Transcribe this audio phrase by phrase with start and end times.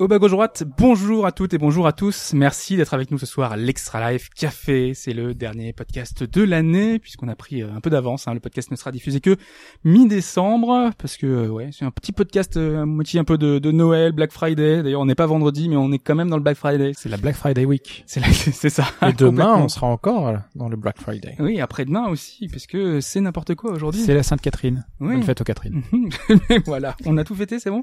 [0.00, 2.32] Au bas gauche droite, bonjour à toutes et bonjour à tous.
[2.32, 4.94] Merci d'être avec nous ce soir à l'Extra Life Café.
[4.94, 8.26] C'est le dernier podcast de l'année puisqu'on a pris euh, un peu d'avance.
[8.26, 8.32] hein.
[8.32, 9.36] Le podcast ne sera diffusé que
[9.84, 13.58] mi-décembre parce que euh, ouais, c'est un petit podcast euh, à moitié un peu de,
[13.58, 14.82] de Noël, Black Friday.
[14.82, 16.92] D'ailleurs, on n'est pas vendredi, mais on est quand même dans le Black Friday.
[16.96, 18.02] C'est la Black Friday Week.
[18.06, 18.22] C'est
[18.70, 18.86] ça.
[19.06, 21.36] Et demain, on sera encore dans le Black Friday.
[21.40, 24.00] Oui, après-demain aussi, parce que c'est n'importe quoi aujourd'hui.
[24.00, 24.82] C'est la Sainte-Catherine.
[25.00, 25.12] Oui.
[25.12, 25.82] Bonne fête aux Catherine.
[26.48, 27.82] Mais voilà, on a tout fêté, c'est bon?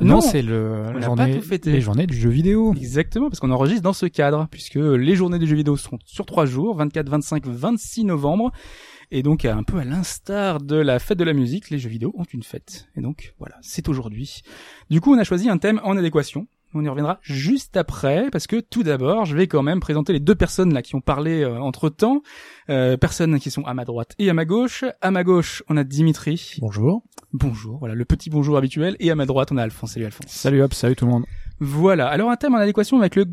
[0.00, 2.74] Non, c'est le on journée, les journées du jeu vidéo.
[2.74, 6.26] Exactement, parce qu'on enregistre dans ce cadre, puisque les journées du jeu vidéo seront sur
[6.26, 8.52] trois jours, 24, 25, 26 novembre.
[9.10, 12.14] Et donc, un peu à l'instar de la fête de la musique, les jeux vidéo
[12.16, 12.88] ont une fête.
[12.96, 14.40] Et donc, voilà, c'est aujourd'hui.
[14.88, 16.46] Du coup, on a choisi un thème en adéquation.
[16.74, 20.20] On y reviendra juste après, parce que tout d'abord, je vais quand même présenter les
[20.20, 22.22] deux personnes là qui ont parlé entre temps.
[22.66, 24.84] personnes qui sont à ma droite et à ma gauche.
[25.02, 26.56] À ma gauche, on a Dimitri.
[26.60, 27.02] Bonjour.
[27.34, 28.96] Bonjour, voilà, le petit bonjour habituel.
[29.00, 29.92] Et à ma droite, on a Alphonse.
[29.92, 30.30] Salut Alphonse.
[30.30, 31.24] Salut hop, salut tout le monde.
[31.64, 32.08] Voilà.
[32.08, 33.26] Alors un thème en adéquation avec le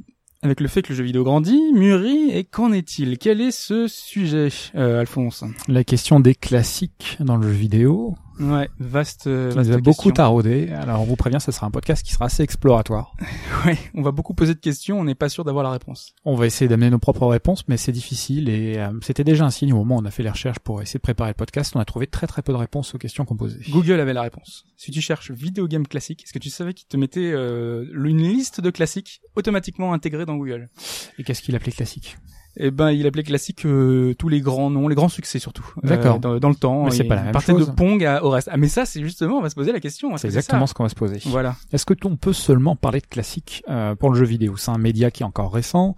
[0.43, 3.17] avec le fait que le jeu vidéo grandit, mûrit, et qu'en est-il?
[3.17, 5.43] Quel est ce sujet, euh, Alphonse?
[5.67, 10.69] La question des classiques dans le jeu vidéo, Ouais, vaste, vaste nous a beaucoup taraudé.
[10.71, 13.13] Alors on vous prévient, ce sera un podcast qui sera assez exploratoire.
[13.65, 16.15] Ouais, on va beaucoup poser de questions, on n'est pas sûr d'avoir la réponse.
[16.23, 19.49] On va essayer d'amener nos propres réponses, mais c'est difficile et euh, c'était déjà un
[19.49, 21.75] signe au moment où on a fait les recherches pour essayer de préparer le podcast.
[21.75, 23.59] On a trouvé très très peu de réponses aux questions qu'on posait.
[23.69, 24.65] Google avait la réponse.
[24.77, 28.23] Si tu cherches vidéo game classique, est-ce que tu savais qu'il te mettait euh, une
[28.23, 30.69] liste de classiques automatiquement intégrée dans Google?
[31.17, 32.17] Et qu'est-ce qu'il appelait classique?
[32.61, 35.65] Eh ben, il appelait classique euh, tous les grands noms, les grands succès surtout.
[35.81, 36.17] D'accord.
[36.17, 36.83] Euh, dans, dans le temps.
[36.83, 37.67] Mais c'est pas la même chose.
[37.67, 38.49] de Pong à, au reste.
[38.51, 40.11] Ah, mais ça, c'est justement, on va se poser la question.
[40.11, 41.19] est-ce C'est exactement ça ce qu'on va se poser.
[41.25, 41.55] Voilà.
[41.71, 44.57] Est-ce que on peut seulement parler de classique euh, pour le jeu vidéo?
[44.57, 45.95] C'est un média qui est encore récent.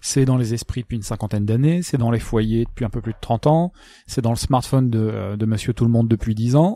[0.00, 1.82] C'est dans les esprits depuis une cinquantaine d'années.
[1.82, 3.72] C'est dans les foyers depuis un peu plus de 30 ans.
[4.08, 6.74] C'est dans le smartphone de, euh, de Monsieur Tout le Monde depuis 10 ans.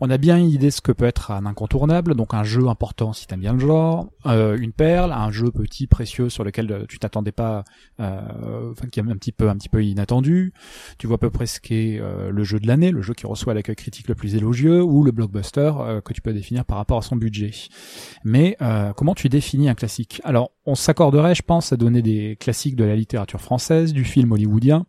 [0.00, 2.68] On a bien une idée de ce que peut être un incontournable, donc un jeu
[2.68, 6.70] important si t'aimes bien le genre, euh, une perle, un jeu petit, précieux sur lequel
[6.70, 7.64] euh, tu t'attendais pas,
[7.98, 10.52] euh, enfin qui est un petit peu, un petit peu inattendu.
[10.98, 13.26] Tu vois à peu près ce qu'est euh, le jeu de l'année, le jeu qui
[13.26, 16.76] reçoit l'accueil critique le plus élogieux, ou le blockbuster euh, que tu peux définir par
[16.78, 17.50] rapport à son budget.
[18.24, 20.20] Mais euh, comment tu définis un classique?
[20.24, 24.30] Alors, on s'accorderait, je pense, à donner des classiques de la littérature française, du film
[24.32, 24.86] hollywoodien,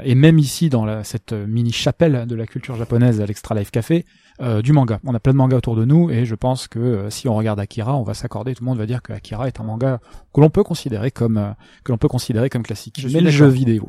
[0.00, 3.54] Oui, et même ici dans la- cette mini chapelle de la culture japonaise à l'Extra
[3.54, 3.91] Life Café,
[4.40, 4.98] euh, du manga.
[5.04, 7.34] On a plein de mangas autour de nous, et je pense que euh, si on
[7.34, 10.00] regarde Akira, on va s'accorder, tout le monde va dire que Akira est un manga
[10.34, 11.50] que l'on peut considérer comme euh,
[11.84, 12.96] que l'on peut considérer comme classique.
[12.98, 13.32] Je Mais le d'accord.
[13.32, 13.88] jeu vidéo.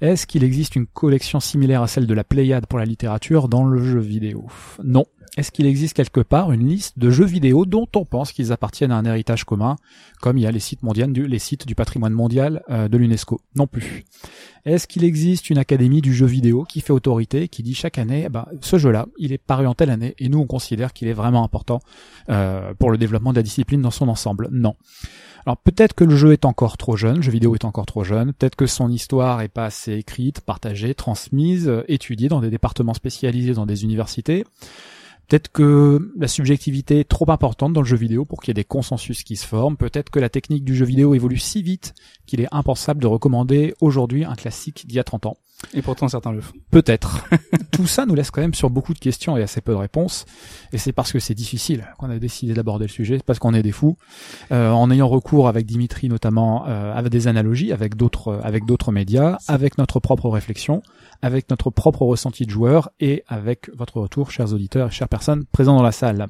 [0.00, 3.64] Est-ce qu'il existe une collection similaire à celle de la Pléiade pour la littérature dans
[3.64, 4.46] le jeu vidéo?
[4.84, 5.04] Non.
[5.36, 8.90] Est-ce qu'il existe quelque part une liste de jeux vidéo dont on pense qu'ils appartiennent
[8.90, 9.76] à un héritage commun,
[10.22, 13.40] comme il y a les sites du, les sites du patrimoine mondial euh, de l'UNESCO?
[13.54, 14.04] Non plus.
[14.64, 18.24] Est-ce qu'il existe une académie du jeu vidéo qui fait autorité, qui dit chaque année,
[18.26, 21.06] eh ben, ce jeu-là, il est paru en telle année, et nous on considère qu'il
[21.06, 21.80] est vraiment important
[22.30, 24.48] euh, pour le développement de la discipline dans son ensemble?
[24.50, 24.74] Non.
[25.46, 28.02] Alors peut-être que le jeu est encore trop jeune, le jeu vidéo est encore trop
[28.02, 32.50] jeune, peut-être que son histoire est pas assez écrite, partagée, transmise, euh, étudiée dans des
[32.50, 34.44] départements spécialisés dans des universités.
[35.28, 38.54] Peut-être que la subjectivité est trop importante dans le jeu vidéo pour qu'il y ait
[38.54, 39.76] des consensus qui se forment.
[39.76, 41.94] Peut-être que la technique du jeu vidéo évolue si vite
[42.26, 45.36] qu'il est impensable de recommander aujourd'hui un classique d'il y a 30 ans.
[45.74, 46.54] Et pourtant, certains le font.
[46.70, 47.24] Peut-être.
[47.76, 50.24] Tout ça nous laisse quand même sur beaucoup de questions et assez peu de réponses.
[50.72, 53.62] Et c'est parce que c'est difficile qu'on a décidé d'aborder le sujet, parce qu'on est
[53.62, 53.98] des fous.
[54.50, 58.92] Euh, en ayant recours avec Dimitri notamment euh, avec des analogies, avec d'autres, avec d'autres
[58.92, 60.80] médias, avec notre propre réflexion,
[61.20, 65.44] avec notre propre ressenti de joueur et avec votre retour, chers auditeurs et chères personnes
[65.44, 66.28] présents dans la salle.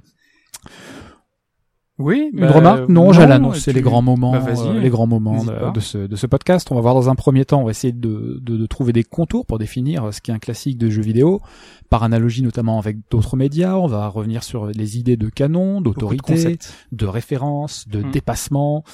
[1.98, 5.42] Oui, Une remarque Non, j'allais annoncer les grands moments, Bah, euh, les grands moments
[5.72, 6.68] de, ce, de ce podcast.
[6.70, 9.02] On va voir dans un premier temps, on va essayer de, de, de trouver des
[9.02, 11.40] contours pour définir ce qu'est un classique de jeu vidéo,
[11.88, 13.76] par analogie notamment avec d'autres médias.
[13.76, 16.58] On va revenir sur les idées de canon, d'autorité,
[16.92, 18.10] de référence, de Mm.
[18.10, 18.84] dépassement,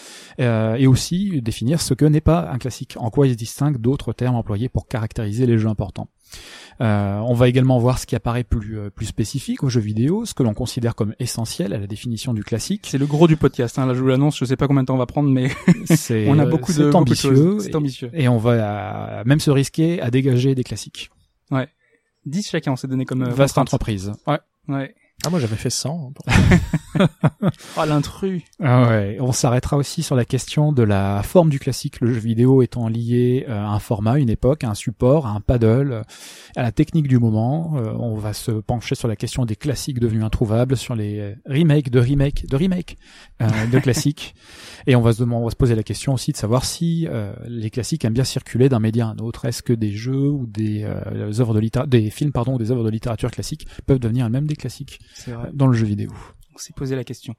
[0.40, 3.78] euh, et aussi définir ce que n'est pas un classique, en quoi il se distingue
[3.78, 6.06] d'autres termes employés pour caractériser les jeux importants.
[6.80, 10.24] Euh, on va également voir ce qui apparaît plus, euh, plus spécifique aux jeux vidéo,
[10.24, 12.86] ce que l'on considère comme essentiel à la définition du classique.
[12.90, 13.78] C'est le gros du podcast.
[13.78, 13.86] Hein.
[13.86, 14.38] Là, je vous l'annonce.
[14.38, 15.48] Je sais pas combien de temps on va prendre, mais
[15.84, 17.34] C'est, on a beaucoup de, c'est beaucoup de ambitieux.
[17.34, 17.64] choses.
[17.64, 18.10] C'est et- ambitieux.
[18.14, 21.10] Et on va même se risquer à dégager des classiques.
[22.24, 24.12] 10 chacun, on s'est donné comme euh, Vaste entreprise.
[24.28, 24.38] Ouais.
[24.68, 24.94] Ouais.
[25.24, 26.12] Ah, moi j'avais fait 100.
[27.78, 28.42] Oh l'intrus.
[28.62, 32.20] Ah ouais, on s'arrêtera aussi sur la question de la forme du classique, le jeu
[32.20, 35.92] vidéo étant lié euh, à un format, une époque, à un support, à un paddle,
[35.92, 36.02] euh,
[36.54, 37.72] à la technique du moment.
[37.76, 41.88] Euh, on va se pencher sur la question des classiques devenus introuvables, sur les remakes
[41.88, 42.96] de remakes de remakes
[43.40, 44.34] euh, de classiques.
[44.86, 47.06] Et on va se demander, on va se poser la question aussi de savoir si
[47.08, 49.44] euh, les classiques aiment bien circuler d'un média à un autre.
[49.44, 52.70] Est-ce que des jeux ou des euh, œuvres de littérature, des films pardon, ou des
[52.70, 55.00] œuvres de littérature classique peuvent devenir même des classiques?
[55.28, 55.50] Vrai.
[55.52, 56.10] dans le jeu vidéo
[56.54, 57.34] On s'est posé la question.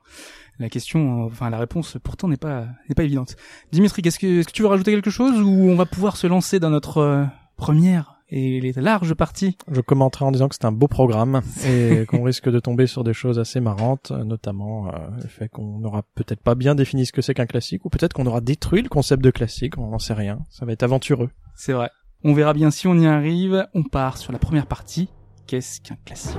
[0.59, 3.35] La question, enfin la réponse, pourtant n'est pas n'est pas évidente.
[3.71, 6.27] Dimitri, qu'est-ce que est-ce que tu veux rajouter quelque chose ou on va pouvoir se
[6.27, 7.25] lancer dans notre euh,
[7.57, 9.57] première et les larges parties?
[9.71, 13.03] Je commenterai en disant que c'est un beau programme et qu'on risque de tomber sur
[13.03, 14.91] des choses assez marrantes, notamment euh,
[15.21, 18.13] le fait qu'on n'aura peut-être pas bien défini ce que c'est qu'un classique, ou peut-être
[18.13, 20.39] qu'on aura détruit le concept de classique, on n'en sait rien.
[20.49, 21.29] Ça va être aventureux.
[21.55, 21.89] C'est vrai.
[22.23, 23.67] On verra bien si on y arrive.
[23.73, 25.09] On part sur la première partie.
[25.45, 26.37] Qu'est-ce qu'un classique?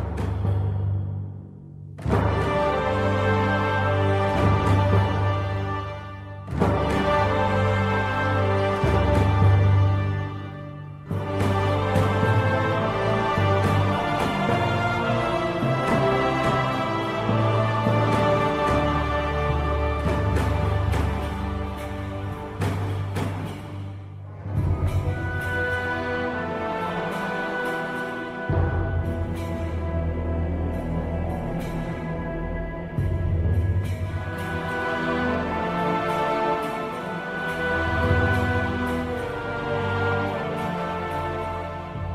[2.07, 2.44] Thank you.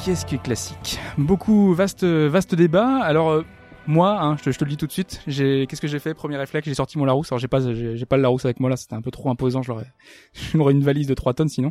[0.10, 2.98] Qu'est-ce que classique Beaucoup vaste vaste débat.
[3.04, 3.46] Alors euh,
[3.86, 6.00] moi, hein, je, te, je te le dis tout de suite, j'ai qu'est-ce que j'ai
[6.00, 6.16] fait?
[6.16, 7.32] Premier réflexe, j'ai sorti mon Larousse.
[7.32, 9.30] Alors j'ai pas j'ai j'ai pas le Larousse avec moi là, c'était un peu trop
[9.30, 9.86] imposant, je l'aurais
[10.56, 11.70] l'aurais une valise de 3 tonnes sinon.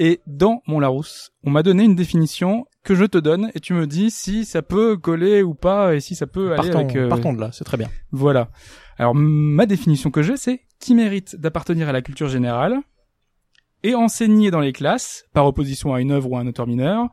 [0.00, 3.74] Et dans mon Larousse, on m'a donné une définition que je te donne et tu
[3.74, 6.96] me dis si ça peut coller ou pas et si ça peut aller Partons, avec
[6.96, 7.88] euh, partons de là, c'est très bien.
[8.10, 8.48] voilà.
[8.96, 12.80] Alors ma définition que j'ai, c'est qui mérite d'appartenir à la culture générale
[13.84, 17.08] et enseigner dans les classes, par opposition à une œuvre ou à un auteur mineur.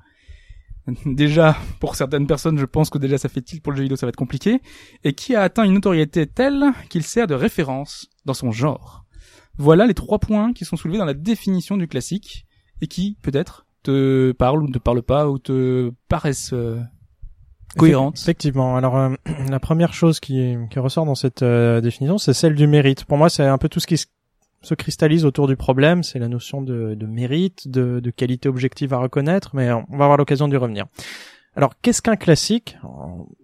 [1.05, 3.97] Déjà, pour certaines personnes, je pense que déjà ça fait tilt pour le jeu vidéo,
[3.97, 4.61] ça va être compliqué,
[5.03, 9.05] et qui a atteint une notoriété telle qu'il sert de référence dans son genre.
[9.57, 12.45] Voilà les trois points qui sont soulevés dans la définition du classique,
[12.81, 16.81] et qui, peut-être, te parlent ou ne te parlent pas, ou te paraissent euh,
[17.77, 18.19] cohérentes.
[18.19, 18.75] Effectivement.
[18.75, 19.15] Alors euh,
[19.49, 23.05] la première chose qui, qui ressort dans cette euh, définition, c'est celle du mérite.
[23.05, 24.07] Pour moi, c'est un peu tout ce qui se,
[24.65, 28.93] se cristallise autour du problème, c'est la notion de, de mérite, de, de qualité objective
[28.93, 30.85] à reconnaître, mais on va avoir l'occasion d'y revenir.
[31.57, 32.77] Alors, qu'est-ce qu'un classique?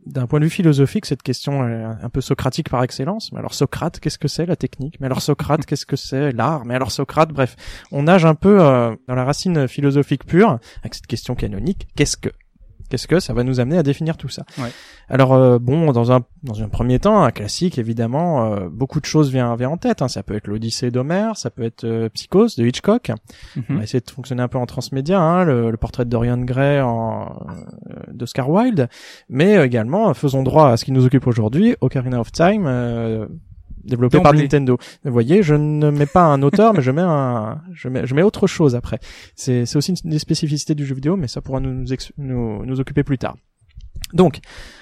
[0.05, 3.31] D'un point de vue philosophique, cette question est un peu socratique par excellence.
[3.31, 4.99] Mais alors Socrate, qu'est-ce que c'est la technique?
[4.99, 6.33] Mais alors Socrate, qu'est-ce que c'est?
[6.33, 6.65] L'art?
[6.65, 7.55] Mais alors Socrate, bref,
[7.91, 11.87] on nage un peu euh, dans la racine philosophique pure avec cette question canonique.
[11.95, 12.29] Qu'est-ce que
[12.91, 14.69] Qu'est-ce que ça va nous amener à définir tout ça Ouais.
[15.09, 19.05] Alors euh, bon, dans un dans un premier temps, un classique évidemment, euh, beaucoup de
[19.05, 20.01] choses viennent vient en tête.
[20.01, 20.07] hein.
[20.09, 23.11] Ça peut être l'Odyssée d'Homère, ça peut être euh, Psychose de Hitchcock.
[23.55, 23.77] On Mhm.
[23.77, 26.81] va essayer de fonctionner un peu en transmédia, hein, le, le portrait de Dorian Gray
[26.81, 27.31] en
[27.89, 28.89] euh, d'Oscar Wilde,
[29.29, 32.67] mais euh, également euh, faisons droit à ce qui nous occupe aujourd'hui, Ocarina of Time.
[33.83, 34.33] Développé par.
[34.33, 34.77] Nintendo.
[35.03, 38.15] Vous voyez, je ne mets pas un auteur, mais je mets un, je mets, je
[38.15, 38.99] mets autre chose après.
[39.35, 42.11] C'est, c'est aussi une des spécificités du jeu vidéo, mais ça pourra nous, nous, ex-
[42.17, 43.35] nous, nous occuper plus tard.
[44.13, 44.39] Donc,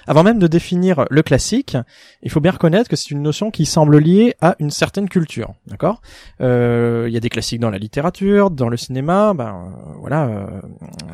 [0.08, 1.76] avant même de définir le classique,
[2.22, 5.54] il faut bien reconnaître que c'est une notion qui semble liée à une certaine culture,
[5.68, 6.00] d'accord?
[6.40, 9.46] Euh, Il y a des classiques dans la littérature, dans le cinéma, ben
[9.76, 10.26] euh, voilà.
[10.26, 10.46] euh,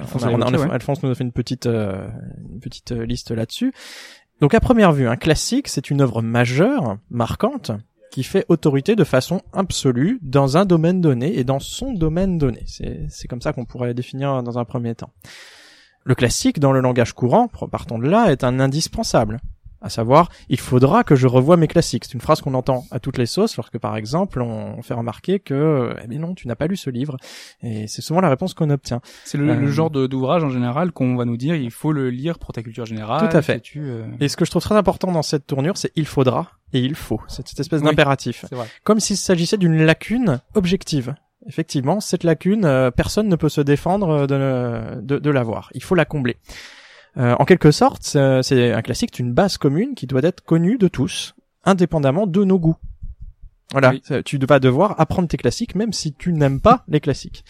[0.00, 0.75] Alphonse on a- on a- l'a évoqué, ouais.
[0.75, 2.08] Alphonse nous a fait une petite, euh,
[2.52, 3.72] une petite liste là-dessus.
[4.40, 7.73] Donc à première vue, un classique, c'est une œuvre majeure, marquante,
[8.11, 12.64] qui fait autorité de façon absolue dans un domaine donné et dans son domaine donné.
[12.66, 15.11] C'est, comme ça qu'on pourrait définir dans un premier temps.
[16.05, 19.40] Le classique, dans le langage courant, partons de là, est un indispensable.
[19.83, 22.04] À savoir, il faudra que je revoie mes classiques.
[22.06, 25.38] C'est une phrase qu'on entend à toutes les sauces lorsque, par exemple, on fait remarquer
[25.38, 27.18] que, eh bien non, tu n'as pas lu ce livre.
[27.62, 29.00] Et c'est souvent la réponse qu'on obtient.
[29.25, 32.11] C'est le, Euh, le genre d'ouvrage en général qu'on va nous dire il faut le
[32.11, 33.28] lire pour ta culture générale.
[33.28, 33.61] Tout à fait.
[33.61, 36.52] Tu, euh, Et ce que je trouve très important dans cette tournure, c'est il faudra
[36.73, 37.21] et il faut.
[37.28, 37.87] C'est cette espèce Oui.
[37.88, 38.45] d'impératif.
[38.83, 41.14] Comme s'il s'agissait d'une lacune objective.
[41.49, 45.71] Effectivement, cette lacune, euh, personne ne peut se défendre de, de, de l'avoir.
[45.75, 46.38] Il faut la combler.
[47.18, 50.42] Euh, en quelque sorte, c'est c'est un classique, c'est une base commune qui doit être
[50.42, 52.76] connue de tous, indépendamment de nos goûts.
[53.73, 54.23] Voilà, Oui.
[54.25, 57.44] Tu vas devoir apprendre tes classiques, même si tu n'aimes pas les classiques.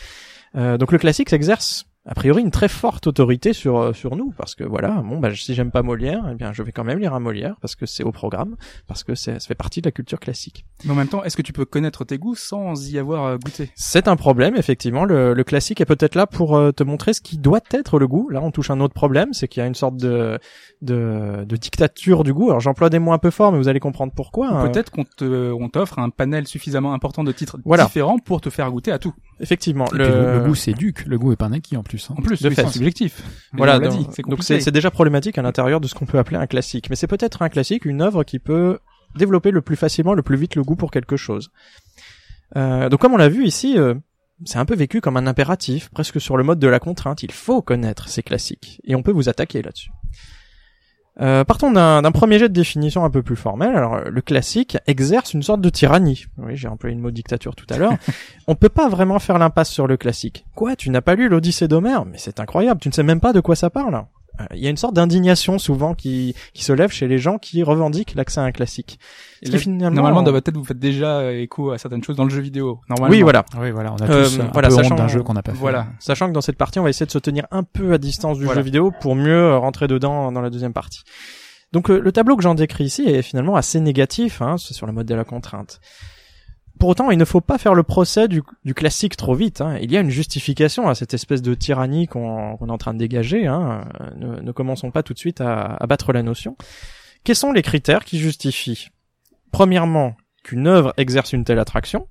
[0.54, 4.32] Euh, donc le classique s'exerce a priori une très forte autorité sur euh, sur nous
[4.36, 6.98] parce que voilà bon bah si j'aime pas Molière eh bien je vais quand même
[6.98, 9.86] lire un Molière parce que c'est au programme parce que c'est ça fait partie de
[9.88, 12.88] la culture classique Mais en même temps, est-ce que tu peux connaître tes goûts sans
[12.90, 13.70] y avoir euh, goûté?
[13.74, 17.20] C'est un problème effectivement le, le classique est peut-être là pour euh, te montrer ce
[17.20, 19.66] qui doit être le goût là on touche un autre problème c'est qu'il y a
[19.66, 20.38] une sorte de
[20.82, 23.80] de, de dictature du goût alors j'emploie des mots un peu forts mais vous allez
[23.80, 24.68] comprendre pourquoi hein.
[24.68, 27.84] Peut-être qu'on te, on t'offre un panel suffisamment important de titres Voilà.
[27.86, 29.14] différents pour te faire goûter à tout.
[29.40, 30.38] Effectivement le...
[30.38, 32.08] le goût s'éduque, le goût est pas un acquis en plus.
[32.10, 32.14] hein.
[32.18, 32.62] En plus, De oui, fait.
[32.64, 33.22] c'est subjectif.
[33.52, 34.42] Mais Voilà, donc dit, c'est donc compliqué.
[34.42, 36.88] c'est c'est déjà problématique à l'intérieur de ce qu'on peut appeler un classique.
[36.90, 38.78] Mais c'est peut-être un classique, une œuvre qui peut
[39.16, 41.50] développer le plus facilement, le plus vite le goût pour quelque chose.
[42.56, 43.94] Euh, donc comme on l'a vu ici, euh,
[44.44, 47.22] c'est un peu vécu comme un impératif, presque sur le mode de la contrainte.
[47.22, 49.90] Il faut connaître ces classiques, et on peut vous attaquer là-dessus.
[51.20, 53.74] Euh, partons d'un premier jet de définition un peu plus formel.
[53.74, 56.26] Alors, euh, le classique exerce une sorte de tyrannie.
[56.36, 57.94] Oui, j'ai employé le mot dictature tout à l'heure.
[58.46, 60.44] On peut pas vraiment faire l'impasse sur le classique.
[60.54, 62.04] Quoi, tu n'as pas lu l'Odyssée d'Homère?
[62.04, 64.04] Mais c'est incroyable, tu ne sais même pas de quoi ça parle.
[64.40, 67.38] Euh, Il y a une sorte d'indignation souvent qui, qui se lève chez les gens
[67.38, 68.98] qui revendiquent l'accès à un classique.
[69.42, 72.16] Ce qui là, finalement- Normalement, dans votre tête, vous faites déjà écho à certaines choses
[72.16, 72.80] dans le jeu vidéo.
[72.88, 73.14] Normalement.
[73.16, 73.44] Oui, voilà.
[73.58, 75.42] Oui, voilà, on a Euh, tous un voilà, peu sachant- honte d'un jeu qu'on n'a
[75.42, 75.58] pas fait.
[75.58, 75.86] Voilà.
[76.00, 78.38] Sachant que dans cette partie, on va essayer de se tenir un peu à distance
[78.38, 78.60] du Voilà.
[78.60, 81.00] jeu vidéo pour mieux euh, rentrer dedans dans la deuxième partie.
[81.72, 84.92] Donc le tableau que j'en décris ici est finalement assez négatif, hein, c'est sur le
[84.92, 85.80] mode de la contrainte.
[86.78, 88.42] Pour autant, il ne faut pas faire le procès du,
[88.74, 89.60] classique trop vite.
[89.60, 89.78] hein.
[89.80, 92.98] Il y a une justification à cette espèce de tyrannie qu'on est en train de
[92.98, 93.46] dégager.
[93.46, 93.84] Hein.
[94.16, 96.56] Ne, ne commençons pas tout de suite à, à battre la notion.
[97.24, 98.88] Quels sont les critères qui justifient
[99.52, 102.08] Premièrement, qu'une œuvre exerce une telle attraction,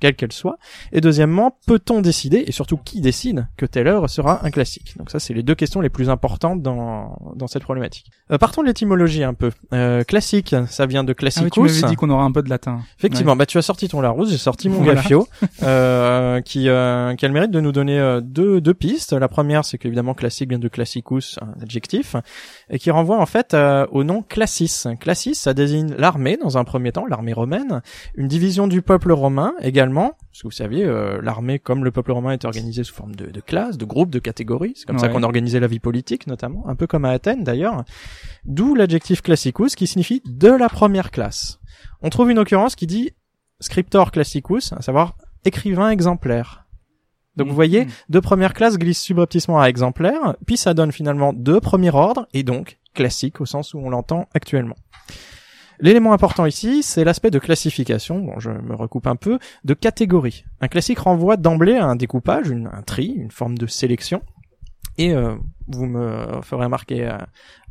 [0.00, 0.58] quelle qu'elle soit.
[0.92, 4.94] Et deuxièmement, peut-on décider, et surtout qui décide, que telle œuvre sera un classique?
[4.98, 8.10] Donc ça, c'est les deux questions les plus importantes dans, dans cette problématique.
[8.30, 9.50] Euh, partons de l'étymologie un peu.
[9.72, 11.52] Euh, classique, ça vient de Ah oui, classicus.
[11.52, 12.80] tu m'avais dit qu'on aura un peu de latin.
[12.98, 14.94] Effectivement, bah tu as sorti ton Larousse, j'ai sorti mon Voilà.
[14.94, 15.28] Gaffio,
[15.62, 19.12] euh, qui, euh, qui a le mérite de nous donner euh, deux, deux pistes.
[19.12, 22.16] La première, c'est qu'évidemment classique vient de classicus, un adjectif,
[22.70, 24.84] et qui renvoie en fait euh, au nom classis.
[25.00, 27.82] Classis, ça désigne l'armée dans un premier temps, l'armée romaine,
[28.16, 32.12] une division du peuple romain également, parce que vous saviez, euh, l'armée comme le peuple
[32.12, 34.72] romain est organisée sous forme de, de classes, de groupes, de catégories.
[34.76, 37.84] C'est comme ça qu'on organisait la vie politique notamment, un peu comme à Athènes d'ailleurs.
[38.44, 41.58] D'où l'adjectif classicus qui signifie de la première classe.
[42.02, 43.10] On trouve une occurrence qui dit
[43.60, 46.64] scriptor classicus, à savoir écrivain exemplaire.
[47.36, 47.90] Donc vous voyez, Mhm.
[48.08, 52.42] de première classe glisse subrepticement à exemplaire, puis ça donne finalement de premier ordre, et
[52.42, 54.76] donc classique au sens où on l'entend actuellement.
[55.80, 60.44] L'élément important ici, c'est l'aspect de classification, bon je me recoupe un peu, de catégorie.
[60.60, 64.22] Un classique renvoie d'emblée à un découpage, une- un tri, une forme de sélection,
[64.98, 65.34] et euh,
[65.68, 67.28] vous me ferez remarquer à,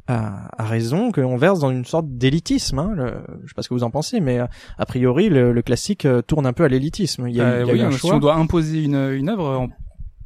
[0.08, 2.78] à, à raison qu'on verse dans une sorte d'élitisme.
[2.78, 4.46] Hein, le- je sais pas ce que vous en pensez, mais euh,
[4.78, 7.28] a priori le, le classique euh, tourne un peu à l'élitisme.
[7.28, 8.16] Il y a, Euh, il y a oui, eu un si choix.
[8.16, 9.68] on doit imposer une, une œuvre,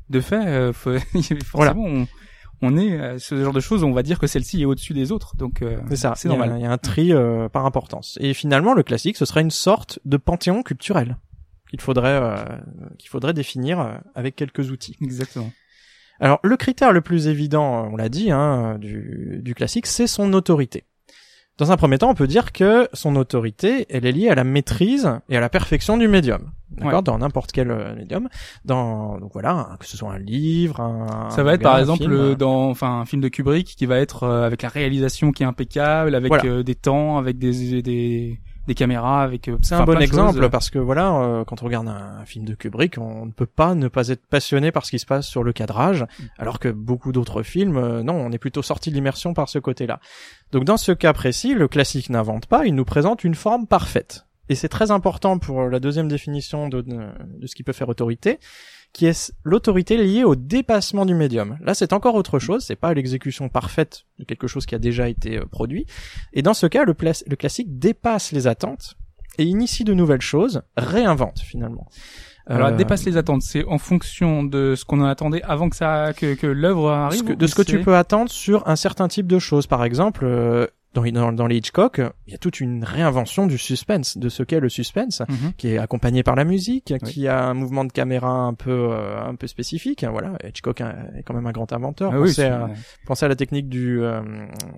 [0.10, 0.98] de fait, euh, faut-
[1.46, 2.08] forcément, on,
[2.62, 5.12] on est à ce genre de choses, on va dire que celle-ci est au-dessus des
[5.12, 6.14] autres, donc euh, C'est ça.
[6.16, 6.56] c'est y normal.
[6.58, 8.18] Il y, a un tri euh, par importance.
[8.22, 11.18] Et finalement, le classique, ce serait une sorte de panthéon culturel
[11.70, 12.36] qu'il faudrait euh,
[12.98, 14.98] qu'il faudrait définir euh, avec quelques outils.
[15.02, 15.52] Exactement.
[16.20, 20.08] Alors, le critère le plus évident, euh, on l'a dit, hein, du, du classique, c'est
[20.08, 20.86] son autorité.
[21.60, 24.44] Dans un premier temps, on peut dire que son autorité, elle est liée à la
[24.46, 26.50] maîtrise et à la perfection du médium.
[26.72, 27.02] D'accord, Ouais.
[27.04, 28.30] dans n'importe quel euh, médium.
[28.64, 32.00] Dans donc voilà, que ce soit un livre, un Ça va être manga, par exemple
[32.04, 35.32] film, euh, dans enfin un film de Kubrick qui va être euh, avec la réalisation
[35.32, 36.46] qui est impeccable, avec Voilà.
[36.46, 38.40] euh, des temps, avec des des
[38.70, 40.52] des caméras, avec euh, C'est un bon exemple choses.
[40.52, 43.48] parce que voilà, euh, quand on regarde un, un film de Kubrick, on ne peut
[43.48, 46.06] pas ne pas être passionné par ce qui se passe sur le cadrage,
[46.38, 49.58] alors que beaucoup d'autres films, euh, non, on est plutôt sorti de l'immersion par ce
[49.58, 50.00] côté-là.
[50.52, 54.28] Donc dans ce cas précis, le classique n'invente pas, il nous présente une forme parfaite.
[54.50, 57.00] Et c'est très important pour la deuxième définition de, de,
[57.40, 58.40] de ce qui peut faire autorité,
[58.94, 61.58] qui est l'autorité liée au dépassement du médium.
[61.62, 65.08] Là, c'est encore autre chose, c'est pas l'exécution parfaite de quelque chose qui a déjà
[65.08, 65.86] été euh, produit.
[66.34, 68.96] Et dans ce cas, le, classique dépasse les attentes
[69.38, 71.88] et initie de nouvelles choses, réinvente finalement.
[72.48, 75.76] Alors Euh, dépasse les attentes, c'est en fonction de ce qu'on en attendait avant que
[75.76, 77.24] ça que, que l'œuvre arrive.
[77.24, 79.68] que- de ce que tu peux attendre sur un certain type de choses.
[79.68, 83.58] Par exemple, euh, dans, dans, dans les Hitchcock, il y a toute une réinvention du
[83.60, 85.54] suspense, de ce qu'est le suspense, Mhm.
[85.58, 87.12] qui est accompagné par la musique, Oui.
[87.12, 90.04] qui a un mouvement de caméra un peu euh, un peu spécifique.
[90.10, 92.12] Voilà, Hitchcock est quand même un grand inventeur.
[92.14, 92.70] Ah Pensez à,
[93.06, 94.22] pensez à la technique du, euh,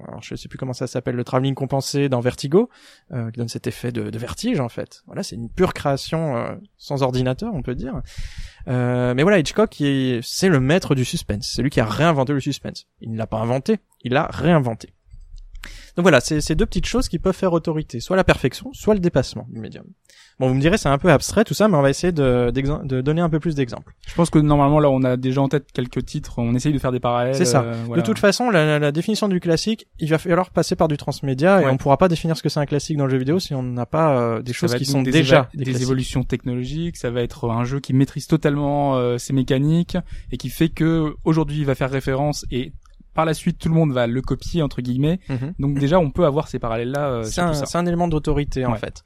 [0.07, 2.69] alors je sais plus comment ça s'appelle, le travelling compensé dans Vertigo,
[3.13, 5.03] euh, qui donne cet effet de, de vertige en fait.
[5.07, 8.01] Voilà, c'est une pure création euh, sans ordinateur, on peut dire.
[8.67, 9.73] Mais voilà, Hitchcock,
[10.21, 11.49] c'est le maître du suspense.
[11.55, 12.85] C'est lui qui a réinventé le suspense.
[12.99, 14.89] Il ne l'a pas inventé, il l'a réinventé.
[15.97, 18.93] Donc voilà, c'est ces deux petites choses qui peuvent faire autorité, soit la perfection, soit
[18.93, 19.85] le dépassement du médium.
[20.39, 22.51] Bon, vous me direz, c'est un peu abstrait tout ça, mais on va essayer de,
[22.51, 23.93] de donner un peu plus d'exemples.
[24.07, 26.79] Je pense que normalement là on a déjà en tête quelques titres, on essaye de
[26.79, 27.35] faire des parallèles.
[27.35, 27.61] C'est ça.
[27.61, 28.01] euh, voilà.
[28.01, 31.61] De toute façon, la, la- définition du classique, il va falloir passer par du transmédia
[31.61, 33.53] et on pourra pas définir ce que c'est un classique dans le jeu vidéo si
[33.53, 36.97] on n'a pas euh, des Ça choses qui sont des déjà des, des, évolutions technologiques,
[36.97, 39.97] ça va être un jeu qui maîtrise totalement euh, ses mécaniques
[40.31, 42.73] et qui fait que aujourd'hui il va faire référence et
[43.13, 45.19] par la suite tout le monde va le copier entre guillemets.
[45.29, 45.53] Mhm.
[45.59, 47.65] Donc déjà on peut avoir ces parallèles là c'est un, ça.
[47.65, 48.77] c'est un élément d'autorité en Ouais.
[48.77, 49.03] fait.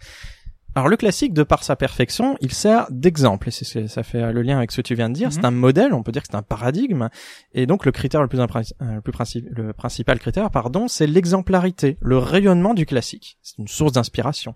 [0.77, 4.33] Alors le classique, de par sa perfection, il sert d'exemple, et c'est- ça fait euh,
[4.33, 5.27] le lien avec ce que tu viens de dire.
[5.27, 5.31] Mhm.
[5.31, 7.07] C'est un modèle, on peut dire que c'est un paradigme,
[7.53, 8.45] et donc le critère le plus, euh,
[8.95, 13.37] le plus princi- le principal critère, pardon, c'est l'exemplarité, le rayonnement du classique.
[13.41, 14.53] C'est une source d'inspiration.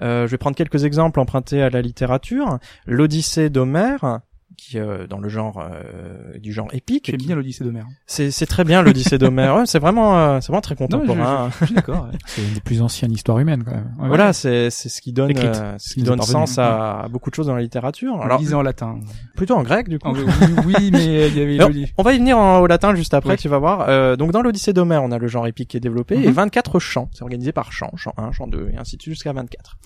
[0.00, 2.58] Euh, je vais prendre quelques exemples empruntés à la littérature.
[2.86, 4.20] L'Odyssée d'Homère,
[4.60, 7.86] qui euh, dans le genre euh, du genre épique, J'aime bien l'Odyssée d'Homère.
[8.06, 9.56] c'est c'est très bien l'Odyssée d'Homère.
[9.56, 11.50] Ouais, c'est vraiment euh, c'est vraiment très je, contemporain.
[11.52, 12.04] je- je suis d'accord.
[12.10, 12.18] ouais.
[12.26, 13.94] C'est une des plus anciennes histoires humaines quand même.
[13.98, 17.08] Ouais, Voilà, c'est c'est ce qui donne euh, ce Qui est donne sens à, à
[17.08, 18.20] beaucoup de choses dans la littérature.
[18.22, 18.98] Alors lisait en latin.
[19.36, 20.08] plutôt en grec du coup.
[20.08, 20.24] En- oui,
[20.66, 21.92] oui, mais il y avait Alors, l'Odyssée.
[21.98, 23.36] on va y venir en- au latin juste après, Oui.
[23.38, 23.86] tu vas voir.
[23.88, 26.32] Euh, donc dans l'Odyssée d'Homère, on a le genre épique qui est développé et Mhm.
[26.34, 27.08] 24 chants.
[27.12, 29.78] C'est organisé par chant, chant 1, chant 2 et ainsi de suite jusqu'à 24.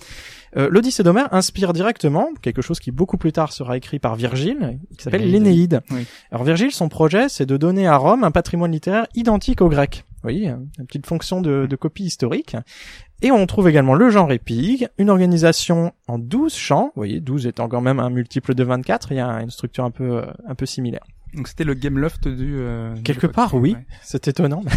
[0.57, 4.79] Euh, L'Odyssée d'Homère inspire directement quelque chose qui beaucoup plus tard sera écrit par Virgile,
[4.97, 5.81] qui s'appelle L'Énéide.
[5.91, 6.05] Oui.
[6.31, 10.05] Alors Virgile, son projet, c'est de donner à Rome un patrimoine littéraire identique au grec.
[10.07, 12.55] Vous voyez, une petite fonction de, de copie historique.
[13.21, 16.85] Et on trouve également le genre épique, une organisation en 12 chants.
[16.95, 19.83] Vous voyez, 12 étant quand même un multiple de 24, il y a une structure
[19.83, 21.03] un peu, euh, un peu similaire.
[21.33, 22.55] Donc c'était le game loft du.
[22.57, 23.73] euh, Quelque part, oui.
[23.73, 23.85] Ouais.
[24.01, 24.63] C'est étonnant.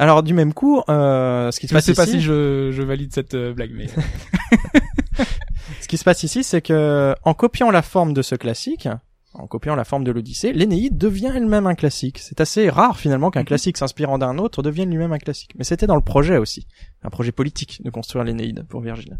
[0.00, 2.70] Alors du même coup, euh, ce qui se Je passe sais pas ici, si je,
[2.72, 3.86] je valide cette euh, blague, mais
[5.80, 8.88] ce qui se passe ici, c'est que en copiant la forme de ce classique,
[9.34, 12.18] en copiant la forme de l'Odyssée, l'Énéide devient elle-même un classique.
[12.18, 13.46] C'est assez rare finalement qu'un Mhm.
[13.46, 15.52] classique s'inspirant d'un autre devienne lui-même un classique.
[15.56, 16.66] Mais c'était dans le projet aussi,
[17.04, 19.18] un projet politique de construire l'Énéide pour Virgile.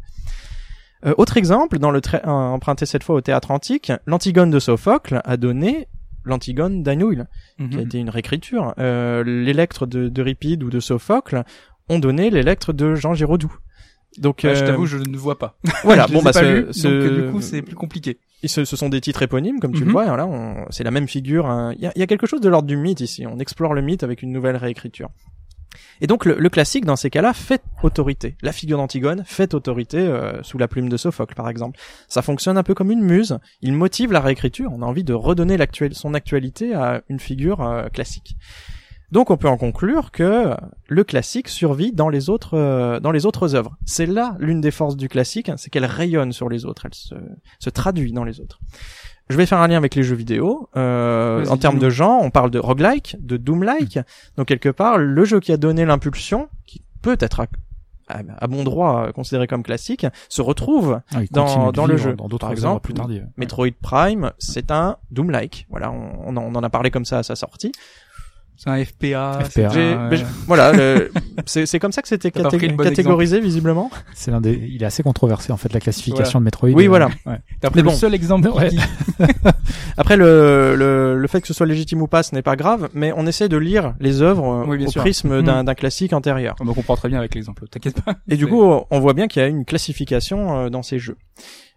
[1.07, 4.59] Euh, autre exemple, dans le trai- euh, emprunté cette fois au théâtre antique, l'Antigone de
[4.59, 5.89] Sophocle a donné
[6.25, 7.25] l'Antigone d'Anouilh.
[7.59, 7.87] qui a Mhm.
[7.87, 8.75] été une réécriture.
[8.79, 11.45] Euh, l'Électre de, d'Euripide ou de Sophocle
[11.89, 13.55] ont donné l'Électre de Jean Giraudoux.
[14.19, 15.57] Donc Ouais, je euh, t'avoue, je ne vois pas.
[15.85, 18.19] voilà, je bon bah ce, donc euh, du coup c'est plus compliqué.
[18.43, 19.93] et ce, ce sont des titres éponymes comme tu le Mhm.
[19.93, 20.07] vois.
[20.27, 21.47] on- c'est la même figure.
[21.47, 21.73] hein.
[21.77, 23.25] Il y, a, il y a quelque chose de l'ordre du mythe ici.
[23.27, 25.11] On explore le mythe avec une nouvelle réécriture.
[26.00, 28.37] Et donc le, classique dans ces cas-là fait autorité.
[28.43, 31.79] La figure d'Antigone fait autorité euh, sous la plume de Sophocle par exemple.
[32.09, 33.39] Ça fonctionne un peu comme une muse.
[33.62, 34.71] Il motive la réécriture.
[34.73, 35.57] On a envie de redonner
[35.93, 38.37] son actualité à une figure euh, classique.
[39.11, 40.55] Donc on peut en conclure que
[40.87, 43.77] le classique survit dans les autres euh, dans les autres œuvres.
[43.85, 46.94] C'est là l'une des forces du classique, hein, c'est qu'elle rayonne sur les autres, elle
[46.94, 47.16] se,
[47.59, 48.61] se traduit dans les autres.
[49.31, 50.69] Je vais faire un lien avec les jeux vidéo.
[50.77, 53.99] Euh, en termes de genre, on parle de roguelike, de doom-like.
[54.37, 57.47] Donc quelque part, le jeu qui a donné l'impulsion, qui peut être à,
[58.09, 61.01] à- à bon droit euh, considéré comme classique, se retrouve.
[61.14, 62.14] Ah, Dans- dans le jeu.
[62.16, 62.95] Dans d'autres Par exemples plus.
[63.37, 65.66] Metroid Prime, c'est un doom-like.
[65.71, 67.73] Voilà, on, on en a parlé comme ça à sa sortie.
[68.62, 69.38] C'est un FPA.
[69.49, 69.70] FPA.
[69.75, 70.11] un,
[70.46, 71.11] voilà, le-
[71.46, 73.90] c'est c'est comme ça que c'était bon catégorisé visiblement.
[74.14, 76.68] C'est l'un des, il est assez controversé en fait la classification de Metroid.
[76.68, 77.09] Oui, Euh, voilà.
[77.25, 77.38] ouais.
[77.62, 77.90] Pris le bon.
[77.92, 78.68] seul exemple Ouais.
[78.68, 78.79] qui-
[79.96, 82.90] Après, le, le, le fait que ce soit légitime ou pas, ce n'est pas grave,
[82.92, 85.01] mais on essaie de lire les œuvres euh, Oui, bien au sûr.
[85.01, 86.55] prisme d'un d'un classique antérieur.
[86.61, 87.66] On comprend très bien avec l'exemple.
[87.68, 88.16] T'inquiète pas.
[88.29, 91.16] Et du coup, on voit bien qu'il y a une classification euh, dans ces jeux.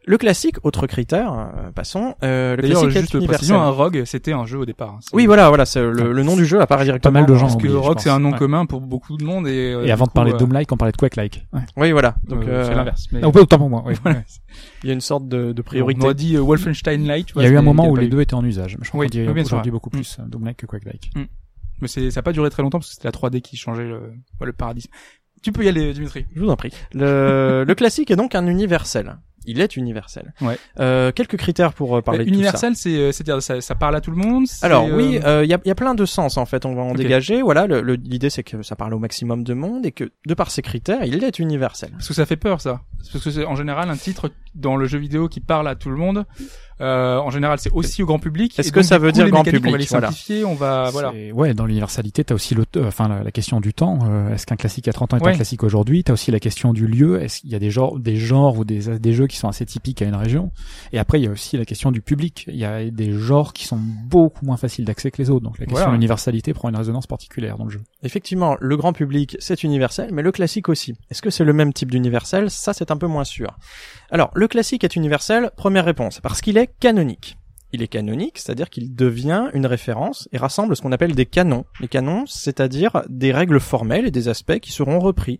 [0.06, 2.16] Le classique, autre critère, euh, passons.
[2.24, 3.56] Euh, le D'ailleurs, classique juste universel.
[3.56, 4.89] un Rogue, c'était un jeu au départ.
[4.96, 5.00] hein.
[5.13, 7.13] Oui, voilà, voilà, c'est le, le nom du jeu apparaît directement.
[7.13, 8.38] mal de gens Parce que oublié, Rogue, c'est un nom Ouais.
[8.38, 9.72] commun pour beaucoup de monde et.
[9.74, 11.48] euh, Et avant du de parler coup, de Doom-like, on parlait de Quake-like.
[11.54, 11.62] Ouais.
[11.78, 12.16] Oui, voilà.
[12.28, 13.08] Donc, euh, euh, c'est l'inverse.
[13.13, 13.82] mais- Ah, autant pour moi.
[13.86, 13.94] oui.
[14.04, 14.24] Voilà.
[14.84, 16.04] Il y a une sorte de, de On priorité.
[16.04, 17.28] aurait dit euh, Wolfenstein Light.
[17.28, 18.10] tu Il y a eu un mais moment où pas les eu.
[18.10, 18.78] deux étaient en usage.
[18.82, 20.00] Je crois Oui, aujourd'hui beaucoup Mm.
[20.00, 21.12] plus euh, Doom-like que Quake-like.
[21.82, 23.86] Mais c'est, ça a pas duré très longtemps parce que c'était la 3D qui changeait
[23.88, 24.00] le,
[24.42, 24.89] ouais, le paradigme.
[25.42, 26.26] Tu peux y aller, Dimitri.
[26.36, 26.72] Je vous en prie.
[26.94, 29.18] Le, le classique est donc un universel.
[29.45, 30.34] Il est universel.
[30.41, 30.58] Ouais.
[30.79, 32.39] Euh, quelques critères pour euh, parler Mais de tout ça.
[32.41, 34.45] universel, c'est, euh, c'est-à-dire ça, ça parle à tout le monde.
[34.62, 36.65] Alors oui, euh, il y, a, y a plein de sens en fait.
[36.65, 37.41] On va en dégager.
[37.41, 40.34] Voilà, le- le- l'idée c'est que ça parle au maximum de monde et que de
[40.34, 41.89] par ces critères, il est universel.
[41.91, 42.82] Parce que ça fait peur, ça.
[43.12, 45.89] Parce que c'est en général un titre dans le jeu vidéo qui parle à tout
[45.89, 46.26] le monde.
[46.82, 48.58] Euh, en général, c'est aussi au grand public.
[48.60, 50.08] Est-ce que donc, ça veut coup, dire les grand mécaniques, On va les public, voilà.
[50.08, 51.13] simplifier, on va, voilà.
[51.34, 54.00] Ouais, dans l'universalité, t'as aussi le, euh, enfin, la, la question du temps.
[54.10, 55.32] Euh, est-ce qu'un classique à 30 ans est Ouais.
[55.32, 56.04] un classique aujourd'hui?
[56.04, 57.22] T'as aussi la question du lieu.
[57.22, 59.66] Est-ce qu'il y a des genres, des genres ou des, des jeux qui sont assez
[59.66, 60.52] typiques à une région?
[60.92, 62.46] Et après, il y a aussi la question du public.
[62.48, 65.44] Il y a des genres qui sont beaucoup moins faciles d'accès que les autres.
[65.46, 65.88] Donc la question Voilà.
[65.92, 67.82] de l'universalité prend une résonance particulière dans le jeu.
[68.02, 70.96] Effectivement, le grand public c'est universel, mais le classique aussi.
[71.12, 72.50] Est-ce que c'est le même type d'universel?
[72.50, 73.56] Ça c'est un peu moins sûr.
[74.10, 75.51] Alors le classique est universel.
[75.56, 77.38] Première réponse, parce qu'il est canonique.
[77.71, 81.65] il est canonique, c'est-à-dire qu'il devient une référence et rassemble ce qu'on appelle des canons.
[81.79, 85.39] Les canons, c'est-à-dire des règles formelles et des aspects qui seront repris.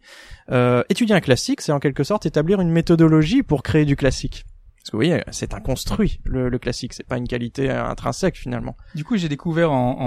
[0.52, 4.46] Euh, étudier un classique, c'est en quelque sorte établir une méthodologie pour créer du classique.
[4.84, 8.76] Parce que oui, c'est un construit, le, le classique, c'est pas une qualité intrinsèque finalement.
[8.96, 9.98] Du coup, j'ai découvert en,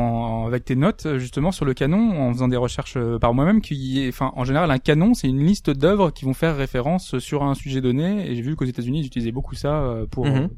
[0.43, 3.33] en, avec tes notes euh, justement sur le canon, en faisant des recherches euh, par
[3.33, 6.55] moi-même, qu'il est, enfin, en général, un canon, c'est une liste d'œuvres qui vont faire
[6.59, 8.31] référence sur un sujet donné.
[8.31, 10.51] Et j'ai vu qu'aux États-Unis, ils utilisaient beaucoup ça euh, pour Mhm.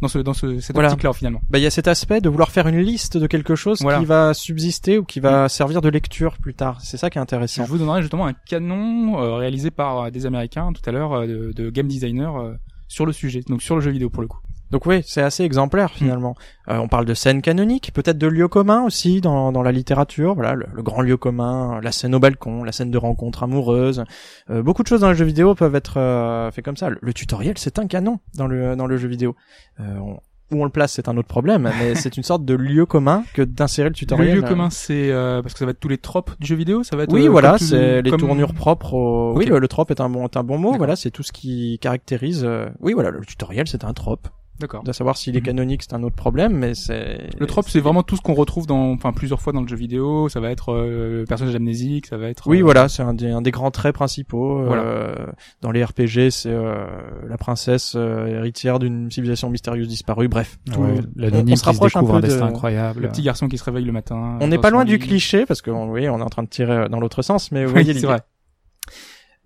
[0.00, 0.90] dans ce dans ce cette Voilà.
[0.90, 1.40] optique-là finalement.
[1.50, 3.98] Bah, il y a cet aspect de vouloir faire une liste de quelque chose Voilà.
[3.98, 6.80] qui va subsister ou qui va servir de lecture plus tard.
[6.80, 7.64] C'est ça qui est Je intéressant.
[7.64, 11.52] vous donnerai justement un canon euh, réalisé par des Américains tout à l'heure euh, de,
[11.52, 12.54] de game designer euh,
[12.94, 14.38] sur le sujet, donc sur le jeu vidéo pour le coup.
[14.70, 16.34] Donc oui, c'est assez exemplaire finalement.
[16.68, 20.34] Euh, on parle de scènes canoniques, peut-être de lieux communs aussi dans, dans la littérature.
[20.34, 24.04] Voilà, le, le grand lieu commun, la scène au balcon, la scène de rencontre amoureuse.
[24.50, 26.88] Euh, beaucoup de choses dans le jeu vidéo peuvent être euh, fait comme ça.
[26.88, 29.34] Le, le tutoriel, c'est un canon dans le dans le jeu vidéo.
[29.80, 30.18] Euh, on-
[30.54, 33.24] où on le place, c'est un autre problème, mais c'est une sorte de lieu commun
[33.34, 34.28] que d'insérer le tutoriel.
[34.36, 36.56] Le lieu commun, c'est euh, parce que ça va être tous les tropes du jeu
[36.56, 37.12] vidéo, ça va être.
[37.12, 38.94] Oui, euh, voilà, c'est les comme- tournures propres.
[38.94, 39.32] Au...
[39.32, 39.38] Ok.
[39.38, 40.74] Oui, le, le trope est un bon, est un bon mot.
[40.76, 42.44] Voilà, c'est tout ce qui caractérise.
[42.44, 44.28] euh, Oui, voilà, le tutoriel, c'est un trope.
[44.60, 44.84] D'accord.
[44.84, 45.46] De savoir s'il est Mhm.
[45.46, 47.28] canonique, c'est un autre problème, mais c'est.
[47.38, 49.74] Le trope, c'est vraiment tout ce qu'on retrouve dans, enfin, plusieurs fois dans le jeu
[49.76, 50.28] vidéo.
[50.28, 52.46] Ça va être euh, le personnage amnésique, ça va être.
[52.46, 54.60] Oui, euh, voilà, c'est un des, un des grands traits principaux.
[54.60, 55.32] euh, Voilà.
[55.60, 56.86] dans les RPG, c'est euh,
[57.28, 60.28] la princesse euh, héritière d'une civilisation mystérieuse disparue.
[60.28, 63.02] Bref, tout- Ouais, L'anonyme qui se rapproche un découvre peu un destin de- incroyable.
[63.02, 64.38] Le petit garçon qui se réveille le matin.
[64.40, 66.88] On n'est pas loin du cliché parce que oui, on est en train de tirer
[66.88, 68.06] dans l'autre sens, mais vous Oui, voyez c'est l'idée.
[68.06, 68.20] vrai.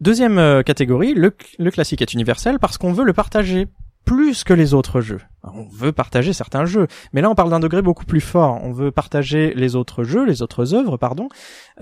[0.01, 3.67] Deuxième euh, catégorie, le, le classique est universel parce qu'on veut le partager
[4.09, 5.21] plus que les autres jeux.
[5.45, 8.59] Alors, On veut partager certains jeux, mais là on parle d'un degré beaucoup plus fort.
[8.63, 11.29] On veut partager les autres jeux, les autres œuvres, pardon,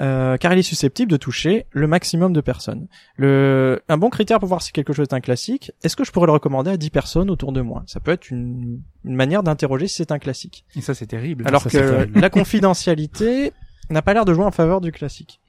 [0.00, 2.88] euh, car il est susceptible de toucher le maximum de personnes.
[3.16, 6.10] Le, un bon critère pour voir si quelque chose est un classique, est-ce que je
[6.10, 7.84] pourrais le recommander à 10 personnes autour de moi?
[7.86, 10.64] Ça peut être une, une manière d'interroger si c'est un classique.
[10.74, 11.44] Et ça, c'est terrible.
[11.46, 12.20] Alors ça, que terrible.
[12.20, 13.52] la confidentialité
[13.88, 15.40] n'a pas l'air de jouer en faveur du classique.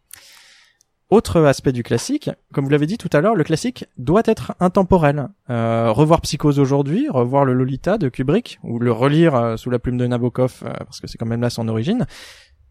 [1.09, 4.55] Autre aspect du classique, comme vous l'avez dit tout à l'heure, le classique doit être
[4.59, 5.29] intemporel.
[5.49, 9.79] Euh, revoir Psychose aujourd'hui, revoir le Lolita de Kubrick, ou le relire euh, sous la
[9.79, 12.05] plume de Nabokov, euh, parce que c'est quand même là son origine,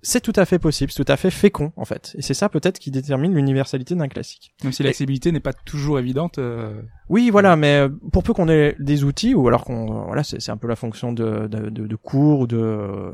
[0.09, 2.14] c'est tout à fait possible, c'est tout à fait fécond en fait.
[2.19, 4.55] Et c'est ça peut-être qui détermine l'universalité d'un classique.
[4.62, 6.38] Même si l'accessibilité n'est pas toujours évidente.
[6.38, 10.05] euh, Oui, voilà, mais euh, pour peu qu'on ait des outils, ou alors qu'on, euh,
[10.07, 13.11] voilà, c'est c'est un peu la fonction de, de, de, de cours ou de, euh,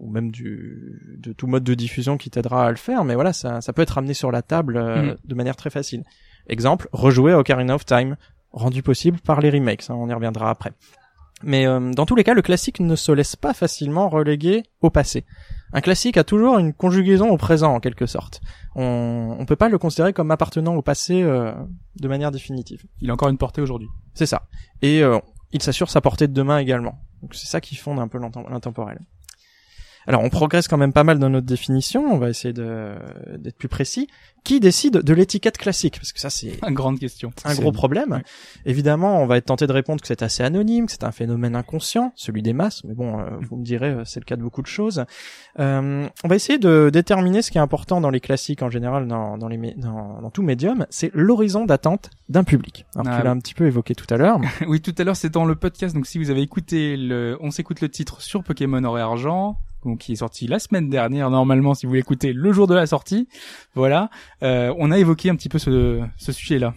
[0.00, 3.32] ou même du, de tout mode de diffusion qui t'aidera à le faire, mais voilà,
[3.32, 5.16] ça, ça peut être amené sur la table euh, Mhm.
[5.24, 6.02] de manière très facile.
[6.48, 8.16] Exemple, rejouer à Ocarina of Time,
[8.52, 10.72] rendu possible par les remakes, hein, on y reviendra après.
[11.42, 14.90] Mais euh, dans tous les cas, le classique ne se laisse pas facilement reléguer au
[14.90, 15.24] passé.
[15.76, 18.40] Un classique a toujours une conjugaison au présent en quelque sorte.
[18.76, 21.52] On on peut pas le considérer comme appartenant au passé euh,
[22.00, 22.84] de manière définitive.
[23.00, 23.88] il a encore une portée aujourd'hui.
[24.14, 24.42] C'est ça.
[24.82, 25.18] Et euh,
[25.52, 27.00] il s'assure sa portée de demain également.
[27.22, 29.00] Donc c'est ça qui fonde un peu l'intem- l'intemporel.
[30.06, 33.68] Alors on progresse quand même pas mal dans notre définition, on va essayer d'être plus
[33.68, 34.08] précis.
[34.44, 35.96] Qui décide de l'étiquette classique?
[35.98, 37.32] Parce que ça c'est Une grande question.
[37.46, 38.10] un gros problème.
[38.12, 38.22] ouais.
[38.66, 41.56] Évidemment, on va être tenté de répondre que c'est assez anonyme, que c'est un phénomène
[41.56, 44.42] inconscient, celui des masses, mais bon, euh, vous me direz, euh, c'est le cas de
[44.42, 45.06] beaucoup de choses.
[45.60, 49.08] Euh, on va essayer de déterminer ce qui est important dans les classiques en général,
[49.08, 52.84] dans, dans, les, dans, dans tout médium, c'est l'horizon d'attente d'un public.
[52.94, 53.36] Alors Ah tu l'as oui.
[53.38, 54.38] un petit peu évoqué tout à l'heure.
[54.68, 55.94] Oui, tout à l'heure, c'est dans le podcast.
[55.94, 59.56] Donc, si vous avez écouté le, on s'écoute le titre sur Pokémon Or et Argent,
[59.84, 61.30] donc qui est sorti la semaine dernière.
[61.30, 63.28] Normalement, si vous l'écoutez le jour de la sortie,
[63.74, 64.10] voilà,
[64.42, 66.74] euh, on a évoqué un petit peu ce, ce sujet-là.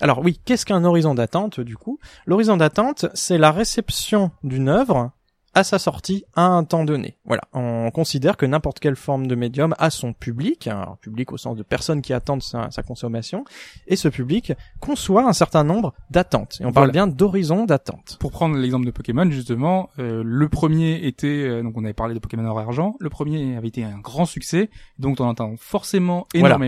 [0.00, 1.98] Alors oui, qu'est-ce qu'un horizon d'attente du coup?
[2.26, 5.12] L'horizon d'attente, c'est la réception d'une œuvre
[5.54, 7.16] à sa sortie à un temps donné.
[7.24, 11.36] Voilà, on considère que n'importe quelle forme de médium a son public, un public au
[11.36, 13.44] sens de personnes qui attendent sa, sa consommation,
[13.86, 16.58] et ce public conçoit un certain nombre d'attentes.
[16.60, 18.16] Et on parle bien d'horizon d'attente.
[18.20, 22.14] Pour prendre l'exemple de Pokémon, justement, euh, le premier était, euh, donc on avait parlé
[22.14, 25.32] de Pokémon Or et Argent, le premier avait été un grand succès, donc on en
[25.32, 26.58] attend forcément Voilà.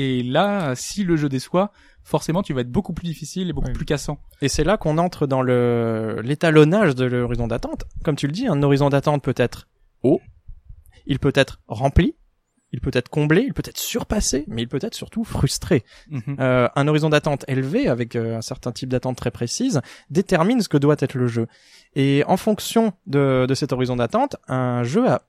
[0.00, 1.72] Et là, si le jeu déçoit,
[2.04, 3.72] forcément, tu vas être beaucoup plus difficile et beaucoup Oui.
[3.72, 4.18] plus cassant.
[4.40, 7.82] Et c'est là qu'on entre dans le l'étalonnage de l'horizon d'attente.
[8.04, 9.66] Comme tu le dis, un horizon d'attente peut être
[10.04, 10.20] haut,
[11.06, 12.14] il peut être rempli,
[12.72, 15.82] il peut être comblé, il peut être surpassé, mais il peut être surtout frustré.
[16.10, 16.36] Mhm.
[16.38, 19.80] Euh, un horizon d'attente élevé, avec euh, un certain type d'attente très précise,
[20.10, 21.48] détermine ce que doit être le jeu.
[21.96, 25.22] Et en fonction de, de cet horizon d'attente, un jeu a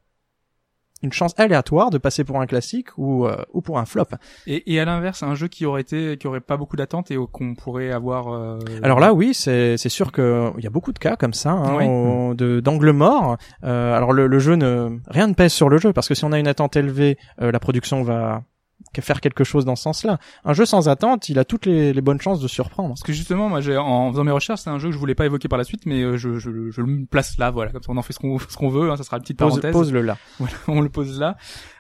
[1.02, 4.06] une chance aléatoire de passer pour un classique ou, euh, ou pour un flop.
[4.48, 7.18] Et, et à l'inverse, un jeu qui aurait été, qui aurait pas beaucoup d'attentes et
[7.32, 8.34] qu'on pourrait avoir.
[8.34, 11.34] euh, Alors là, oui, c'est c'est sûr que il y a beaucoup de cas comme
[11.34, 11.86] ça, hein, Oui.
[11.88, 13.38] au- de d'angle mort.
[13.64, 16.26] Euh, alors le, le jeu ne rien ne pèse sur le jeu parce que si
[16.26, 18.44] on a une attente élevée, euh, la production va
[19.02, 20.20] faire quelque chose dans ce sens-là.
[20.46, 22.90] Un jeu sans attente, il a toutes les, les bonnes chances de surprendre.
[22.90, 25.16] Parce que justement, moi, j'ai, en faisant mes recherches, c'est un jeu que je voulais
[25.16, 27.82] pas évoquer par la suite, mais euh, je, je, je le place là, voilà, comme
[27.84, 29.50] ça on en fait ce qu'on, ce qu'on veut, hein, ça sera une petite Pose,
[29.52, 29.72] parenthèse.
[29.74, 30.18] pose-le là.
[30.40, 31.38] Voilà, on le pose là.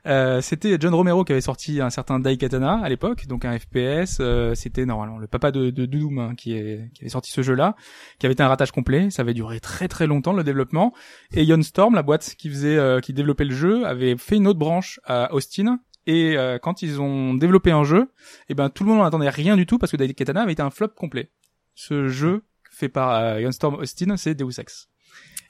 [0.07, 4.17] Euh, c'était John Romero qui avait sorti un certain Daikatana à l'époque, donc un FPS.
[4.19, 7.31] euh, c'était normalement le papa de, de, de Doom hein, qui, est, qui avait sorti
[7.31, 7.75] ce jeu-là,
[8.17, 9.09] qui avait été un ratage complet.
[9.09, 10.93] Ça avait duré très très longtemps le développement.
[11.33, 14.47] Et Ion Storm, la boîte qui faisait, euh, qui développait le jeu, avait fait une
[14.47, 15.79] autre branche à Austin.
[16.05, 18.09] Et euh, quand ils ont développé un jeu,
[18.47, 20.61] eh ben tout le monde n'en attendait rien du tout parce que Daikatana avait été
[20.61, 21.31] un flop complet.
[21.75, 24.89] Ce jeu fait par euh, Austin, c'est Deus Ex.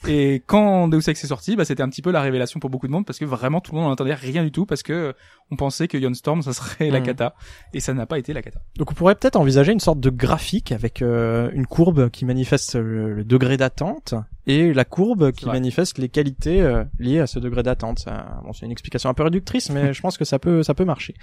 [0.08, 2.88] Et quand Deus Ex est sorti, bah, c'était un petit peu la révélation pour beaucoup
[2.88, 4.94] de monde parce que vraiment tout le monde n'en attendait rien du tout parce que
[4.94, 5.14] euh,
[5.52, 7.06] on pensait que Ion Storm ça serait la Mhm.
[7.06, 7.36] cata
[7.74, 8.62] et ça n'a pas été la cata.
[8.78, 12.76] Donc on pourrait peut-être envisager une sorte de graphique avec euh, une courbe qui manifeste
[12.76, 14.14] le, le degré d'attente
[14.48, 15.56] et la courbe qui vrai.
[15.56, 18.06] manifeste les qualités euh, liées à ce degré d'attente.
[18.46, 20.86] Bon, c'est une explication un peu réductrice, mais je pense que ça peut ça peut
[20.86, 21.14] marcher.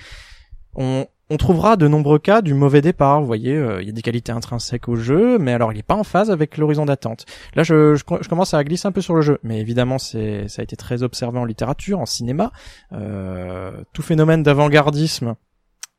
[0.76, 3.20] On, on trouvera de nombreux cas du mauvais départ.
[3.20, 5.82] Vous voyez, euh, il y a des qualités intrinsèques au jeu, mais alors il n'est
[5.82, 7.24] pas en phase avec l'horizon d'attente.
[7.54, 10.48] Là, je, je, je commence à glisser un peu sur le jeu, mais évidemment, c'est
[10.48, 12.52] ça a été très observé en littérature, en cinéma.
[12.92, 15.34] Euh, tout phénomène d'avant-gardisme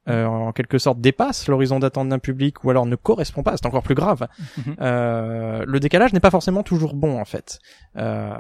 [0.10, 3.66] euh, en quelque sorte dépasse l'horizon d'attente d'un public ou alors ne correspond pas, c'est
[3.66, 4.28] encore plus grave.
[4.58, 4.76] Mhm.
[4.80, 7.60] Euh, le décalage n'est pas forcément toujours bon en fait.
[7.98, 8.38] Euh,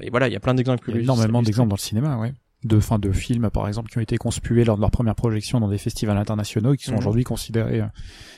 [0.00, 0.88] et voilà, il y a plein d'exemples.
[0.88, 2.32] Il y a qui énormément d'exemples dans le cinéma, ouais.
[2.62, 5.60] De fin de films, par exemple, qui ont été conspués lors de leur première projection
[5.60, 6.98] dans des festivals internationaux et qui sont Mhm.
[6.98, 7.86] aujourd'hui considérés, euh,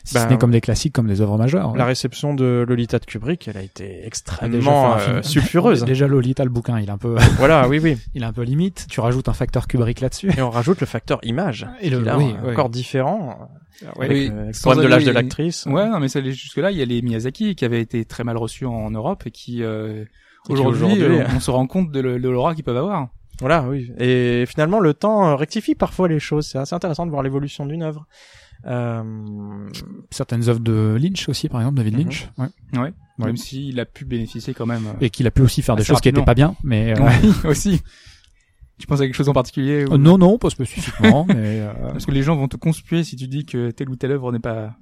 [0.05, 1.73] si Ben, ce n'est comme des classiques, comme des œuvres majeures.
[1.73, 1.89] La ouais.
[1.89, 5.85] réception de Lolita de Kubrick, elle a été extrêmement euh, sulfureuse.
[5.85, 7.97] Déjà Lolita, le bouquin, il est un peu, voilà, oui, oui.
[8.15, 8.87] il est un peu limite.
[8.89, 10.31] Tu rajoutes un facteur Kubrick là-dessus.
[10.39, 13.51] Et on rajoute le facteur image, Et le- là, oui, encore différent.
[13.97, 14.07] Ouais.
[14.09, 15.67] Oui, euh, le problème de l'âge de l'actrice.
[15.67, 18.05] Ouais, non mais ça allait jusque là, il y a les Miyazaki qui avaient été
[18.05, 20.05] très mal reçus en Europe et qui euh,
[20.49, 23.09] aujourd'hui euh, on se rend compte de l'aura qu'ils peuvent avoir.
[23.43, 23.91] Voilà, oui.
[23.99, 26.47] Et finalement, le temps euh, rectifie parfois les choses.
[26.47, 28.07] C'est assez intéressant de voir l'évolution d'une œuvre.
[28.67, 29.69] Euh,
[30.11, 32.01] Certaines œuvres de Lynch aussi, par exemple, David Mhm.
[32.05, 32.29] Lynch.
[32.39, 32.47] Ouais.
[32.75, 32.81] Ouais.
[33.19, 33.27] Ouais.
[33.27, 34.87] Même s'il a pu bénéficier quand même.
[34.87, 36.55] euh, Et qu'il a pu aussi faire des choses qui étaient rapidement.
[36.55, 37.83] pas bien, mais, euh, Oui, aussi.
[38.79, 41.73] Tu penses à quelque chose en particulier ou- euh, non, non, pas spécifiquement, mais, euh,
[41.93, 44.33] Parce que les gens vont te conspuer si tu dis que telle ou telle œuvre
[44.33, 44.77] n'est pas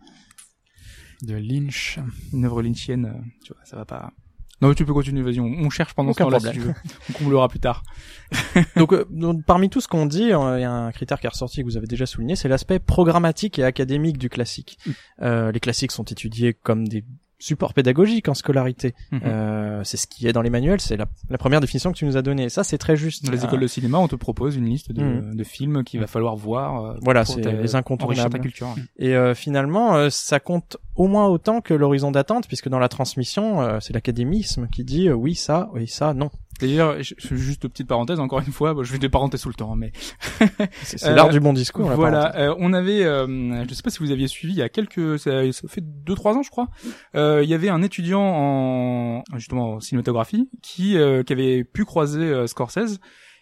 [1.23, 1.99] de Lynch.
[2.33, 3.13] une œuvre lynchienne.
[3.45, 4.13] Tu vois, ça va pas.
[4.61, 6.61] Non, mais tu peux continuer, vas-y, on, on cherche pendant Aucun ce temps-là si tu
[6.61, 6.75] veux.
[7.09, 7.83] On comblera plus tard.
[8.77, 11.27] donc, euh, donc, parmi tout ce qu'on dit, euh, il y a un critère qui
[11.27, 14.79] est ressorti que vous avez déjà souligné, c'est l'aspect programmatique et académique du classique.
[14.85, 14.91] Mm.
[15.23, 17.05] Euh, les classiques sont étudiés comme des
[17.41, 18.95] supports pédagogiques en scolarité.
[19.11, 19.21] Mhm.
[19.25, 22.05] Euh, c'est ce qui est dans les manuels, c'est la, la première définition que tu
[22.05, 22.49] nous as donnée.
[22.51, 23.25] Ça, c'est très juste.
[23.25, 25.35] Dans les Euh, écoles de cinéma, on te propose une liste de, Mhm.
[25.35, 26.85] de films qu'il va falloir voir.
[26.85, 28.39] euh, Voilà, c'est les ta incontournables.
[28.41, 28.69] culture.
[28.99, 32.89] Et euh, finalement, euh, ça compte au moins autant que l'horizon d'attente, puisque dans la
[32.89, 36.31] transmission, c'est l'académisme qui dit oui ça, oui ça, non.
[36.61, 39.55] D'ailleurs, je- juste petite parenthèse, encore une fois, bon, je fais des parenthèses tout le
[39.55, 39.93] temps, mais
[40.83, 41.89] C'est l'art du bon discours.
[41.89, 44.63] la voilà, euh, on avait, euh, je sais pas si vous aviez suivi, il y
[44.63, 46.69] a quelques, ça, ça fait deux trois ans, je crois,
[47.15, 51.85] euh, il y avait un étudiant en justement en cinématographie qui euh, qui avait pu
[51.85, 52.99] croiser Scorsese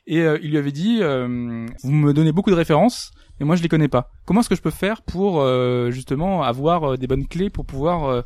[0.06, 3.56] et euh, il lui avait dit, euh, vous me donnez beaucoup de références, mais moi
[3.56, 4.10] je les connais pas.
[4.26, 8.04] Comment est-ce que je peux faire pour euh, justement avoir des bonnes clés pour pouvoir
[8.04, 8.22] euh,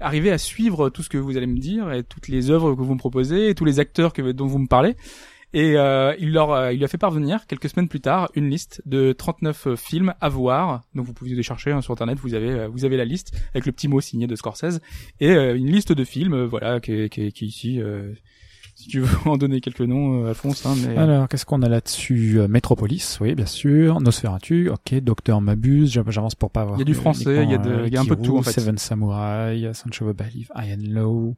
[0.00, 2.82] arriver à suivre tout ce que vous allez me dire et toutes les œuvres que
[2.82, 4.96] vous me proposez et tous les acteurs que, dont vous me parlez
[5.54, 8.50] et euh, il leur euh, il lui a fait parvenir quelques semaines plus tard une
[8.50, 10.82] liste de 39 euh, films à voir.
[10.94, 13.64] Donc vous pouvez les chercher hein, sur internet, vous avez vous avez la liste avec
[13.64, 14.80] le petit mot signé de Scorsese
[15.20, 17.80] et une liste de films voilà qui qui qui ici
[18.88, 21.68] si tu veux en donner quelques noms euh, Alphonse hein, mais Alors, qu'est-ce qu'on a
[21.68, 24.00] là-dessus Euh, Metropolis, oui, bien sûr.
[24.00, 24.94] Nosferatu, ok.
[25.00, 26.76] Docteur Mabuse, j'av- j'avance pour pas avoir.
[26.76, 28.22] Il y a du français, il y a de- il y a un peu de
[28.22, 28.52] tout, en fait.
[28.52, 31.36] Seven Samurai, Sancho Believe, Iron Low,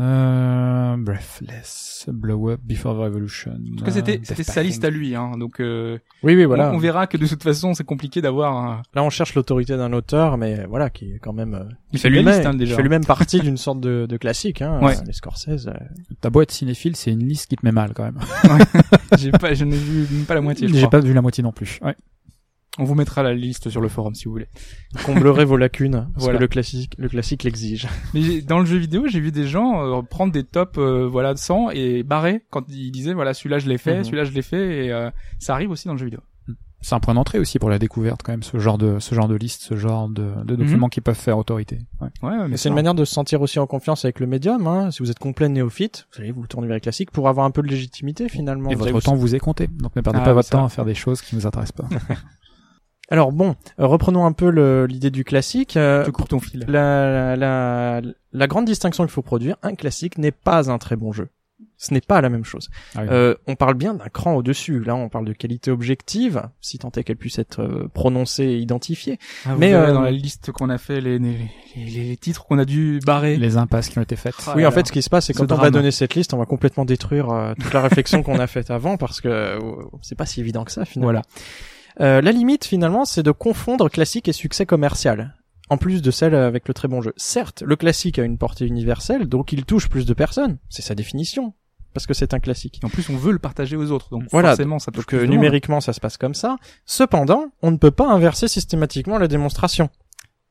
[0.00, 3.52] euh, Breathless, Blow Up, Before the Revolution.
[3.52, 6.70] en tout cas c'était c'était sa liste à lui hein, donc euh, Oui, oui, voilà.
[6.72, 9.76] on, on verra que de toute façon c'est compliqué d'avoir un Là, on cherche l'autorité
[9.76, 11.54] d'un auteur, mais voilà, qui est quand même.
[11.54, 14.16] euh, il fait lui lui-même- liste hein, déjà fait lui-même partie d'une sorte de, de
[14.16, 14.62] classique.
[14.62, 14.96] Hein, Ouais.
[14.98, 15.68] euh, Les Scorsese.
[15.68, 15.72] euh,
[16.20, 18.18] Ta boîte cinéphile, c'est une liste qui te met mal quand même.
[19.18, 21.52] j'ai pas je n'ai vu même pas la moitié J'ai pas vu la moitié non
[21.52, 21.78] plus.
[21.82, 21.94] Ouais.
[22.78, 24.48] On vous mettra la liste sur le forum si vous voulez
[25.04, 26.38] comblerez vos lacunes, parce Voilà.
[26.38, 27.86] que le classique, le classique l'exige.
[28.14, 31.06] Mais j'ai- dans le jeu vidéo, j'ai vu des gens euh, prendre des tops euh,
[31.08, 34.04] voilà de 100 et barrer quand ils disaient voilà celui-là je l'ai fait, Mhm.
[34.04, 36.20] celui-là je l'ai fait et euh, ça arrive aussi dans le jeu vidéo.
[36.86, 39.26] C'est un point d'entrée aussi pour la découverte quand même, ce genre de, ce genre
[39.26, 40.44] de liste, ce genre de, Mhm.
[40.44, 41.78] de documents qui peuvent faire autorité.
[42.02, 42.48] Ouais.
[42.48, 44.66] Mais c'est une manière de se sentir aussi en confiance avec le médium.
[44.66, 44.90] Hein.
[44.90, 47.50] Si vous êtes complet néophyte, vous allez vous tourner vers les classiques pour avoir un
[47.52, 48.68] peu de légitimité finalement.
[48.68, 50.68] Et Vous votre temps vous est compté, donc ne perdez Ah, pas votre temps à
[50.68, 51.88] faire des choses qui nous intéressent pas.
[53.10, 55.76] Alors bon, euh, reprenons un peu le- l'idée du classique.
[55.76, 56.64] Euh, ton fil.
[56.68, 58.00] la, la, la,
[58.32, 61.28] la grande distinction qu'il faut produire, un classique n'est pas un très bon jeu.
[61.76, 62.68] Ce n'est pas la même chose.
[62.94, 63.08] Ah oui.
[63.10, 64.82] Euh, on parle bien d'un cran au-dessus.
[64.82, 68.58] Là, on parle de qualité objective, si tant est qu'elle puisse être euh, prononcée et
[68.58, 69.18] identifiée.
[69.44, 71.36] Ah, vous Mais, euh, dans la liste qu'on a fait, les, les,
[71.76, 73.36] les, les titres qu'on a dû barrer.
[73.36, 74.34] les impasses qui ont été faites.
[74.46, 76.14] Ah, oui, en fait, ce qui se passe, c'est Ce quand on va donner cette
[76.14, 79.28] liste, on va complètement détruire euh, toute la réflexion qu'on a faite avant, parce que
[79.28, 79.58] euh,
[80.00, 81.06] c'est pas si évident que ça, finalement.
[81.06, 81.22] Voilà.
[82.00, 85.34] Euh, la limite, finalement, c'est de confondre classique et succès commercial.
[85.70, 87.12] En plus de celle avec le très bon jeu.
[87.16, 90.58] Certes, le classique a une portée universelle, donc il touche plus de personnes.
[90.68, 91.54] C'est sa définition.
[91.94, 92.80] Parce que c'est un classique.
[92.82, 94.10] Et en plus, on veut le partager aux autres.
[94.10, 95.30] Donc, Voilà, forcément, ça touche Donc plus euh, monde.
[95.30, 96.56] numériquement, ça se passe comme ça.
[96.86, 99.88] Cependant, on ne peut pas inverser systématiquement la démonstration.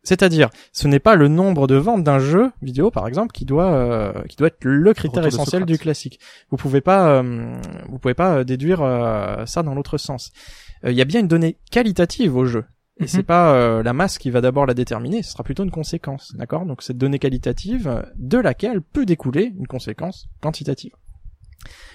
[0.04, 3.72] C'est-à-dire, ce n'est pas le nombre de ventes d'un jeu vidéo, par exemple, qui doit
[3.74, 6.20] euh, qui doit être le critère Retour essentiel du classique.
[6.50, 10.32] Vous pouvez pas euh, vous pouvez pas euh, déduire euh, ça dans l'autre sens.
[10.86, 12.66] Euh, Il y a bien une donnée qualitative au jeu.
[13.00, 13.08] Et Mhm.
[13.08, 16.34] c'est pas euh, la masse qui va d'abord la déterminer, ce sera plutôt une conséquence,
[16.38, 16.66] d'accord?
[16.66, 20.92] Donc cette donnée qualitative euh, de laquelle peut découler une conséquence quantitative.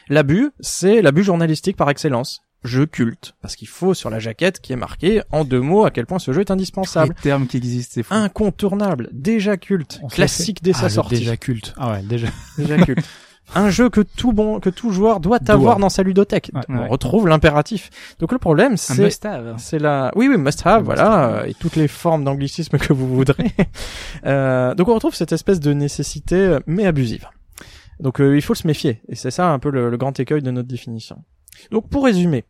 [0.09, 2.41] L'abus, c'est l'abus journalistique par excellence.
[2.65, 5.93] Jeu culte, parce qu'il faut sur la jaquette qui est marqué en deux mots à
[5.93, 7.15] quel point ce jeu est indispensable.
[7.17, 8.13] Les termes qui existent, c'est fou.
[8.15, 11.73] Incontournable, déjà culte, On classique dès Ah, sa le sortie, Déjà culte.
[11.77, 12.27] Ah ouais, déjà.
[12.57, 12.99] déjà culte.
[13.55, 15.55] Un jeu que tout bon, que tout joueur doit Doit.
[15.55, 16.51] avoir dans sa ludothèque.
[16.55, 16.89] Ouais, On ouais.
[16.89, 17.91] retrouve l'impératif.
[18.19, 19.11] Donc le problème, c'est
[19.57, 23.09] c'est la, oui, oui, must have, Un voilà, et toutes les formes d'anglicisme que vous
[23.09, 23.53] voudrez.
[24.27, 27.27] Euh, donc on retrouve cette espèce de nécessité, euh, mais abusive.
[28.01, 30.43] Donc euh, il faut se méfier, et c'est ça un peu le, le grand écueil
[30.43, 31.23] de notre définition.
[31.71, 32.45] Donc pour résumer,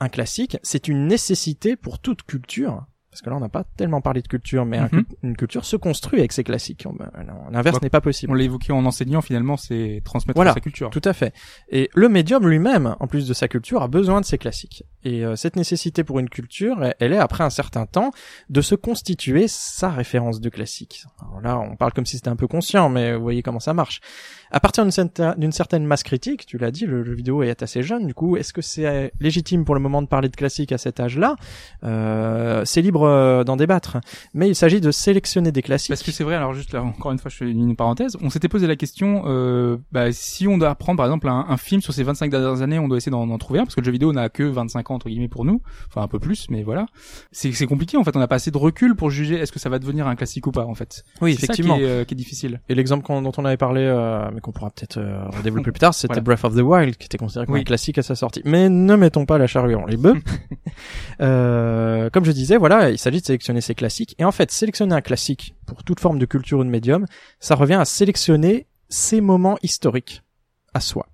[0.00, 2.86] un classique, c'est une nécessité pour toute culture.
[3.10, 5.04] Parce que là, on n'a pas tellement parlé de culture, mais Mhm.
[5.24, 6.86] une culture se construit avec ses classiques.
[6.96, 7.10] Ben,
[7.50, 8.30] L'inverse Bah, n'est pas possible.
[8.30, 10.54] On l'a évoqué en enseignant, finalement, c'est transmettre Voilà.
[10.54, 10.90] sa culture.
[10.90, 11.34] Tout à fait.
[11.70, 14.84] Et le médium lui-même, en plus de sa culture, a besoin de ses classiques.
[15.04, 18.10] Et euh, cette nécessité pour une culture, elle- est après un certain temps
[18.50, 21.04] de se constituer sa référence de classique.
[21.20, 23.72] Alors là, on parle comme si c'était un peu conscient, mais vous voyez comment ça
[23.74, 24.00] marche.
[24.52, 27.62] À partir d'une certain- d'une certaine masse critique, tu l'as dit, le jeu vidéo est
[27.62, 28.06] assez jeune.
[28.06, 30.78] Du coup, est-ce que c'est euh, légitime pour le moment de parler de classique à
[30.78, 31.36] cet âge-là?
[31.84, 33.98] Euh, C'est libre euh, d'en débattre.
[34.34, 35.90] Mais il s'agit de sélectionner des classiques.
[35.90, 38.30] Parce que c'est vrai, alors juste là, encore une fois, je fais une parenthèse, on
[38.30, 41.92] s'était posé la question, euh, bah, si on doit prendre par exemple un, film sur
[41.92, 44.12] ces 25 dernières années, on doit essayer d'en trouver un, parce que le jeu vidéo
[44.12, 46.86] n'a que 25 ans, entre guillemets, pour nous, enfin un peu plus, mais voilà.
[47.32, 49.58] C'est c'est compliqué, en fait, on n'a pas assez de recul pour juger est-ce que
[49.58, 51.04] ça va devenir un classique ou pas, en fait.
[51.20, 51.76] oui, C'est ça effectivement.
[51.76, 52.60] qui est, euh, qui est difficile.
[52.68, 55.94] Et l'exemple dont on avait parlé, euh, mais qu'on pourra peut-être euh, redévelopper plus tard,
[55.94, 56.22] c'était Voilà.
[56.22, 57.60] Breath of the Wild, qui était considéré comme Oui.
[57.60, 58.42] un classique à sa sortie.
[58.44, 60.14] Mais ne mettons pas la charrue avant les bœufs.
[61.20, 64.14] Euh, comme je disais, voilà, il s'agit de sélectionner ces classiques.
[64.18, 67.04] Et en fait, sélectionner un classique pour toute forme de culture ou de médium,
[67.40, 70.22] ça revient à sélectionner ces moments historiques
[70.74, 71.06] à soi.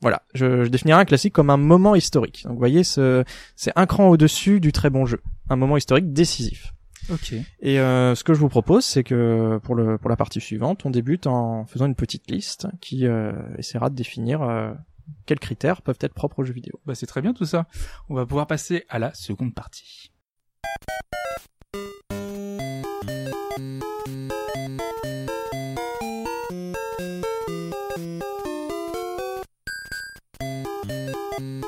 [0.00, 2.42] Voilà, je, je définirais un classique comme un moment historique.
[2.44, 3.24] Donc vous voyez, ce-
[3.56, 5.20] c'est un cran au-dessus du très bon jeu.
[5.50, 6.72] Un moment historique décisif.
[7.10, 7.32] Ok.
[7.60, 10.84] Et euh, ce que je vous propose, c'est que pour le pour la partie suivante,
[10.84, 14.72] on débute en faisant une petite liste qui euh, essaiera de définir euh,
[15.26, 16.78] quels critères peuvent être propres aux jeux vidéo.
[16.84, 17.66] Bah, c'est très bien tout ça.
[18.10, 20.12] On va pouvoir passer à la seconde partie.
[31.38, 31.67] Thank you.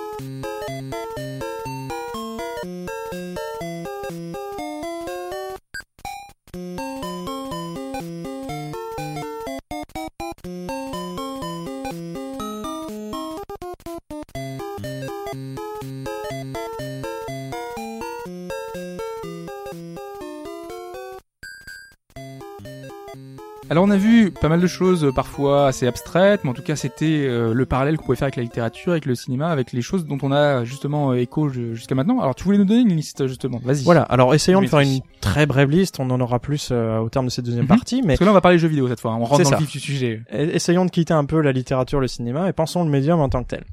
[23.70, 26.62] Alors on a vu pas mal de choses euh, parfois assez abstraites, mais en tout
[26.62, 29.72] cas c'était euh, le parallèle qu'on pouvait faire avec la littérature, avec le cinéma, avec
[29.72, 32.18] les choses dont on a justement euh, écho ju- jusqu'à maintenant.
[32.20, 33.84] Alors tu voulais nous donner une liste justement, vas-y.
[33.84, 34.02] Voilà.
[34.02, 36.00] Alors essayons de faire une très brève liste.
[36.00, 37.68] On en aura plus euh, au terme de cette deuxième Mhm.
[37.68, 39.50] partie, mais Parce que là on va parler jeux vidéo cette fois, on rentre dans
[39.50, 39.54] ça.
[39.54, 40.22] le vif du sujet.
[40.32, 43.44] essayons de quitter un peu la littérature, le cinéma, et pensons le médium en tant
[43.44, 43.64] que tel.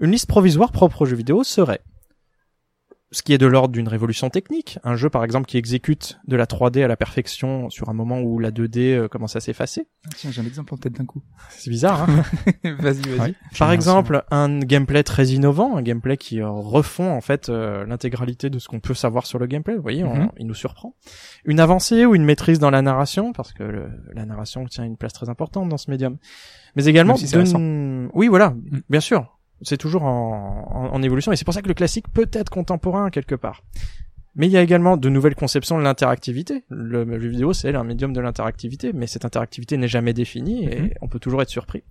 [0.00, 1.80] Une liste provisoire propre aux jeux vidéo serait
[3.14, 6.34] ce qui est de l'ordre d'une révolution technique, un jeu par exemple qui exécute de
[6.36, 9.86] la 3D à la perfection sur un moment où la 2D euh, commence à s'effacer.
[10.16, 11.22] Tiens, j'ai un exemple en tête d'un coup.
[11.50, 12.22] C'est bizarre, hein
[12.80, 13.20] vas-y, vas-y.
[13.20, 13.34] Ouais.
[13.58, 18.50] Par exemple, un gameplay très innovant, un gameplay qui euh, refond en fait euh, l'intégralité
[18.50, 19.76] de ce qu'on peut savoir sur le gameplay.
[19.76, 20.30] Vous voyez, on- Mhm.
[20.38, 20.94] il nous surprend.
[21.44, 24.96] Une avancée ou une maîtrise dans la narration, parce que le- la narration tient une
[24.96, 26.16] place très importante dans ce médium.
[26.76, 28.54] Mais également, si de- oui, voilà,
[28.90, 29.33] bien sûr.
[29.62, 32.50] C'est toujours en, en- en évolution, et c'est pour ça que le classique peut être
[32.50, 33.62] contemporain quelque part.
[34.36, 36.64] Mais il y a également de nouvelles conceptions de l'interactivité.
[36.68, 40.64] Le, le jeu vidéo, c'est un médium de l'interactivité, mais cette interactivité n'est jamais définie
[40.64, 40.90] et Mhm.
[41.02, 41.84] on peut toujours être surpris.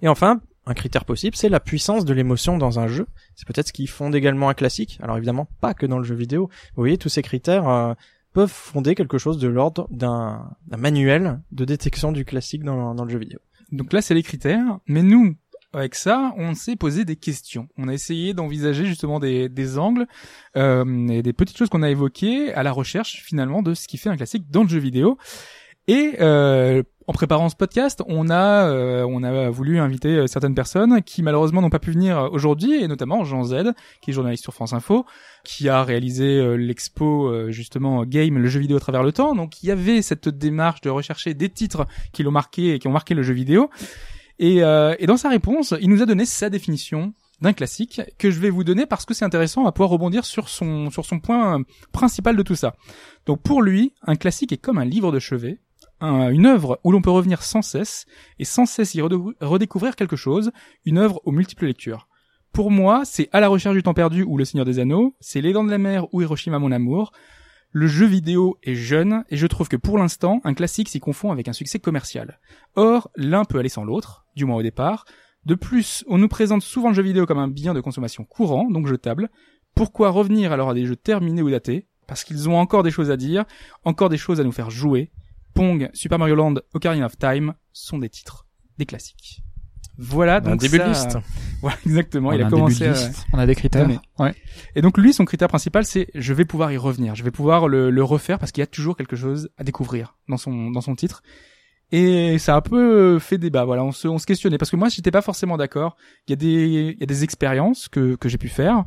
[0.00, 3.06] Et enfin, un critère possible, c'est la puissance de l'émotion dans un jeu.
[3.34, 4.98] C'est peut-être ce qui fonde également un classique.
[5.02, 6.48] Alors évidemment, pas que dans le jeu vidéo.
[6.76, 7.94] Vous voyez, tous ces critères euh,
[8.32, 13.04] peuvent fonder quelque chose de l'ordre d'un d'un manuel de détection du classique dans, dans
[13.04, 13.38] le jeu vidéo.
[13.72, 15.34] Donc là c'est les critères, mais nous,
[15.76, 17.68] avec ça, on s'est posé des questions.
[17.76, 20.06] On a essayé d'envisager justement des, des angles
[20.56, 24.08] euh, des petites choses qu'on a évoquées à la recherche finalement de ce qui fait
[24.08, 25.18] un classique dans le jeu vidéo.
[25.88, 30.56] Et euh, en préparant ce podcast, on a euh, on a voulu inviter euh, certaines
[30.56, 34.42] personnes qui malheureusement n'ont pas pu venir aujourd'hui, et notamment Jean Z, qui est journaliste
[34.42, 35.06] sur France Info,
[35.44, 39.34] qui a réalisé euh, l'expo justement Game, le jeu vidéo à travers le temps.
[39.36, 42.88] Donc il y avait cette démarche de rechercher des titres qui l'ont marqué et qui
[42.88, 43.70] ont marqué le jeu vidéo.
[44.38, 48.40] Et, et dans sa réponse, il nous a donné sa définition d'un classique que je
[48.40, 51.62] vais vous donner parce que c'est intéressant à pouvoir rebondir sur son sur son point
[51.92, 52.74] principal de tout ça.
[53.26, 55.58] Donc pour lui, un classique est comme un livre de chevet
[56.00, 58.06] une œuvre où l'on peut revenir sans cesse
[58.38, 60.52] et sans cesse y redécouvrir quelque chose,
[60.84, 62.08] une œuvre aux multiples lectures.
[62.52, 65.40] Pour moi, c'est À la recherche du temps perdu ou Le Seigneur des Anneaux, c'est
[65.40, 67.12] Les Dents de la Mer ou Hiroshima mon amour.
[67.78, 71.30] Le jeu vidéo est jeune et je trouve que pour l'instant, un classique s'y confond
[71.30, 72.40] avec un succès commercial.
[72.74, 75.04] Or, l'un peut aller sans l'autre, du moins au départ.
[75.44, 78.70] De plus, on nous présente souvent le jeu vidéo comme un bien de consommation courant,
[78.70, 79.28] donc jetable.
[79.74, 81.86] Pourquoi revenir alors à des jeux terminés ou datés?
[82.06, 83.44] Parce qu'ils ont encore des choses à dire,
[83.84, 85.12] encore des choses à nous faire jouer,
[85.52, 88.46] Pong, Super Mario Land, Ocarina of Time sont des titres,
[88.78, 89.45] des classiques.
[89.98, 91.18] Voilà, donc un début de liste.
[91.62, 92.32] Voilà, exactement.
[92.32, 92.90] il a, a commencé.
[93.32, 93.88] On a des critères.
[94.18, 94.34] Ouais.
[94.74, 97.66] Et donc lui, son critère principal, c'est je vais pouvoir y revenir, je vais pouvoir
[97.66, 100.82] le, le refaire parce qu'il y a toujours quelque chose à découvrir dans son dans
[100.82, 101.22] son titre.
[101.92, 103.64] Et ça a un peu fait débat.
[103.64, 105.96] Voilà, on se on se questionnait parce que moi, j'étais pas forcément d'accord.
[106.28, 108.84] Il y a des il y a des expériences que que j'ai pu faire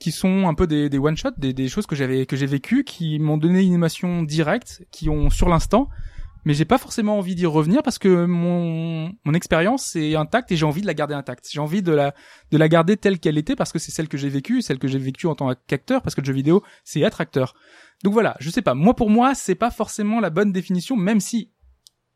[0.00, 2.46] qui sont un peu des, des one shot, des, des choses que j'avais que j'ai
[2.46, 5.88] vécues, qui m'ont donné une émotion directe, qui ont sur l'instant,
[6.44, 10.56] mais j'ai pas forcément envie d'y revenir parce que mon mon expérience est intacte et
[10.56, 11.48] j'ai envie de la garder intacte.
[11.50, 12.14] J'ai envie de la
[12.50, 14.88] de la garder telle qu'elle était parce que c'est celle que j'ai vécue, celle que
[14.88, 17.54] j'ai vécue en tant qu'acteur parce que le jeu vidéo c'est être acteur.
[18.04, 18.74] Donc voilà, je sais pas.
[18.74, 21.50] Moi pour moi c'est pas forcément la bonne définition, même si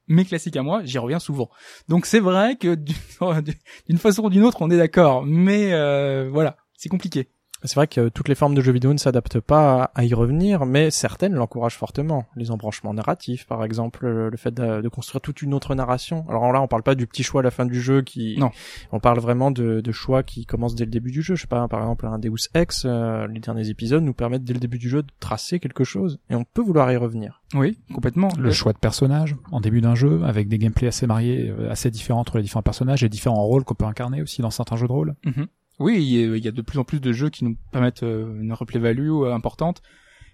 [0.06, 1.50] mes classiques à moi, j'y reviens souvent.
[1.88, 6.56] Donc c'est vrai que d'une façon ou d'une autre on est d'accord, mais euh, voilà,
[6.76, 7.28] c'est compliqué.
[7.64, 10.66] C'est vrai que toutes les formes de jeux vidéo ne s'adaptent pas à y revenir,
[10.66, 12.26] mais certaines l'encouragent fortement.
[12.36, 16.26] Les embranchements narratifs, par exemple, le fait de, construire toute une autre narration.
[16.28, 18.50] Alors là, on parle pas du petit choix à la fin du jeu qui, non,
[18.92, 21.36] on parle vraiment de, choix qui commencent dès le début du jeu.
[21.36, 24.52] Je sais pas, par exemple, un Deus Ex, euh, les derniers épisodes nous permettent dès
[24.52, 27.42] le début du jeu de tracer quelque chose, et on peut vouloir y revenir.
[27.54, 28.28] Oui, complètement.
[28.38, 31.90] Le choix de personnages en début d'un jeu, avec des gameplays assez mariés, euh, assez
[31.90, 34.88] différents entre les différents personnages et différents rôles qu'on peut incarner aussi dans certains jeux
[34.88, 35.14] de rôle.
[35.24, 35.46] Mhm.
[35.78, 38.52] Oui, il y a de plus en plus de jeux qui nous permettent euh, une
[38.52, 39.82] replay value euh, importante.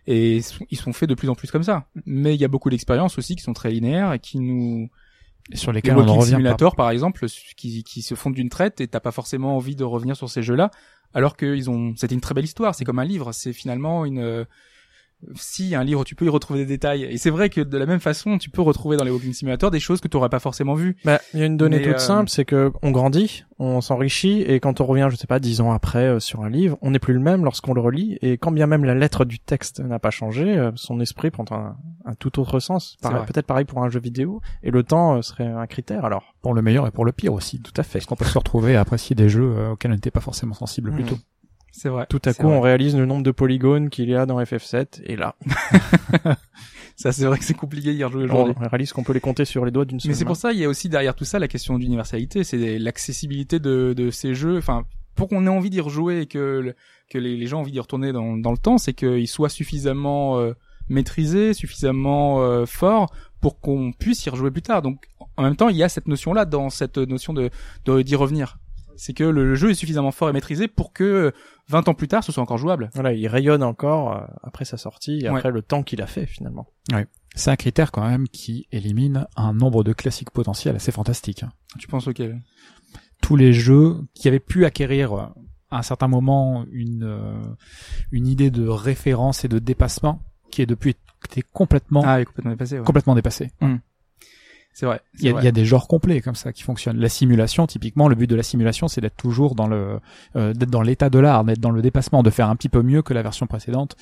[0.07, 1.87] Et ils sont faits de plus en plus comme ça.
[2.05, 4.89] Mais il y a beaucoup d'expériences aussi qui sont très linéaires et qui nous
[5.53, 7.27] et sur lesquels on revient Simulator par exemple
[7.57, 10.43] qui, qui se font d'une traite et t'as pas forcément envie de revenir sur ces
[10.43, 10.71] jeux-là
[11.13, 12.75] alors qu'ils ont c'était une très belle histoire.
[12.75, 13.33] C'est comme un livre.
[13.33, 14.47] C'est finalement une
[15.35, 17.05] si un livre tu peux y retrouver des détails.
[17.05, 19.71] Et c'est vrai que de la même façon tu peux retrouver dans les walking simulator
[19.71, 20.97] des choses que tu aurais pas forcément vues.
[21.05, 24.43] Bah il y a une donnée toute euh, simple c'est que on grandit on s'enrichit
[24.43, 26.91] et quand on revient je sais pas dix ans après euh, sur un livre on
[26.91, 28.19] n'est plus le même lorsqu'on le relit.
[28.23, 31.45] Et quand bien même la lettre du texte n'a pas changé euh, son esprit prend
[31.51, 32.97] un, un tout autre sens.
[33.03, 36.35] Peut-être pareil pour un jeu vidéo et le temps serait un critère alors.
[36.43, 37.99] Pour le meilleur et pour le pire aussi tout à fait.
[37.99, 40.93] Parce qu'on peut se retrouver à apprécier des jeux auxquels on n'était pas forcément sensible
[40.93, 41.19] plus tôt
[41.73, 42.07] c'est vrai.
[42.09, 45.17] Tout à coup, on réalise le nombre de polygones qu'il y a dans FF7, et
[45.17, 45.37] là.
[46.97, 48.55] ça, c'est vrai que c'est compliqué d'y rejouer aujourd'hui.
[48.61, 50.53] On réalise qu'on peut les compter sur les doigts d'une seule Mais c'est pour ça,
[50.53, 54.35] il y a aussi derrière tout ça la question d'universalité, c'est l'accessibilité de, de ces
[54.35, 54.59] jeux.
[54.59, 56.75] Enfin, pour qu'on ait envie d'y rejouer et que,
[57.11, 60.39] que les, gens aient envie d'y retourner dans, dans le temps, c'est qu'ils soient suffisamment
[60.39, 60.55] euh,
[60.89, 64.83] maîtrisés, suffisamment euh, forts pour qu'on puisse y rejouer plus tard.
[64.83, 65.07] Donc,
[65.37, 67.51] en même temps, il y a cette notion-là dans cette notion de
[68.03, 68.59] d'y revenir
[69.01, 71.33] c'est que le jeu est suffisamment fort et maîtrisé pour que
[71.69, 72.91] 20 ans plus tard, ce soit encore jouable.
[72.93, 76.27] Voilà, il rayonne encore euh, après sa sortie et après le temps qu'il a fait
[76.27, 76.67] finalement.
[76.93, 77.07] Ouais.
[77.35, 81.45] C'est un critère quand même qui élimine un nombre de classiques potentiels assez fantastiques.
[81.45, 81.53] Hein.
[81.79, 82.43] Tu penses auquel
[83.23, 85.25] Tous les jeux qui avaient pu acquérir euh,
[85.71, 87.41] à un certain moment une euh,
[88.11, 90.21] une idée de référence et de dépassement
[90.51, 92.79] qui est depuis été complètement ah, complètement dépassé.
[92.79, 92.85] Ouais.
[92.85, 93.51] Complètement dépassé.
[93.63, 93.81] Hum.
[94.73, 95.01] C'est vrai.
[95.19, 96.99] Il y, a, y, a des genres complets comme ça qui fonctionnent.
[96.99, 99.99] La simulation, typiquement, le but de la simulation, c'est d'être toujours dans le,
[100.37, 102.83] euh, d'être dans l'état de l'art, d'être dans le dépassement, de faire un petit peu
[102.83, 103.97] mieux que la version précédente,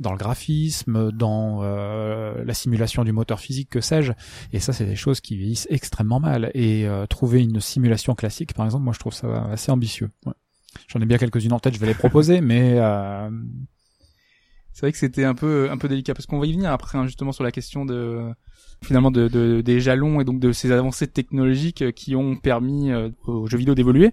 [0.00, 4.12] dans le graphisme, dans euh, la simulation du moteur physique, que sais-je.
[4.52, 6.50] Et ça, c'est des choses qui vieillissent extrêmement mal.
[6.54, 10.10] Et euh, trouver une simulation classique, par exemple, moi, je trouve ça assez ambitieux.
[10.24, 10.34] Ouais.
[10.88, 13.30] J'en ai bien quelques-unes en tête, je vais les proposer, mais euh,
[14.72, 16.98] c'est vrai que c'était un peu un peu délicat parce qu'on va y venir après
[16.98, 18.30] hein, justement sur la question de
[18.82, 22.90] finalement de, de, des jalons et donc de ces avancées technologiques euh, qui ont permis
[22.90, 24.12] euh, aux jeux vidéo d'évoluer.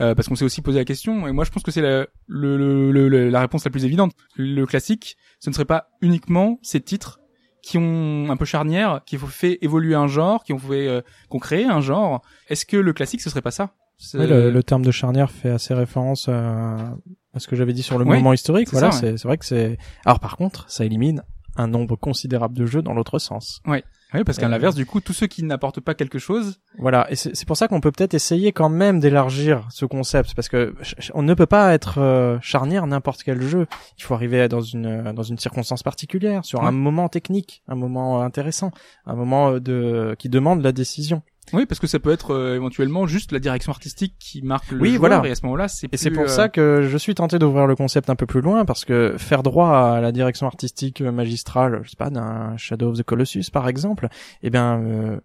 [0.00, 2.06] Euh, parce qu'on s'est aussi posé la question et moi je pense que c'est la,
[2.26, 2.56] le,
[2.92, 4.12] le, la réponse la plus évidente.
[4.36, 7.20] Le classique ce ne serait pas uniquement ces titres
[7.62, 11.02] qui ont un peu charnière qui ont fait évoluer un genre qui ont fait euh,
[11.28, 12.22] qu'on créé un genre.
[12.48, 13.74] Est-ce que le classique ce serait pas ça?
[14.14, 16.96] Ouais, le, le terme de charnière fait assez référence à
[17.38, 18.68] ce que j'avais dit sur le moment historique.
[18.72, 19.16] Voilà, ouais.
[19.16, 19.78] c'est vrai que c'est.
[20.04, 21.22] Alors par contre, ça élimine
[21.56, 23.62] un nombre considérable de jeux dans l'autre sens.
[23.66, 27.10] Oui, parce qu'à Euh, l'inverse, du coup, tous ceux qui n'apportent pas quelque chose, Voilà,
[27.10, 30.74] et c'est pour ça qu'on peut peut-être essayer quand même d'élargir ce concept, parce que
[31.14, 33.66] on ne peut pas être euh, charnière n'importe quel jeu.
[33.98, 36.66] Il faut arriver dans une dans une circonstance particulière, sur Ouais.
[36.66, 38.70] un moment technique, un moment intéressant,
[39.06, 41.22] un moment euh, de qui demande la décision.
[41.52, 44.80] Oui, parce que ça peut être euh, éventuellement juste la direction artistique qui marque le
[44.80, 45.22] Oui, joueur, voilà.
[45.28, 47.66] et à ce moment-là, c'est Et c'est pour euh, ça que je suis tenté d'ouvrir
[47.66, 51.80] le concept un peu plus loin, parce que faire droit à la direction artistique magistrale,
[51.84, 54.08] je sais pas, d'un Shadow of the Colossus par exemple,
[54.42, 55.20] eh bien, euh,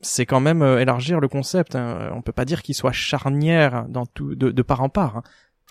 [0.00, 1.74] c'est quand même euh, élargir le concept.
[1.76, 2.10] Hein.
[2.14, 5.18] On peut pas dire qu'il soit charnière dans tout, de, de part en part.
[5.18, 5.22] hein.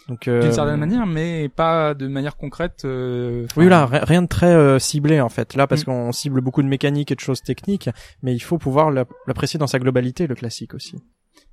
[0.07, 2.81] Donc, euh, d'une certaine manière, mais pas de manière concrète.
[2.85, 5.53] euh, Oui, là, ri- rien de très euh, ciblé en fait.
[5.55, 5.85] Là, parce Mm.
[5.85, 7.89] qu'on cible beaucoup de mécaniques et de choses techniques,
[8.23, 10.95] mais il faut pouvoir l'app- l'apprécier dans sa globalité, le classique aussi.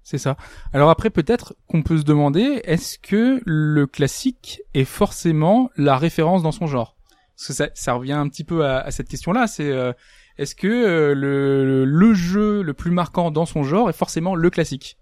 [0.02, 0.36] C'est ça.
[0.72, 6.42] Alors après, peut-être qu'on peut se demander, est-ce que le classique est forcément la référence
[6.42, 6.96] dans son genre?
[7.36, 9.46] Parce que ça, ça revient un petit peu à, à cette question-là.
[9.48, 9.92] C'est euh,
[10.38, 14.48] est-ce que euh, le, le jeu le plus marquant dans son genre est forcément le
[14.48, 14.96] classique?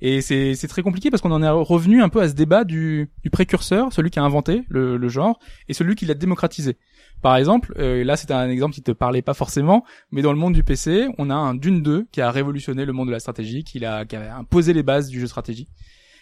[0.00, 2.64] Et c'est c'est très compliqué parce qu'on en est revenu un peu à ce débat
[2.64, 5.38] du, du précurseur, celui qui a inventé le, le genre,
[5.68, 6.76] et celui qui l'a démocratisé.
[7.20, 10.38] Par exemple, euh, là c'est un exemple qui te parlait pas forcément, mais dans le
[10.38, 13.20] monde du PC, on a un Dune 2 qui a révolutionné le monde de la
[13.20, 15.68] stratégie, qui a, qui a imposé les bases du jeu stratégie.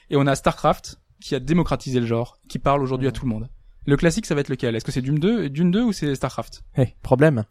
[0.09, 3.31] Et on a StarCraft qui a démocratisé le genre, qui parle aujourd'hui à tout le
[3.31, 3.49] monde.
[3.87, 4.75] Le classique, ça va être lequel?
[4.75, 6.63] Est-ce que c'est Dune 2, Dune 2 ou c'est StarCraft?
[6.77, 7.45] Eh, problème.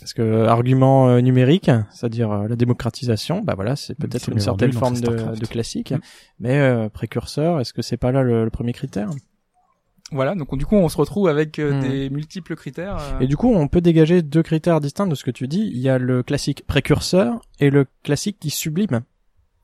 [0.00, 4.40] Parce que euh, argument euh, numérique, c'est-à-dire euh, la démocratisation, bah voilà, c'est peut-être une
[4.40, 5.92] certaine forme de, classique.
[5.92, 6.00] Mm.
[6.40, 9.10] Mais euh, précurseur, est-ce que c'est pas là le, le premier critère?
[10.12, 11.80] Voilà, donc du coup on se retrouve avec euh, Hmm.
[11.82, 12.96] des multiples critères.
[12.98, 15.70] euh, Et du coup, on peut dégager deux critères distincts de ce que tu dis.
[15.72, 19.02] Il y a le classique précurseur et le classique qui sublime.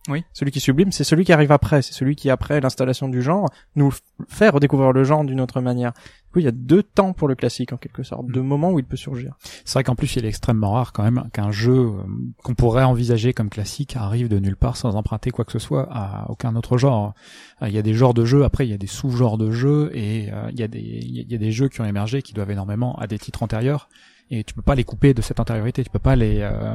[0.09, 0.25] Oui.
[0.33, 1.83] Celui qui sublime, c'est celui qui arrive après.
[1.83, 3.93] C'est celui qui, après l'installation du genre, nous
[4.29, 5.93] fait redécouvrir le genre d'une autre manière.
[5.93, 8.27] Du coup, il y a deux temps pour le classique, en quelque sorte.
[8.27, 9.35] Deux moments où il peut surgir.
[9.65, 12.03] C'est vrai qu'en plus, il est extrêmement rare quand même qu'un jeu euh,
[12.43, 15.89] qu'on pourrait envisager comme classique arrive de nulle part sans emprunter quoi que ce soit
[15.91, 17.15] à aucun autre genre.
[17.63, 19.51] Euh, Il y a des genres de jeux, après il y a des sous-genres de
[19.51, 22.23] jeux et euh, il y a des il y a des jeux qui ont émergé
[22.23, 23.89] qui doivent énormément à des titres antérieurs
[24.31, 26.75] et tu peux pas les couper de cette antériorité, tu peux pas les euh,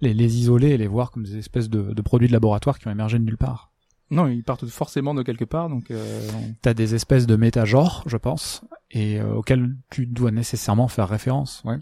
[0.00, 2.88] les, les isoler et les voir comme des espèces de, de produits de laboratoire qui
[2.88, 3.72] ont émergé de nulle part.
[4.10, 6.28] Non, ils partent forcément de quelque part, donc euh,
[6.60, 11.62] T'as des espèces de méta-genres, je pense, et euh, auxquels tu dois nécessairement faire référence.
[11.64, 11.78] Ouais.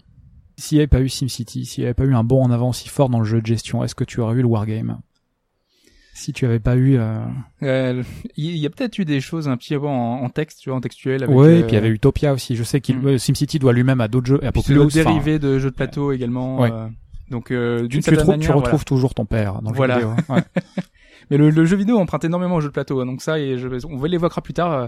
[0.57, 2.69] S'il n'y avait pas eu SimCity, s'il n'y avait pas eu un bond en avant
[2.69, 5.01] aussi fort dans le jeu de gestion, est-ce que tu aurais eu le Wargame?
[6.13, 6.97] Si tu avais pas eu...
[6.97, 7.19] Euh...
[7.63, 8.03] euh,
[8.35, 10.77] il y a peut-être eu des choses un petit peu en, en texte, tu vois,
[10.77, 11.23] en textuel.
[11.23, 12.55] Avec, Ouais, et euh, puis il y avait Utopia aussi.
[12.55, 13.07] Je sais qu'il Mm.
[13.07, 14.87] euh, SimCity doit lui-même à d'autres jeux, à c'est Populous.
[14.89, 16.59] dérivé de jeux de plateau également.
[16.59, 16.71] Ouais.
[16.71, 16.87] euh,
[17.29, 18.83] donc euh, tu, d'une tu, certaine tu retrouves voilà.
[18.83, 19.99] toujours ton père dans le Voilà.
[20.01, 20.15] jeu vidéo.
[20.35, 20.41] Ouais.
[21.29, 23.57] Mais le, le jeu vidéo emprunte énormément aux jeux de plateau, hein, donc ça, et
[23.57, 24.71] je, on l'évoquera plus tard.
[24.73, 24.87] euh,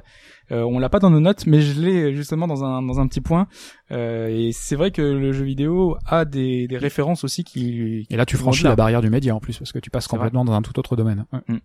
[0.51, 3.07] euh, on l'a pas dans nos notes, mais je l'ai justement dans un dans un
[3.07, 3.47] petit point.
[3.91, 8.05] Euh, et c'est vrai que le jeu vidéo a des, des références aussi qui.
[8.09, 10.43] Et là, tu franchis la barrière du média en plus, parce que tu passes complètement
[10.43, 11.25] dans un tout autre domaine.
[11.31, 11.61] Ouais.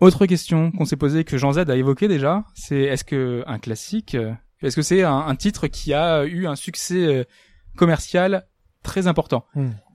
[0.00, 3.58] Autre question qu'on s'est posée que Jean Z a évoqué déjà, c'est est-ce que un
[3.58, 7.24] classique, euh, est-ce que c'est un, un titre qui a eu un succès euh,
[7.76, 8.44] commercial
[8.84, 9.44] très important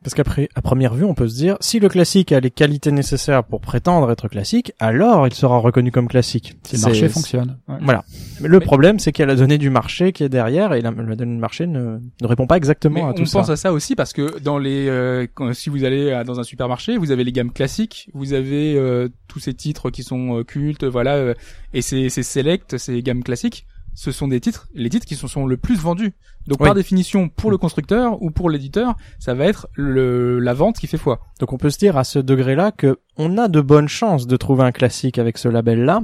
[0.04, 2.92] Parce qu'après, à première vue, on peut se dire, si le classique a les qualités
[2.92, 6.58] nécessaires pour prétendre être classique, alors il sera reconnu comme classique.
[6.64, 7.58] Si le marché fonctionne.
[7.68, 7.78] Ouais.
[7.82, 8.04] Voilà.
[8.42, 10.74] Mais le Mais- problème, c'est qu'il y a la donnée du marché qui est derrière,
[10.74, 13.24] et la, la donnée du marché ne, ne répond pas exactement Mais à on tout
[13.32, 13.54] pense ça.
[13.54, 16.44] à ça aussi parce que dans les euh, quand- si vous allez euh, dans un
[16.44, 20.44] supermarché, vous avez les gammes classiques, vous avez euh, tous ces titres qui sont euh,
[20.44, 21.34] cultes, voilà, euh,
[21.74, 23.66] et ces ces select, ces gammes classiques,
[24.00, 26.14] ce sont des titres, les titres qui sont, sont le plus vendus.
[26.48, 26.68] Donc Oui.
[26.68, 30.88] par définition, pour le constructeur ou pour l'éditeur, ça va être le la vente qui
[30.88, 31.20] fait foi.
[31.42, 34.38] Donc on peut se dire à ce degré-là que on a de bonnes chances de
[34.38, 36.04] trouver un classique avec ce label-là,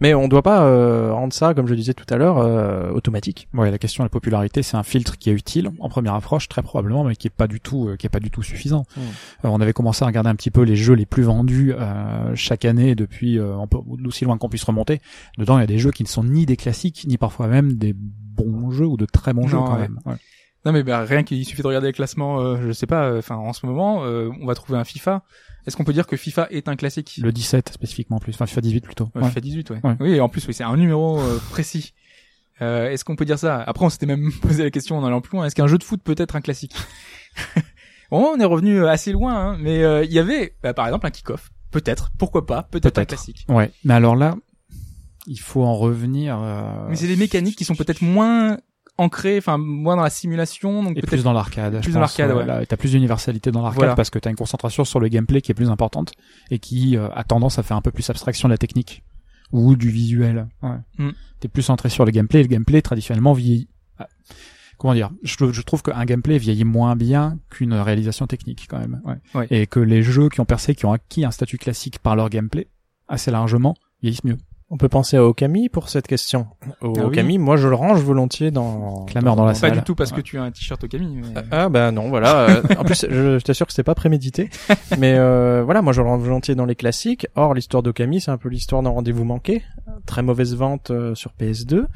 [0.00, 3.48] mais on doit pas euh, rendre ça, comme je disais tout à l'heure, euh, automatique.
[3.54, 6.48] Ouais, la question de la popularité, c'est un filtre qui est utile en première approche,
[6.48, 8.84] très probablement, mais qui est pas du tout, euh, qui est pas du tout suffisant.
[8.96, 9.00] Mm.
[9.00, 12.34] Euh, on avait commencé à regarder un petit peu les jeux les plus vendus euh,
[12.34, 13.56] chaque année depuis euh,
[13.98, 15.00] d'aussi loin qu'on puisse remonter.
[15.38, 17.74] Dedans, il y a des jeux qui ne sont ni des classiques, ni parfois même
[17.74, 19.80] des bons jeux ou de très bons jeux quand ouais.
[19.80, 20.00] même.
[20.06, 20.16] Ouais.
[20.64, 23.18] Non mais bah, rien qu'il suffit de regarder les classements, euh, je sais pas, euh,
[23.18, 25.22] enfin en ce moment, euh, on va trouver un FIFA.
[25.66, 27.18] Est-ce qu'on peut dire que FIFA est un classique?
[27.22, 29.08] Le 17 spécifiquement plus, enfin FIFA 18 plutôt.
[29.14, 29.24] Ouais.
[29.28, 29.80] FIFA 18, ouais.
[29.84, 29.96] Ouais.
[30.00, 31.94] Oui, et en plus, oui, c'est un numéro euh, précis.
[32.60, 33.62] Euh, est-ce qu'on peut dire ça?
[33.62, 35.46] Après, on s'était même posé la question en allant plus loin.
[35.46, 36.74] Est-ce qu'un jeu de foot peut être un classique?
[38.10, 41.06] Bon, on est revenu assez loin, hein, mais euh, il y avait, bah, par exemple,
[41.06, 41.50] un kick-off.
[41.70, 43.44] Peut-être, pourquoi pas Peut-être un classique.
[43.50, 44.34] Ouais, mais alors là,
[45.26, 46.38] il faut en revenir.
[46.42, 48.56] euh, Mais c'est des mécaniques qui sont peut-être moins
[48.98, 51.80] ancré, enfin moins dans la simulation, donc Et plus dans l'arcade.
[51.82, 52.44] plus dans l'arcade, ouais.
[52.44, 53.94] là, T'as plus d'universalité dans l'arcade Voilà.
[53.94, 56.12] parce que t'as une concentration sur le gameplay qui est plus importante
[56.50, 59.02] et qui euh, a tendance à faire un peu plus abstraction de la technique
[59.52, 60.48] ou du visuel.
[60.62, 60.76] Ouais.
[60.98, 61.10] Mm.
[61.40, 62.40] T'es plus centré sur le gameplay.
[62.40, 63.68] et Le gameplay traditionnellement vieillit.
[63.98, 64.08] Ah,
[64.76, 69.00] Comment dire je, je trouve qu'un gameplay vieillit moins bien qu'une réalisation technique quand même.
[69.04, 69.16] Ouais.
[69.34, 69.46] Ouais.
[69.50, 72.28] Et que les jeux qui ont percé, qui ont acquis un statut classique par leur
[72.30, 72.68] gameplay
[73.08, 74.36] assez largement, vieillissent mieux.
[74.70, 76.46] On peut penser à Okami pour cette question.
[76.82, 77.00] Au Ah oui.
[77.06, 79.06] Okami, moi je le range volontiers dans.
[79.06, 79.72] Clameur dans la pas salle.
[79.72, 80.18] du tout parce Ouais.
[80.18, 81.22] que tu as un t-shirt au Camille.
[81.34, 82.40] mais- Ah bah non, voilà.
[82.50, 84.50] Euh, en plus, je, je t'assure que c'était pas prémédité.
[84.98, 87.26] Mais euh, voilà, moi je le range volontiers dans les classiques.
[87.34, 89.62] Or, l'histoire d'Okami, c'est un peu l'histoire d'un rendez-vous manqué.
[90.04, 91.86] Très mauvaise vente euh, sur PS2.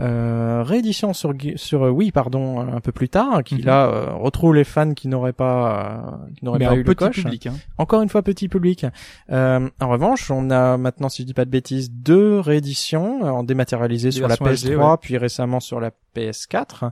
[0.00, 3.64] Euh, réédition sur sur euh, oui pardon un peu plus tard qui Mhm.
[3.66, 6.84] là euh, retrouve les fans qui n'auraient pas euh, qui n'auraient pas un eu le
[6.84, 7.46] petit coche public.
[7.46, 7.54] Hein.
[7.76, 8.86] encore une fois petit public.
[9.30, 13.28] Euh, en revanche, on a maintenant, si je dis pas de bêtises, deux rééditions euh,
[13.30, 14.96] en dématérialisé sur la versions PS3 HD, ouais.
[15.00, 16.84] puis récemment sur la PS4.
[16.84, 16.90] Vous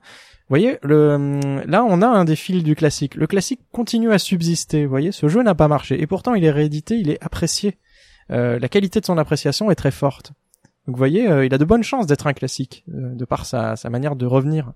[0.50, 3.14] voyez, le, là on a un des fils du classique.
[3.14, 4.84] Le classique continue à subsister.
[4.84, 7.78] Vous voyez, ce jeu n'a pas marché et pourtant il est réédité, il est apprécié.
[8.30, 10.32] Euh, la qualité de son appréciation est très forte.
[10.90, 13.46] Donc vous voyez, euh, il a de bonnes chances d'être un classique euh, de par
[13.46, 14.72] sa, sa manière de revenir.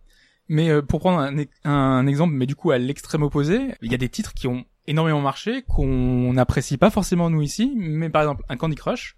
[0.49, 1.35] Mais euh, pour prendre un,
[1.69, 4.65] un exemple, mais du coup à l'extrême opposé, il y a des titres qui ont
[4.87, 9.17] énormément marché, qu'on n'apprécie pas forcément nous ici, mais par exemple un Candy Crush,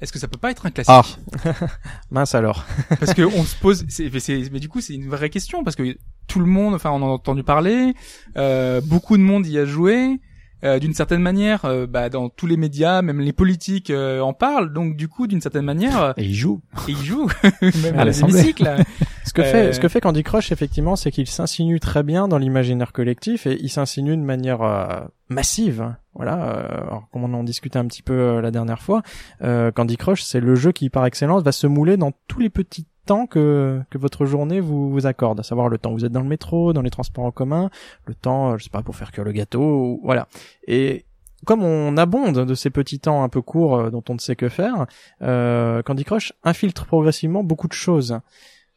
[0.00, 1.18] est-ce que ça peut pas être un classique?
[1.44, 1.52] Ah.
[2.10, 2.64] Mince alors.
[3.00, 5.62] Parce que on se pose, c'est, mais, c'est- mais du coup c'est une vraie question
[5.62, 5.94] parce que
[6.26, 7.92] tout le monde, enfin on en a entendu parler,
[8.38, 10.18] euh, beaucoup de monde y a joué.
[10.64, 14.32] Euh, d'une certaine manière, euh, bah, dans tous les médias, même les politiques euh, en
[14.32, 14.72] parlent.
[14.72, 16.60] Donc du coup, d'une certaine manière, euh, Et ils jouent.
[16.88, 17.28] et ils jouent
[17.82, 18.54] même À l'Assemblée.
[19.24, 22.26] Ce que Euh, fait, ce que fait Candy Crush, effectivement, c'est qu'il s'insinue très bien
[22.26, 24.86] dans l'imaginaire collectif et il s'insinue de manière euh,
[25.28, 25.94] massive.
[26.14, 26.56] Voilà.
[26.56, 29.02] euh, alors, comme on en discutait un petit peu euh, la dernière fois,
[29.42, 32.50] euh, Candy Crush, c'est le jeu qui, par excellence, va se mouler dans tous les
[32.50, 36.04] petits temps que que votre journée vous vous accorde, à savoir le temps où vous
[36.04, 37.70] êtes dans le métro, dans les transports en commun,
[38.06, 40.28] le temps, euh, je sais pas, pour faire cuire le gâteau, ou- voilà.
[40.66, 41.04] Et
[41.46, 44.36] comme on abonde de ces petits temps un peu courts euh, dont on ne sait
[44.36, 44.86] que faire,
[45.22, 48.18] euh, Candy Crush infiltre progressivement beaucoup de choses.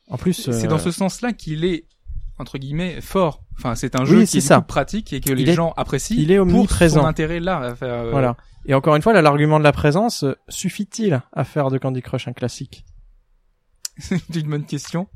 [0.09, 1.85] En plus, C'est euh, dans ce sens-là qu'il est
[2.39, 3.43] entre guillemets fort.
[3.57, 4.61] Enfin, c'est un Oui, jeu qui c'est est ça.
[4.61, 6.15] pratique et que les est- gens apprécient.
[6.17, 7.01] il est pour omniprésent.
[7.01, 7.59] son intérêt là.
[7.59, 8.35] à faire, euh, Voilà.
[8.65, 12.27] Et encore une fois, là, l'argument de la présence suffit-il à faire de Candy Crush
[12.27, 12.85] un classique?
[13.97, 15.07] C'est une bonne question.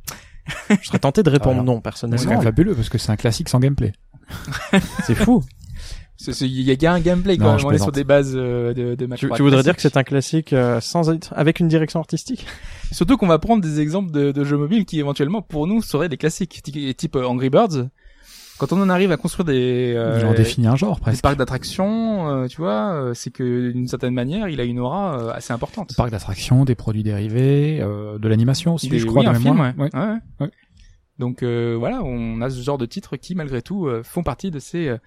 [0.70, 2.24] Je serais tenté de répondre Alors, non, C'est personnellement.
[2.26, 3.92] quand même fabuleux parce que c'est un classique sans gameplay.
[5.04, 5.44] C'est fou.
[6.20, 7.60] C'est- c'est- Il y a un gameplay Non, quand même.
[7.60, 9.98] je On est sur des bases euh, de, de match Tu, voudrais dire que c'est
[9.98, 12.46] un classique euh, sans être, avec une direction artistique?
[12.92, 16.10] Surtout qu'on va prendre des exemples de, de jeux mobiles qui éventuellement pour nous seraient
[16.10, 16.64] des classiques,
[16.98, 17.90] type euh, Angry Birds.
[18.60, 21.22] Quand on en arrive à construire des, euh, J'en définis un genre des presque.
[21.22, 25.20] parcs d'attractions, euh, tu vois, euh, c'est que d'une certaine manière, il a une aura
[25.20, 25.96] euh, assez importante.
[25.96, 29.40] Parc d'attractions, des produits dérivés, euh, de l'animation aussi, Des- je crois, oui, de un
[29.40, 29.74] film, ouais.
[29.78, 30.18] Ouais, ouais.
[30.40, 30.52] Ouais.
[31.20, 34.52] Donc euh, voilà, on a ce genre de titres qui malgré tout euh, font partie
[34.52, 34.98] de ces euh,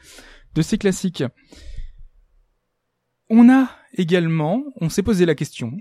[0.54, 1.22] de ces classiques.
[3.28, 5.72] On a également, on s'est posé la question,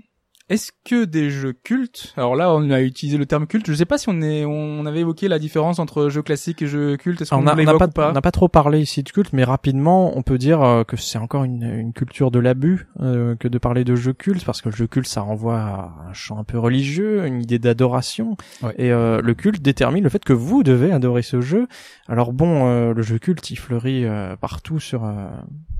[0.50, 3.84] est-ce que des jeux cultes, alors là on a utilisé le terme culte, je sais
[3.86, 7.22] pas si on est, on avait évoqué la différence entre jeux classiques et jeux cultes,
[7.22, 9.32] est-ce qu'on on n'a pas, ou pas on n'a pas trop parlé ici de culte,
[9.32, 13.36] mais rapidement, on peut dire euh, que c'est encore une, une culture de l'abus euh,
[13.36, 16.12] que de parler de jeu culte, parce que le jeu culte, ça renvoie à un
[16.12, 18.74] champ un peu religieux, une idée d'adoration, Ouais.
[18.76, 21.68] et euh, le culte détermine le fait que vous devez adorer ce jeu.
[22.08, 24.04] Alors bon, euh, le jeu culte, il fleurit
[24.40, 25.02] partout sur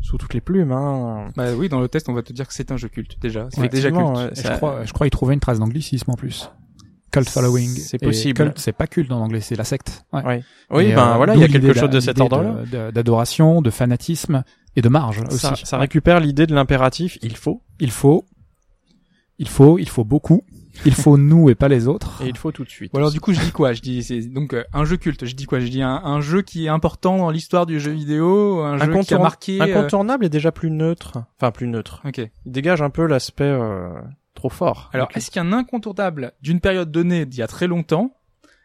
[0.02, 0.72] sous toutes les plumes.
[0.72, 1.28] Hein.
[1.36, 3.48] Bah oui, dans le test on va te dire que c'est un jeu culte déjà,
[3.50, 4.36] c'est déjà culte.
[4.36, 6.50] ça- je crois, je crois y trouver une trace d'anglicisme en plus.
[7.12, 7.68] Cult following.
[7.70, 8.52] C'est possible.
[8.56, 10.04] C'est pas culte en anglais, c'est la secte.
[10.12, 10.24] Ouais.
[10.24, 10.44] Ouais.
[10.70, 12.90] Oui, Et, ben euh, voilà, il y a quelque chose de cet ordre-là.
[12.92, 14.44] D'adoration, de fanatisme
[14.76, 15.38] et de marge aussi.
[15.38, 17.18] Ça, ça récupère l'idée de l'impératif.
[17.22, 18.26] Il faut Il faut,
[19.38, 20.44] il faut, il faut beaucoup.
[20.86, 22.22] Il faut nous et pas les autres.
[22.24, 22.92] et il faut tout de suite.
[22.94, 23.72] Ou alors du coup je dis quoi?
[23.72, 25.26] Je dis c'est donc euh, un jeu culte.
[25.26, 25.60] Je dis quoi?
[25.60, 29.00] Je dis un, un jeu qui est important dans l'histoire du jeu vidéo, un jeu
[29.02, 29.60] qui a marqué.
[29.60, 31.18] euh, incontournable est déjà plus neutre.
[31.38, 32.02] Enfin, plus neutre.
[32.06, 32.18] Ok.
[32.18, 33.90] Il dégage un peu l'aspect euh,
[34.34, 34.90] trop fort.
[34.92, 38.12] Alors est-ce qu'il y a un incontournable d'une période donnée d'il y a très longtemps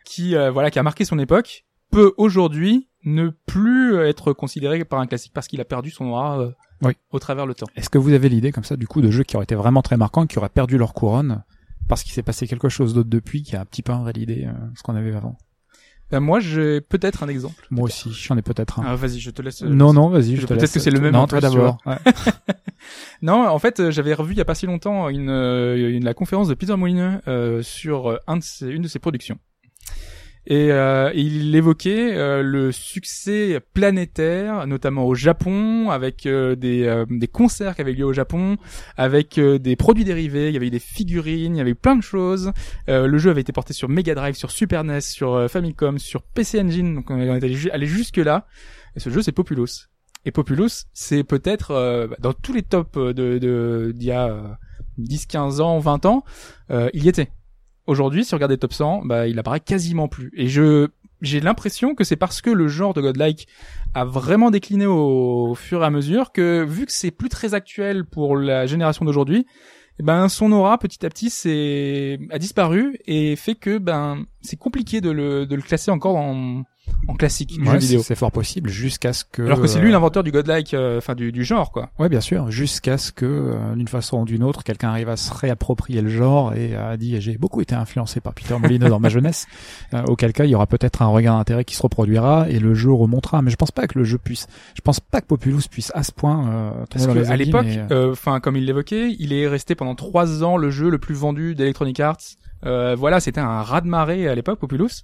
[0.06, 5.00] qui euh, voilà qui a marqué son époque peut aujourd'hui ne plus être considéré par
[5.00, 6.52] un classique parce qu'il a perdu son aura euh,
[6.84, 6.94] Oui.
[7.12, 7.68] au travers le temps?
[7.76, 9.82] Est-ce que vous avez l'idée comme ça du coup de jeux qui auraient été vraiment
[9.82, 11.44] très marquants, qui auraient perdu leur couronne
[11.88, 14.52] parce qu'il s'est passé quelque chose d'autre depuis qui a un petit peu invalidé euh,
[14.76, 15.38] ce qu'on avait avant
[16.12, 17.66] Ben, moi j'ai peut-être un exemple.
[17.72, 18.84] Moi aussi, j'en ai peut-être un.
[18.86, 19.64] Ah, vas-y, je te laisse.
[19.64, 20.72] euh, non, non, vas-y, je te Peut-être laisse.
[20.74, 21.78] que c'est le même Non, toi d'abord.
[21.86, 21.98] Ouais.
[23.22, 26.04] Non, en fait, euh, j'avais revu il y a pas si longtemps une, euh, une
[26.06, 29.40] la conférence de Peter Molineux euh, sur un de ses, une de ses productions.
[30.48, 37.06] Et euh, il évoquait euh, le succès planétaire, notamment au Japon, avec euh, des, euh,
[37.10, 38.58] des concerts qui avaient lieu au Japon,
[38.96, 41.76] avec euh, des produits dérivés, il y avait eu des figurines, il y avait eu
[41.76, 42.52] plein de choses.
[42.90, 46.22] Euh, le jeu avait été porté sur Mega Drive, sur Super NES, sur Famicom, sur
[46.22, 48.46] PC Engine, donc on est allé, ju- allé jusque là.
[48.96, 49.88] Et ce jeu c'est Populous.
[50.26, 54.44] Et Populous, c'est peut-être euh, dans tous les tops de d'il y a euh,
[54.98, 56.24] 10, 15 ans, 20 ans,
[56.70, 57.30] il y était.
[57.88, 60.32] Aujourd'hui, si on regarde les top 100, bah, il apparaît quasiment plus.
[60.36, 60.88] Et je,
[61.22, 63.48] j'ai l'impression que c'est parce que le genre de Godlike
[63.94, 68.06] a vraiment décliné au, fur et à mesure que, vu que c'est plus très actuel
[68.06, 69.46] pour la génération d'aujourd'hui,
[70.00, 74.58] eh ben, son aura, petit à petit, c'est, a disparu et fait que, ben, c'est
[74.58, 76.64] compliqué de le, de le classer encore en,
[77.08, 78.02] en classique du Ouais, jeu vidéo.
[78.04, 79.42] c'est fort possible jusqu'à ce que.
[79.44, 81.90] Alors que c'est euh, lui l'inventeur du Godlike, euh, enfin, du, du genre, quoi.
[82.00, 85.18] Ouais, bien sûr, jusqu'à ce que, euh, d'une façon ou d'une autre, quelqu'un arrive à
[85.18, 89.00] se réapproprier le genre et a dit j'ai beaucoup été influencé par Peter Molyneux dans
[89.00, 89.46] ma jeunesse.
[89.94, 92.74] Euh, auquel cas, il y aura peut-être un regain d'intérêt qui se reproduira et le
[92.74, 93.42] jeu remontera.
[93.42, 96.04] Mais je pense pas que le jeu puisse, je pense pas que Populous puisse à
[96.04, 96.50] ce point.
[96.50, 99.96] Euh, Parce que à l'époque, euh, euh, enfin comme il l'évoquait, il est resté pendant
[99.96, 102.18] trois ans le jeu le plus vendu d'Electronic Arts.
[102.66, 105.04] Euh, voilà, c'était un raz de marée à l'époque, Populous.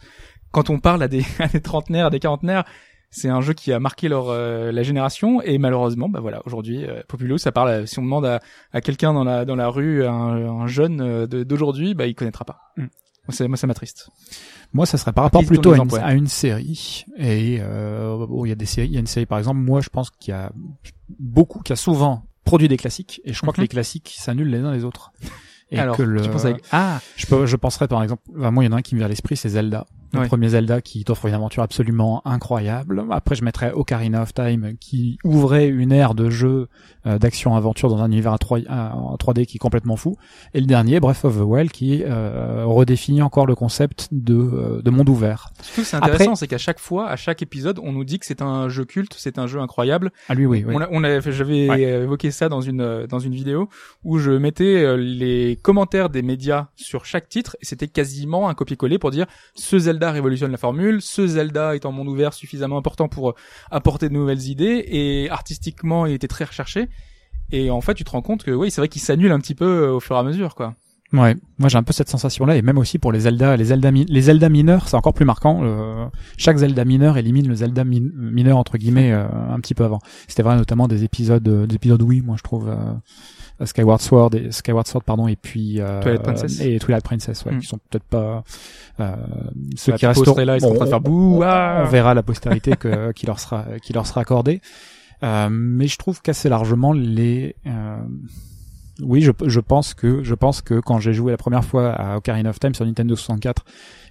[0.52, 2.64] Quand on parle à des, à des trentenaires, à des quarantenaires,
[3.10, 6.86] c'est un jeu qui a marqué leur euh, la génération et malheureusement, bah voilà, aujourd'hui,
[6.86, 7.70] euh, Populous, ça parle.
[7.70, 8.40] à- si on demande à,
[8.72, 12.46] à quelqu'un dans la dans la rue, un, un jeune euh, d'aujourd'hui, bah il connaîtra
[12.46, 12.60] pas.
[12.78, 12.86] Mm.
[13.28, 14.10] Moi, moi, ça m'attriste.
[14.74, 17.06] Moi, ça serait par rapport plutôt à une, à une série.
[17.18, 18.88] Et euh, bon, il y a des séries.
[18.88, 19.60] Il y a une série, par exemple.
[19.60, 20.52] Moi, je pense qu'il y a
[21.20, 23.22] beaucoup, qui a souvent produit des classiques.
[23.24, 23.66] Et je crois que Mhm.
[23.66, 25.12] les classiques s'annulent les uns les autres.
[25.70, 26.22] Et Alors, que le...
[26.22, 28.78] tu penses avec ah je, peux, je penserais par exemple, moi il y en a
[28.78, 29.86] un qui me vient à l'esprit, c'est Zelda.
[30.14, 30.28] Le Ouais.
[30.28, 33.04] premier Zelda qui t'offre une aventure absolument incroyable.
[33.12, 36.68] Après je mettrais Ocarina of Time qui ouvrait une ère de jeu
[37.08, 40.18] euh, d'action-aventure dans un univers à 3, à- en 3D qui est complètement fou.
[40.54, 44.82] Et le dernier, Breath of the Wild, qui euh, redéfinit encore le concept de, euh,
[44.84, 45.50] de monde ouvert.
[45.64, 48.26] surtout c'est Après- intéressant, c'est qu'à chaque fois, à chaque épisode, on nous dit que
[48.26, 50.12] c'est un jeu culte, c'est un jeu incroyable.
[50.30, 50.76] Ah lui oui, oui.
[50.76, 51.82] On a, on a, j'avais Ouais.
[51.82, 53.70] évoqué ça dans une dans une vidéo
[54.04, 58.54] où je mettais euh, les commentaires des médias sur chaque titre et c'était quasiment un
[58.54, 62.78] copier-coller pour dire ce Zelda révolutionne la formule, ce Zelda est en monde ouvert suffisamment
[62.78, 63.34] important pour euh,
[63.70, 66.88] apporter de nouvelles idées et artistiquement il était très recherché
[67.52, 69.54] et en fait tu te rends compte que oui c'est vrai qu'il s'annule un petit
[69.54, 70.74] peu euh, au fur et à mesure quoi.
[71.14, 73.92] Ouais, moi j'ai un peu cette sensation-là, et même aussi pour les Zelda, les Zelda,
[73.92, 75.60] les Zelda mineurs, c'est encore plus marquant.
[75.62, 76.06] euh,
[76.38, 80.00] chaque Zelda mineur élimine le Zelda min- mineur entre guillemets euh, un petit peu avant.
[80.30, 82.94] C'était vrai notamment des épisodes, euh, des épisodes oui, moi je trouve euh,
[83.66, 86.62] Skyward Sword, et, Skyward Sword pardon, et puis euh, Twilight Princess.
[86.62, 87.60] et Twilight Princess, ouais, Mm.
[87.60, 88.44] qui sont peut-être pas
[89.00, 89.16] euh,
[89.76, 91.84] ceux La qui serait là, ils sont en train de faire bouh, on, ah.
[91.86, 94.62] on verra la postérité que, qui leur sera, qui leur sera accordée.
[95.24, 97.98] Euh, mais je trouve qu'assez largement les euh,
[99.02, 102.18] oui, je, je pense que je pense que quand j'ai joué la première fois à
[102.18, 103.64] Ocarina of Time sur Nintendo 64,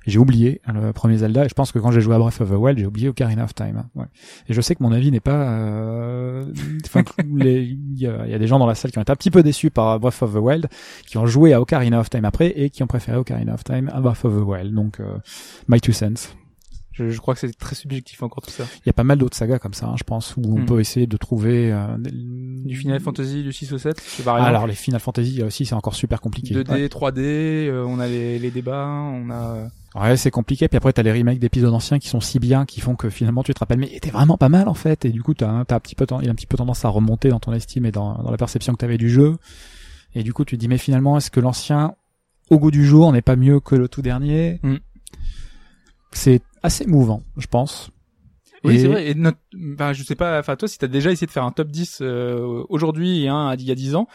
[0.06, 2.48] j'ai oublié le premier Zelda et je pense que quand j'ai joué à Breath of
[2.50, 3.84] the Wild, j'ai oublié Ocarina of Time.
[3.94, 4.06] Ouais.
[4.48, 6.46] Et je sais que mon avis n'est pas euh,
[6.86, 8.98] enfin que les- il y, a, il y a des gens dans la salle qui
[8.98, 10.68] ont été un petit peu déçus par Breath of the Wild,
[11.06, 13.90] qui ont joué à Ocarina of Time après et qui ont préféré Ocarina of Time
[13.92, 14.74] à Breath of the Wild.
[14.74, 15.18] Donc euh,
[15.68, 16.34] my two cents.
[16.92, 18.64] Je, je crois que c'est très subjectif encore tout ça.
[18.78, 20.66] Il y a pas mal d'autres sagas comme ça, hein, je pense, où on Hmm.
[20.66, 24.44] peut essayer de trouver euh, Du Final Fantasy du 6 au 7, c'est variant.
[24.44, 26.54] Alors les Final Fantasy là aussi c'est encore super compliqué.
[26.54, 26.86] 2D, Ouais.
[26.88, 30.68] 3D, euh, on a les, les débats, on a Ouais, c'est compliqué.
[30.68, 33.42] Puis après, t'as les remakes d'épisodes anciens qui sont si bien, qui font que finalement
[33.42, 35.04] tu te rappelles, mais il était vraiment pas mal en fait.
[35.04, 36.88] Et du coup, t'as, t'as un petit peu, il a un petit peu tendance à
[36.88, 39.36] remonter dans ton estime et dans, dans la perception que t'avais du jeu.
[40.14, 41.94] Et du coup, tu te dis, mais finalement, est-ce que l'ancien,
[42.50, 44.60] au goût du jour, n'est pas mieux que le tout dernier?
[44.62, 44.76] Mm.
[46.12, 47.90] C'est assez mouvant, je pense.
[48.64, 49.08] Oui, Et- c'est vrai.
[49.08, 49.38] Et notre,
[49.74, 51.98] enfin, je sais pas, enfin, toi, si t'as déjà essayé de faire un top 10
[52.02, 54.06] euh, aujourd'hui et un il y a 10 ans,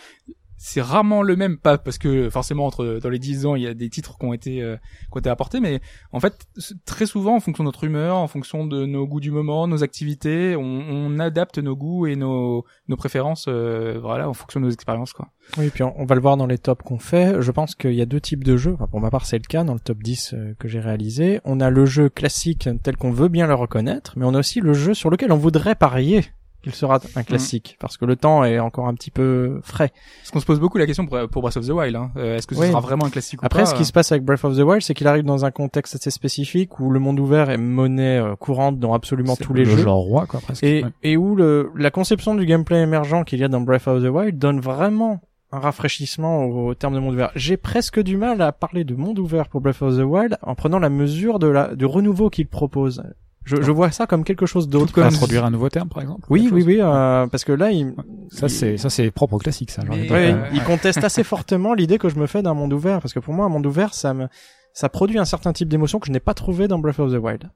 [0.58, 3.68] c'est rarement le même, pas parce que forcément entre dans les 10 ans il y
[3.68, 5.82] a des titres qui ont été euh, qui ont été apportés, mais
[6.12, 6.45] en fait
[6.86, 9.84] très souvent en fonction de notre humeur, en fonction de nos goûts du moment, nos
[9.84, 14.66] activités, on, on adapte nos goûts et nos nos préférences, euh, voilà, en fonction de
[14.66, 15.30] nos expériences quoi.
[15.58, 17.41] Oui, puis on, on va le voir dans les tops qu'on fait.
[17.41, 18.76] Je pense qu'il y a deux types de jeux.
[18.89, 21.39] Pour ma part, c'est le cas dans le top 10 euh, que j'ai réalisé.
[21.45, 24.60] On a le jeu classique tel qu'on veut bien le reconnaître, mais on a aussi
[24.60, 26.26] le jeu sur lequel on voudrait parier
[26.66, 29.91] qu'il sera un classique, parce que le temps est encore un petit peu frais.
[30.22, 32.11] Parce qu'on se pose beaucoup la question pour, pour Breath of the Wild, hein.
[32.18, 32.68] Euh, est-ce que ce Oui.
[32.68, 34.61] sera vraiment un classique ou Après, pas ce qui se passe avec Breath of the
[34.61, 38.18] Wild, c'est qu'il arrive dans un contexte assez spécifique où le monde ouvert est monnaie
[38.20, 39.84] euh, courante dans absolument tous les le jeux.
[39.84, 40.63] genre roi, quoi, presque.
[40.63, 40.89] Et, Ouais.
[41.03, 44.07] et où le, la conception du gameplay émergent qu'il y a dans Breath of the
[44.07, 47.32] Wild donne vraiment un rafraîchissement au, au terme de monde ouvert.
[47.36, 50.55] J'ai presque du mal à parler de monde ouvert pour Breath of the Wild en
[50.55, 53.03] prenant la mesure de la, du renouveau qu'il propose.
[53.46, 54.91] Je, je vois ça comme quelque chose d'autre.
[54.91, 56.26] Comme- introduire un nouveau terme, par exemple.
[56.30, 57.93] Oui, oui, oui, euh, parce que là, il,
[58.32, 59.84] Ça, c'est, ça, c'est propre au classique, ça.
[59.88, 60.34] Mais- Ouais.
[60.34, 63.20] Euh, il conteste assez fortement l'idée que je me fais d'un monde ouvert, parce que
[63.20, 64.28] pour moi, un monde ouvert, ça me,
[64.74, 67.18] ça produit un certain type d'émotion que je n'ai pas trouvé dans Breath of the
[67.24, 67.50] Wild.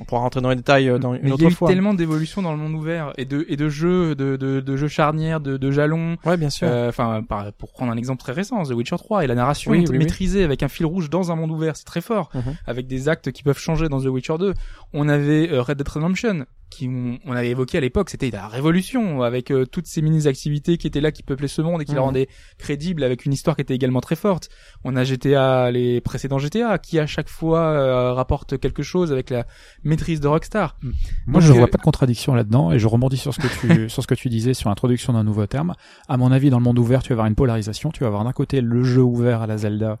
[0.00, 1.52] On pourra rentrer dans les détails euh, dans une Mais il y autre a eu
[1.52, 1.68] fois.
[1.68, 4.88] tellement d'évolutions dans le monde ouvert et de et de jeux de de, de jeux
[4.88, 6.16] charnières, de, de jalons.
[6.24, 6.66] Ouais, bien sûr.
[6.68, 9.70] Euh, Enfin, par- pour prendre un exemple très récent, The Witcher 3 et la narration
[9.70, 9.98] Oui, oui, oui.
[9.98, 12.30] maîtrisée avec un fil rouge dans un monde ouvert, c'est très fort.
[12.34, 12.56] Mhm.
[12.66, 14.54] Avec des actes qui peuvent changer dans The Witcher 2.
[14.94, 18.48] On avait euh, Red Dead Redemption qui on, on avait évoqué à l'époque, c'était la
[18.48, 21.84] révolution avec euh, toutes ces mini activités qui étaient là qui peuplaient ce monde et
[21.84, 21.96] qui Mhm.
[21.96, 24.48] la rendaient crédible avec une histoire qui était également très forte.
[24.84, 29.30] On a GTA, les précédents GTA qui à chaque fois euh, rapportent quelque chose avec
[29.30, 29.46] la
[29.84, 30.76] maîtrise de Rockstar.
[30.82, 30.92] Moi,
[31.40, 33.88] Donc, je euh, vois pas de contradiction là-dedans, et je rebondis sur ce que tu
[33.88, 35.74] sur ce que tu disais sur l'introduction d'un nouveau terme.
[36.08, 37.90] À mon avis, dans le monde ouvert, tu vas avoir une polarisation.
[37.90, 39.98] Tu vas avoir d'un côté le jeu ouvert à la Zelda,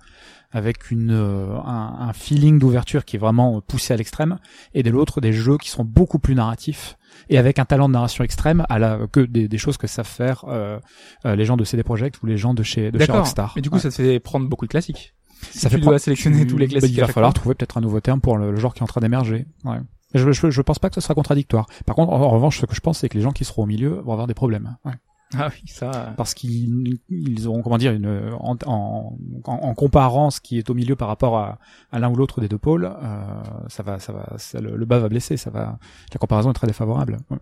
[0.54, 4.38] avec une euh, un, un feeling d'ouverture qui est vraiment poussé à l'extrême,
[4.72, 6.96] et de l'autre des jeux qui sont beaucoup plus narratifs
[7.28, 10.06] et avec un talent de narration extrême à la que des, des choses que savent
[10.06, 10.80] faire euh,
[11.26, 13.12] euh, les gens de CD Projekt ou les gens de chez de chez.
[13.12, 13.52] Rockstar.
[13.56, 13.82] Mais du coup, Ouais.
[13.82, 15.14] ça te fait prendre beaucoup de classiques.
[15.50, 17.76] ça tu fait dois sélectionner tu- tous les bah, classiques il va falloir trouver peut-être
[17.76, 19.46] un nouveau terme pour le, le genre qui est en train d'émerger.
[19.64, 19.78] Ouais.
[20.14, 21.66] Je, je, je pense pas que ce sera contradictoire.
[21.86, 23.64] Par contre, en, en revanche, ce que je pense, c'est que les gens qui seront
[23.64, 24.76] au milieu vont avoir des problèmes.
[24.84, 24.92] Ouais.
[25.36, 26.12] Ah oui, ça.
[26.16, 30.74] Parce qu'ils ils auront, comment dire, une, en, en, en, comparant ce qui est au
[30.74, 31.58] milieu par rapport à,
[31.90, 34.84] à l'un ou l'autre des deux pôles, euh, ça va, ça va, ça- le, le
[34.86, 35.36] bas va blesser.
[35.36, 35.78] Ça va,
[36.12, 37.16] la comparaison est très défavorable.
[37.30, 37.38] Ouais.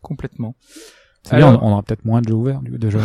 [0.00, 0.54] Complètement.
[1.22, 2.98] C'est bien, on, aura peut-être moins de jeux ouverts, du- de jeux,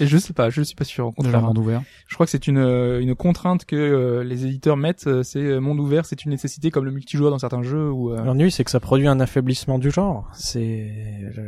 [0.00, 1.12] je sais pas, je suis pas sûr.
[1.16, 1.82] Au de monde ouvert.
[2.08, 5.06] Je crois que c'est une euh, une contrainte que euh, les éditeurs mettent.
[5.06, 8.10] euh, C'est euh, monde ouvert, c'est une nécessité comme le multijoueur dans certains jeux ou.
[8.12, 10.28] euh, L'ennui, c'est que ça produit un affaiblissement du genre.
[10.32, 10.90] C'est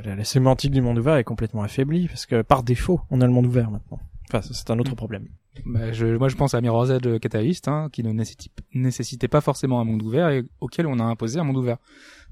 [0.04, 3.26] la, la sémantique du monde ouvert est complètement affaiblie parce que par défaut, on a
[3.26, 3.98] le monde ouvert maintenant.
[4.28, 5.28] Enfin, c'est un autre problème.
[5.64, 9.40] bah, je, moi, je pense à Mirror's Edge Catalyst, hein, qui ne nécessite- nécessitait pas
[9.40, 11.76] forcément un monde ouvert et auquel on a imposé un monde ouvert.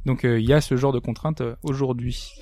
[0.04, 2.32] Donc, euh, il y a ce genre de contrainte euh, aujourd'hui.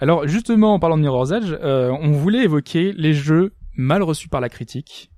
[0.00, 4.28] Alors, justement, en parlant de Mirror's Edge, euh, on voulait évoquer les jeux mal reçus
[4.28, 5.10] par la critique,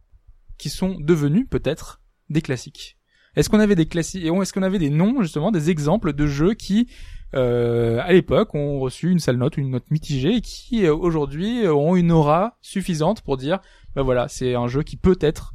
[0.59, 2.97] qui sont devenus peut-être des classiques.
[3.37, 6.55] Est-ce qu'on avait des classiques est-ce qu'on avait des noms justement, des exemples de jeux
[6.55, 6.89] qui,
[7.35, 11.65] euh, à l'époque, ont reçu une sale note, une note mitigée, et qui euh, aujourd'hui
[11.65, 13.59] euh, ont une aura suffisante pour dire,
[13.95, 15.55] ben voilà, c'est un jeu qui peut être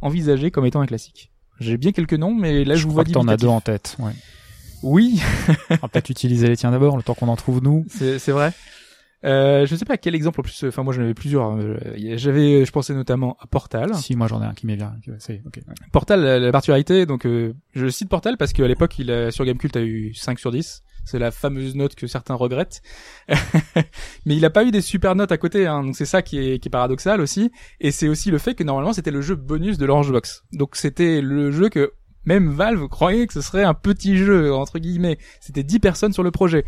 [0.00, 1.30] envisagé comme étant un classique.
[1.60, 3.96] J'ai bien quelques noms, mais là je, je vous vois t'en as deux en tête.
[4.00, 4.12] Ouais.
[4.82, 5.20] Oui,
[5.70, 7.84] On va peut-être utiliser les tiens d'abord, le temps qu'on en trouve nous.
[7.88, 8.52] c'est vrai.
[9.24, 10.64] Euh, je sais pas quel exemple en plus.
[10.66, 11.44] Enfin, moi j'en avais plusieurs.
[11.44, 11.58] hein.
[11.60, 11.78] Euh,
[12.16, 13.94] J'avais, je pensais notamment à Portal.
[13.94, 14.94] Si moi j'en ai un qui m'est bien.
[15.92, 19.44] Portal, la, la particularité, donc euh, je cite Portal parce qu'à l'époque, il a, sur
[19.44, 20.82] Gamecult, a eu 5 sur 10.
[21.04, 22.80] C'est la fameuse note que certains regrettent.
[24.26, 26.38] Mais il a pas eu des super notes à côté, hein, donc c'est ça qui
[26.38, 27.50] est, qui est paradoxal aussi.
[27.80, 30.44] Et c'est aussi le fait que normalement c'était le jeu bonus de l'Orange Box.
[30.52, 31.92] Donc c'était le jeu que
[32.24, 35.18] même Valve croyait que ce serait un petit jeu, entre guillemets.
[35.40, 36.64] C'était 10 personnes sur le projet.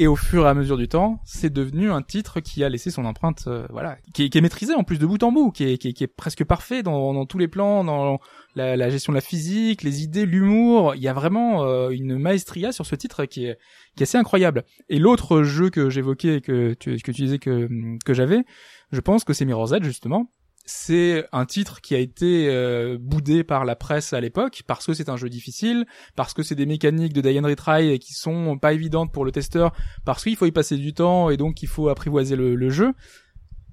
[0.00, 2.90] Et au fur et à mesure du temps, c'est devenu un titre qui a laissé
[2.90, 6.06] son empreinte, euh, voilà, qui est, maîtrisé en plus de bout en bout, qui est,
[6.08, 8.18] presque parfait dans, tous les plans, dans
[8.56, 10.96] la, gestion de la physique, les idées, l'humour.
[10.96, 13.56] Il y a vraiment euh, une maestria sur ce titre qui est,
[14.00, 14.64] assez incroyable.
[14.88, 17.68] Et l'autre jeu que j'évoquais que tu, que tu disais que,
[18.04, 18.44] que j'avais,
[18.90, 20.28] je pense que c'est Mirror's Edge justement.
[20.66, 24.94] C'est un titre qui a été euh, boudé par la presse à l'époque parce que
[24.94, 25.84] c'est un jeu difficile,
[26.16, 29.32] parce que c'est des mécaniques de die and retry qui sont pas évidentes pour le
[29.32, 29.72] testeur,
[30.06, 32.92] parce qu'il faut y passer du temps et donc il faut apprivoiser le, jeu.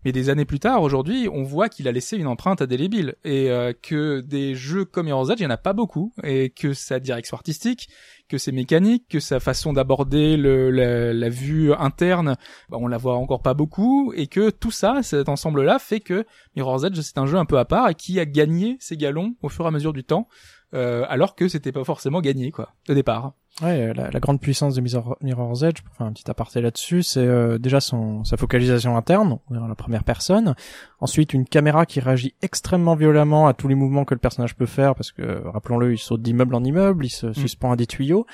[0.04, 3.50] Mais des années plus tard, aujourd'hui, on voit qu'il a laissé une empreinte indélébile et
[3.52, 6.74] euh, que des jeux comme Mirror's Edge, il y en a pas beaucoup et que
[6.74, 7.88] sa direction artistique,
[8.32, 12.38] que ses mécaniques, que sa façon d'aborder la vue interne,
[12.70, 16.26] bah, on la voit encore pas beaucoup et que tout ça, cet ensemble-là, fait que
[16.56, 19.36] Mirror's Edge, c'est un jeu un peu à part et qui a gagné ses galons
[19.42, 20.30] au fur et à mesure du temps,
[20.74, 23.34] euh, alors que c'était pas forcément gagné, quoi, au départ.
[23.62, 27.04] Ouais, la, la grande puissance de Mirror- Mirror's Edge, pour faire un petit aparté là-dessus,
[27.04, 30.56] c'est euh, déjà son sa focalisation interne, dans la première personne.
[31.00, 34.66] Ensuite, une caméra qui réagit extrêmement violemment à tous les mouvements que le personnage peut
[34.66, 38.26] faire, parce que rappelons-le, il saute d'immeuble en immeuble, il se suspend à des tuyaux,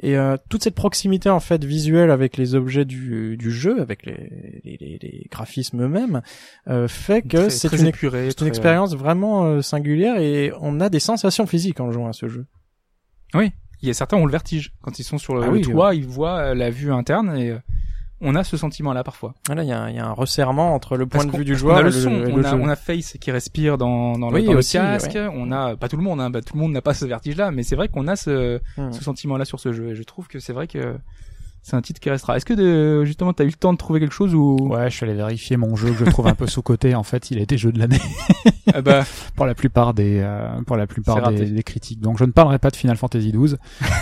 [0.00, 4.04] et euh, toute cette proximité en fait visuelle avec les objets du, du jeu, avec
[4.04, 6.20] les, les, les- les graphismes eux-mêmes,
[6.68, 10.90] euh, fait que c'est une, épuré, très- une expérience vraiment euh, singulière et on a
[10.90, 12.44] des sensations physiques en jouant à ce jeu.
[13.84, 14.72] Il y a certains ont le vertige.
[14.82, 17.36] Quand ils sont sur le, Ah le oui, toit, ils voient euh, la vue interne
[17.36, 17.58] et euh,
[18.20, 19.34] on a ce sentiment-là parfois.
[19.46, 21.36] Voilà, il y a, un- il y a un resserrement entre le point Parce de
[21.38, 23.76] vue du joueur a et le le, son, on le a, on Face qui respire
[23.76, 26.40] dans, dans, le- Oui, dans le casque, on a pas tout le monde, hein, bah,
[26.40, 28.90] tout le monde n'a pas ce vertige-là, mais c'est vrai qu'on a ce, Hmm.
[28.92, 29.90] ce sentiment-là sur ce jeu.
[29.90, 30.96] Et je trouve que c'est vrai que
[31.66, 32.36] c'est un titre qui restera.
[32.36, 34.56] Est-ce que de, justement t'as eu le temps de trouver quelque chose ou?
[34.60, 36.94] Ouais, je suis allé vérifier mon jeu que je trouve un peu sous côté.
[36.94, 38.00] En fait, il a été jeu de l'année
[38.74, 39.04] Ah bah,
[39.34, 42.00] pour la plupart des euh, pour la plupart des, des critiques.
[42.00, 43.56] Donc, je ne parlerai pas de Final Fantasy XII,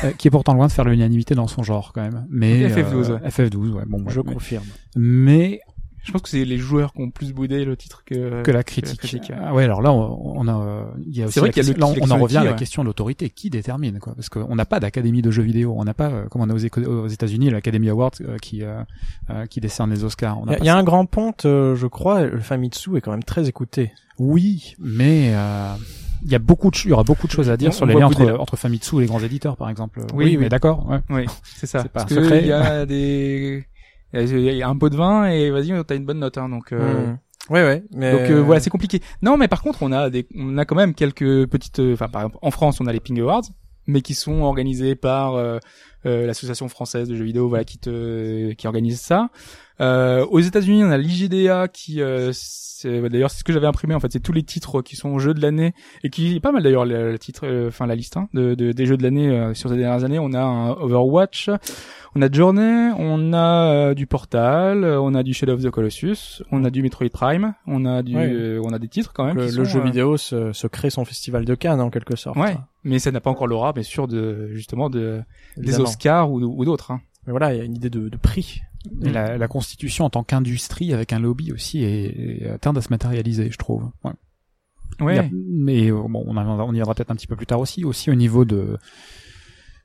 [0.05, 2.27] euh, qui est pourtant loin de faire l'unanimité dans son genre quand même.
[2.31, 3.85] Mais FF12, euh, FF12, ouais.
[3.87, 4.65] Bon, ouais, Je mais, confirme.
[4.97, 5.61] mais
[6.05, 8.65] Je pense que c'est les joueurs qui ont plus boudé le titre que que la
[8.65, 8.99] critique.
[8.99, 9.37] critique, ouais.
[9.41, 11.53] Ah ouais, alors là, on, on a, euh, il y a aussi C'est vrai la
[11.53, 12.57] qu'il y a là, on- en revient à la ouais.
[12.57, 13.31] question de l'autorité.
[13.31, 15.75] Qui détermine, quoi Parce qu'on n'a pas d'académie de jeux vidéo.
[15.77, 18.83] On n'a pas, euh, comme on a aux, aux États-Unis, l'Academy Awards euh, qui euh,
[19.31, 20.39] euh, qui décerne les Oscars.
[20.47, 23.23] Il y, a- y un grand ponte, euh, je crois, le Famitsu est quand même
[23.25, 23.93] très écouté.
[24.19, 25.73] Oui, mais euh,
[26.25, 27.87] il y a beaucoup de, il y aura beaucoup de choses à dire On- sur
[27.87, 28.07] les liens
[28.39, 30.01] entre, Famitsu et les grands éditeurs, par exemple.
[30.01, 30.37] Oui, Oui, oui.
[30.37, 30.87] mais d'accord.
[30.89, 30.99] Ouais.
[31.11, 31.27] Oui,
[31.57, 31.81] c'est ça.
[31.83, 32.41] C'est pas Parce un que secret.
[32.43, 33.65] Il y a des,
[34.13, 36.39] il y a un pot de vin et vas-y, t'as une bonne note.
[36.39, 37.19] Hein, donc, euh, Hmm.
[37.51, 37.83] Ouais, ouais.
[37.93, 39.01] Mais donc euh, voilà, c'est compliqué.
[39.21, 42.09] Non, mais par contre, on a des, on a quand même quelques petites, euh, enfin,
[42.09, 43.43] par exemple, en France, on a les Ping Awards,
[43.87, 45.59] mais qui sont organisés par euh,
[46.07, 49.31] euh, l'association française de jeux vidéo, voilà, qui te, qui organise ça.
[49.83, 53.95] Euh, aux États-Unis, on a l'IGDA qui, euh, c'est- d'ailleurs, c'est ce que j'avais imprimé
[53.95, 55.73] en fait, c'est tous les titres qui sont jeux de l'année
[56.05, 58.73] et qui est pas mal d'ailleurs le, titre, euh, enfin la liste hein, de, de-
[58.73, 60.19] des jeux de l'année euh, sur ces dernières années.
[60.19, 61.51] On a un Overwatch,
[62.15, 66.43] on a Journey, on a euh, du Portal, on a du Shadow of the Colossus,
[66.53, 68.31] on a du Metroid Prime, on a du, Ouais.
[68.33, 69.37] euh, on a des titres quand même.
[69.37, 72.17] le, qui le sont, jeu vidéo se, se crée son festival de Cannes en quelque
[72.17, 72.37] sorte.
[72.37, 75.23] Ouais, mais ça n'a pas encore l'aura, bien sûr, de justement de
[75.57, 75.79] des.
[75.81, 76.91] Oscars ou, ou d'autres.
[76.91, 77.01] Hein.
[77.27, 78.63] Mais voilà, il y a une idée de, de prix.
[79.01, 82.89] La, la constitution en tant qu'industrie avec un lobby aussi est, est tend à se
[82.91, 83.91] matérialiser, je trouve.
[84.05, 84.13] Ouais.
[85.19, 87.61] A- mais euh, bon, on, en- on y reviendra peut-être un petit peu plus tard
[87.61, 87.85] aussi.
[87.85, 88.79] Aussi au niveau de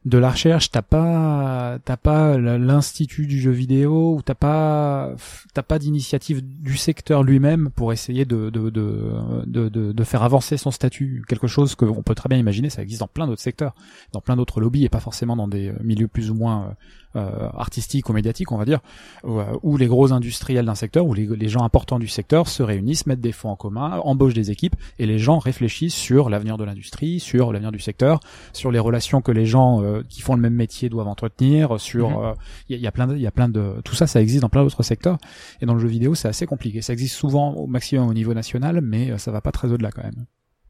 [0.05, 5.13] de la recherche, t'as pas t'as pas l'institut du jeu vidéo ou t'as pas
[5.53, 9.11] t'as pas d'initiative du secteur lui-même pour essayer de de, de
[9.45, 11.23] de de faire avancer son statut.
[11.27, 13.75] Quelque chose que on peut très bien imaginer, ça existe dans plein d'autres secteurs,
[14.13, 16.71] dans plein d'autres lobbies et pas forcément dans des euh, milieux plus ou moins euh,
[17.17, 18.79] euh, artistiques ou médiatiques, on va dire,
[19.23, 22.47] où, euh, où les gros industriels d'un secteur, où les, les gens importants du secteur
[22.47, 26.29] se réunissent, mettent des fonds en commun, embauchent des équipes, et les gens réfléchissent sur
[26.29, 28.19] l'avenir de l'industrie, sur l'avenir du secteur,
[28.53, 32.09] sur les relations que les gens euh, qui font le même métier doivent entretenir, sur
[32.09, 32.25] Mhm.
[32.25, 32.33] euh,
[32.69, 34.07] il y, a- il y a plein de, il y a plein de tout ça,
[34.07, 35.17] ça existe dans plein d'autres secteurs,
[35.61, 36.81] et dans le jeu vidéo c'est assez compliqué.
[36.81, 39.91] Ça existe souvent au maximum au niveau national, mais euh, ça va pas très au-delà
[39.91, 40.25] quand même.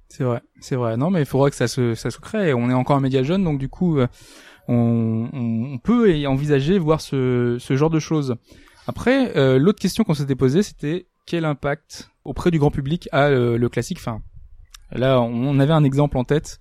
[0.10, 0.96] C'est vrai, c'est vrai.
[0.96, 2.54] Non, mais il faudra que ça se, ça se crée.
[2.54, 4.08] On est encore un média jeune, donc du coup, euh,
[4.70, 8.36] on, on, peut envisager voir ce, ce genre de choses.
[8.88, 13.26] Après, euh, l'autre question qu'on s'était posée, c'était quel impact auprès du grand public a
[13.28, 13.98] euh, le classique?
[14.00, 14.22] Enfin,
[14.94, 16.60] là, on avait un exemple en tête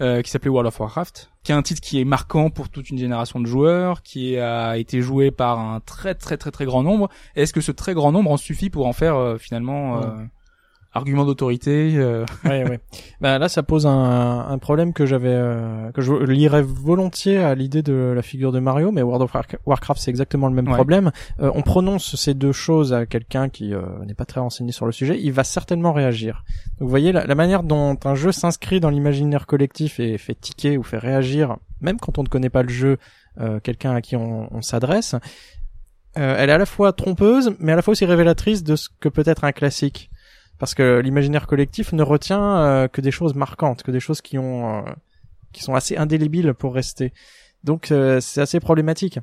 [0.00, 2.90] euh, qui s'appelait World of Warcraft, qui est un titre qui est marquant pour toute
[2.90, 6.82] une génération de joueurs, qui a été joué par un très très très très grand
[6.82, 7.08] nombre.
[7.34, 10.16] Est-ce que ce très grand nombre en suffit pour en faire euh, finalement euh,
[10.98, 12.80] argument d'autorité euh, ouais, ouais.
[13.20, 17.54] Bah, là, ça pose un, un problème que j'avais, euh, que je lirais volontiers à
[17.54, 20.68] l'idée de la figure de Mario, mais World of Warc- Warcraft, c'est exactement le même
[20.68, 20.74] Ouais.
[20.74, 21.10] problème.
[21.40, 24.84] Euh, on prononce ces deux choses à quelqu'un qui euh, n'est pas très renseigné sur
[24.86, 26.44] le sujet, il va certainement réagir.
[26.78, 30.34] Donc, vous voyez, la, la manière dont un jeu s'inscrit dans l'imaginaire collectif et fait
[30.34, 32.98] tiquer ou fait réagir, même quand on ne connaît pas le jeu,
[33.40, 35.14] euh, quelqu'un à qui on, on s'adresse,
[36.16, 38.88] euh, elle est à la fois trompeuse, mais à la fois aussi révélatrice de ce
[39.00, 40.10] que peut être un classique
[40.58, 44.38] parce que l'imaginaire collectif ne retient euh, que des choses marquantes, que des choses qui
[44.38, 44.82] ont euh,
[45.52, 47.12] qui sont assez indélébiles pour rester.
[47.64, 49.18] Donc euh, c'est assez problématique.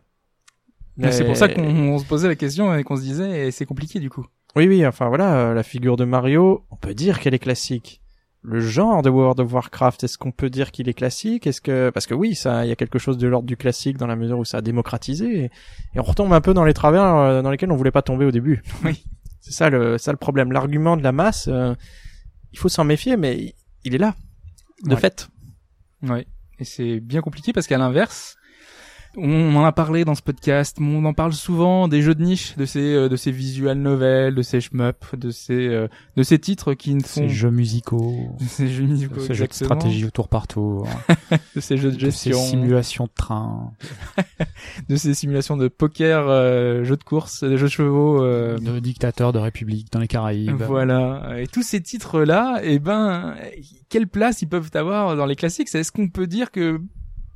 [0.98, 3.66] Mais C'est pour ça qu'on se posait la question et qu'on se disait, et c'est
[3.66, 4.26] compliqué du coup.
[4.56, 8.02] Oui oui, enfin voilà, euh, la figure de Mario, on peut dire qu'elle est classique.
[8.42, 11.48] Le genre de World of Warcraft, est-ce qu'on peut dire qu'il est classique?
[11.48, 13.98] Est-ce que parce que oui, ça, il y a quelque chose de l'ordre du classique
[13.98, 15.52] dans la mesure où ça a démocratisé et,
[15.96, 18.24] et on retombe un peu dans les travers euh, dans lesquels on voulait pas tomber
[18.24, 18.62] au début.
[18.86, 19.04] Oui.
[19.46, 20.52] C'est ça le ça le problème.
[20.52, 21.76] L'argument de la masse, euh,
[22.52, 24.16] il faut s'en méfier, mais il est là
[24.84, 25.00] de Ouais.
[25.00, 25.28] fait.
[26.02, 26.26] Ouais.
[26.58, 28.38] Et c'est bien compliqué parce qu'à l'inverse,
[29.18, 32.56] on en a parlé dans ce podcast, on en parle souvent des jeux de niche,
[32.56, 36.40] de ces euh, de ces visual novels, de ces shmup, de ces euh, de ces
[36.40, 40.10] titres qui ne font Ces jeux musicaux, ces jeux musicaux, ces jeux de stratégie au
[40.10, 40.88] tour par tour,
[41.56, 43.72] de ces jeux de de ces gestion, simulations de train,
[44.90, 48.24] de ces simulations de poker, euh, jeux de course, de jeux de chevaux.
[48.24, 50.62] euh, de dictateurs de république dans les Caraïbes.
[50.62, 51.40] Voilà.
[51.40, 53.36] Et tous ces titres-là, eh ben,
[53.90, 55.74] quelle place ils peuvent avoir dans les classiques?
[55.74, 56.80] Est-ce qu'on peut dire que,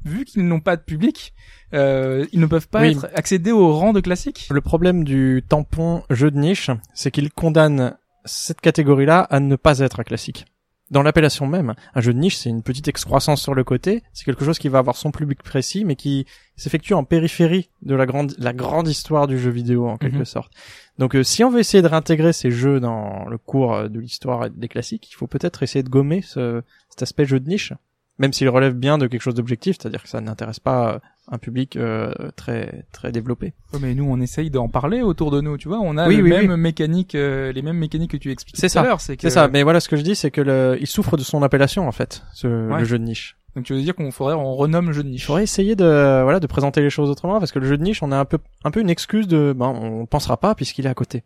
[0.05, 1.33] vu qu'ils n'ont pas de public,
[1.73, 2.91] euh, ils ne peuvent pas Oui.
[2.91, 7.31] être accédés au rang de classique Le problème du tampon jeu de niche, c'est qu'il
[7.31, 7.95] condamne
[8.25, 10.45] cette catégorie-là à ne pas être un classique.
[10.91, 14.25] Dans l'appellation même, un jeu de niche, c'est une petite excroissance sur le côté, c'est
[14.25, 16.25] quelque chose qui va avoir son public précis, mais qui
[16.55, 20.25] s'effectue en périphérie de la grande, la grande histoire du jeu vidéo, en quelque Mhm.
[20.25, 20.51] sorte.
[20.97, 23.99] Donc euh, si on veut essayer de réintégrer ces jeux dans le cours euh, de
[23.99, 27.71] l'histoire des classiques, il faut peut-être essayer de gommer ce, cet aspect jeu de niche,
[28.19, 30.99] même s'il relève bien de quelque chose d'objectif, c'est-à-dire que ça n'intéresse pas euh,
[31.31, 33.53] un public euh, très très développé.
[33.73, 35.79] Ouais, Mais nous, on essaye d'en parler autour de nous, tu vois.
[35.81, 36.57] On a Oui, le oui, même oui.
[36.59, 38.81] mécanique, euh, les mêmes mécaniques que tu expliques C'est tout ça.
[38.81, 39.01] à l'heure.
[39.01, 41.23] C'est que- ça, mais voilà ce que je dis, c'est que le, il souffre de
[41.23, 42.79] son appellation en fait, ce, Ouais.
[42.79, 43.35] le jeu de niche.
[43.55, 45.25] Donc tu veux dire qu'on faudrait, on renomme le jeu de niche.
[45.25, 45.83] faudrait essayer de,
[46.23, 48.25] voilà, de présenter les choses autrement, parce que le jeu de niche, on a un
[48.25, 51.23] peu, un peu une excuse de, ben, on pensera pas puisqu'il est à côté.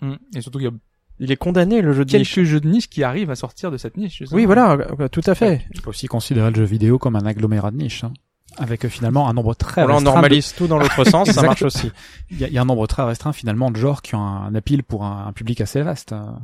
[0.00, 0.14] Mm.
[0.36, 0.74] Et surtout qu'il y a
[1.20, 2.34] Il est condamné le jeu de niche.
[2.34, 4.18] quelques jeux de niche qui arrivent à sortir de cette niche.
[4.18, 4.36] justement.
[4.36, 5.64] Oui, voilà, euh, tout à fait.
[5.74, 8.12] Tu peux aussi considérer le jeu vidéo comme un agglomérat de niche, hein,
[8.58, 10.00] avec euh, finalement un nombre très on restreint.
[10.00, 11.92] de- normalise tout dans l'autre sens, ça marche aussi.
[12.30, 14.20] Il y, a, il y a un nombre très restreint finalement de genres qui ont
[14.20, 16.12] un, un appeal pour un, un public assez vaste.
[16.12, 16.40] hein.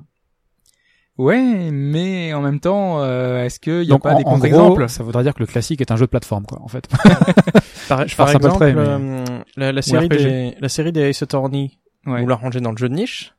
[1.18, 4.28] Ouais, mais en même temps, euh, est-ce qu'il y a Donc pas en, des en
[4.28, 4.88] gros, contre-exemples?
[4.88, 6.88] ça voudrait dire que le classique est un jeu de plateforme, quoi, en fait.
[7.88, 9.24] Par, Je par exemple, mais- euh,
[9.56, 11.72] la, la série des, la série des Ace Attorney,
[12.06, 12.22] Ouais.
[12.22, 13.34] on l'a rangé dans le jeu de niche.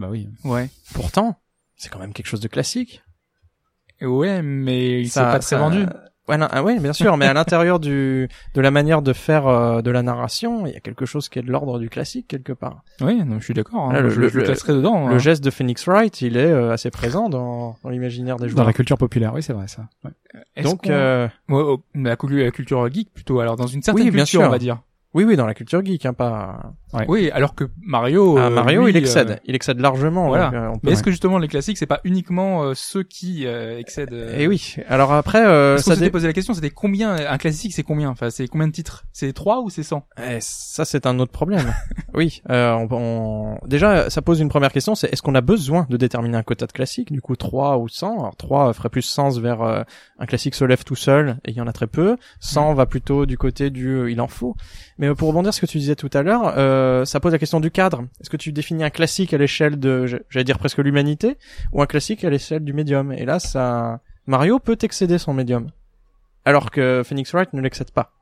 [0.00, 0.28] Bah oui.
[0.44, 0.68] Ouais.
[0.94, 1.36] Pourtant,
[1.76, 3.02] c'est quand même quelque chose de classique.
[4.02, 5.84] Ouais, mais il s'est Ça- pas très ça- vendu.
[6.28, 9.48] Ouais, non, ah oui, bien sûr, mais à l'intérieur du de la manière de faire
[9.48, 12.28] euh, de la narration, il y a quelque chose qui est de l'ordre du classique
[12.28, 12.82] quelque part.
[13.00, 13.90] Oui, non, je suis d'accord.
[13.90, 14.00] Hein.
[14.00, 15.08] Le- je, le- je le classerai dedans.
[15.08, 15.18] Le hein.
[15.18, 18.66] geste de Phoenix Wright, il est euh, assez présent dans, dans l'imaginaire des Dans joueurs.
[18.66, 19.88] la culture populaire, oui, c'est vrai ça.
[20.04, 20.12] Ouais.
[20.54, 22.16] Est-ce Donc, euh, Ouais, oh, mais la
[22.52, 23.40] culture, geek plutôt.
[23.40, 24.48] Alors dans une certaine Oui, bien culture, sûr.
[24.48, 24.80] on va dire.
[25.14, 26.72] oui, oui, dans la culture geek, hein, pas.
[26.92, 27.04] Ouais.
[27.08, 28.36] Oui, alors que Mario.
[28.36, 30.26] Ah, euh, Mario, lui, il excède, euh, il excède largement.
[30.26, 30.46] voilà.
[30.46, 33.46] donc, euh, peut- Mais est-ce que justement les classiques, c'est pas uniquement euh, ceux qui
[33.46, 34.74] euh, excèdent Eh oui.
[34.88, 38.10] Alors après, euh, ça, dé- posé la question, c'était combien un classique, c'est combien?
[38.10, 39.04] Enfin, c'est combien de titres?
[39.12, 41.72] C'est 3 ou c'est 100 Eh, ça c'est un autre problème.
[42.14, 45.86] oui, euh, on, on- déjà ça pose une première question, c'est est-ce qu'on a besoin
[45.90, 49.02] de déterminer un quota de classique Du coup 3 ou 100 Alors 3 ferait plus
[49.02, 49.82] sens vers euh,
[50.18, 52.16] un classique se lève tout seul et il y en a très peu.
[52.40, 54.56] 100 va plutôt du côté du il en faut.
[54.98, 57.38] Mais pour rebondir sur ce que tu disais tout à l'heure, euh, ça pose la
[57.38, 58.04] question du cadre.
[58.20, 61.36] Est-ce que tu définis un classique à l'échelle de j'allais dire presque l'humanité
[61.72, 63.12] ou un classique à l'échelle du médium?
[63.12, 65.70] Et là ça Mario peut excéder son médium
[66.44, 68.12] alors que Phoenix Wright ne l'excède pas.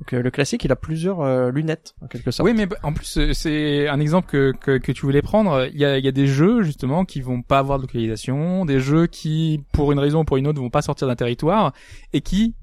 [0.00, 2.48] Donc euh, le classique, il a plusieurs euh, lunettes en quelque sorte.
[2.48, 5.68] Oui, mais en plus, euh, c'est un exemple que, que, que tu voulais prendre.
[5.72, 8.64] Il y a, il y a des jeux, justement, qui vont pas avoir de localisation,
[8.64, 11.72] des jeux qui, pour une raison ou pour une autre, vont pas sortir d'un territoire,
[12.12, 12.54] et qui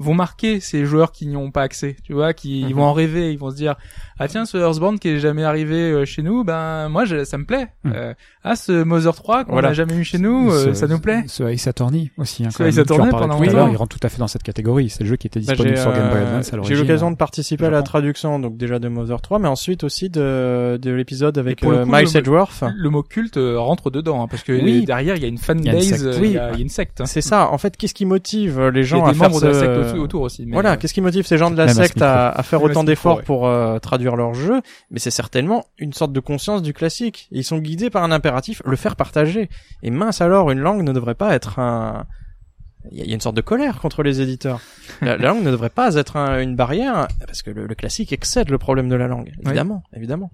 [0.00, 2.72] vont marquer ces joueurs qui n'y ont pas accès, tu vois, qui ils Mhm.
[2.72, 3.76] vont en rêver, ils vont se dire
[4.18, 7.38] ah tiens ce Earthbound qui est jamais arrivé euh, chez nous, ben moi je- ça
[7.38, 7.68] me plaît.
[7.84, 7.92] Mhm.
[7.94, 9.68] Euh, ah ce Mother 3 qu'on Voilà.
[9.68, 11.22] n'a jamais eu chez nous, euh, ça nous plaît.
[11.26, 12.44] Ce Ace Attorney aussi.
[12.44, 12.62] Hein, Ce.
[12.62, 14.88] Ace Tu en Attorney pendant tout à il rentre tout à fait dans cette catégorie.
[14.90, 16.78] C'est le jeu qui était Bah, disponible sur Game Boy euh, Advance à J'ai eu
[16.78, 20.78] l'occasion de participer à la traduction, donc déjà de Mother 3, mais ensuite aussi de,
[20.80, 22.64] de l'épisode avec euh, coup, Miles le- Edgeworth.
[22.74, 24.84] Le mot culte rentre dedans, hein, parce que Oui.
[24.84, 25.64] derrière il y a une fanbase,
[26.22, 27.00] il y, a une secte.
[27.00, 27.06] hein.
[27.06, 27.50] C'est ça.
[27.50, 30.46] En fait, qu'est-ce qui motive les gens à faire membres de la ce- autour, aussi.
[30.46, 32.60] mais, Voilà, euh, qu'est-ce qui motive ces gens de la Même secte à, à faire
[32.60, 33.22] Même autant d'efforts ouais.
[33.22, 34.60] pour euh, traduire leur jeu?
[34.90, 37.28] Mais c'est certainement une sorte de conscience du classique.
[37.30, 39.48] Ils sont guidés par un impératif, le faire partager.
[39.82, 42.06] Et mince alors, une langue ne devrait pas être un...
[42.90, 44.60] Il y a- une sorte de colère contre les éditeurs.
[45.02, 48.12] La, la langue ne devrait pas être un- une barrière, parce que le, le classique
[48.12, 49.32] excède le problème de la langue.
[49.44, 50.30] Évidemment, évidemment.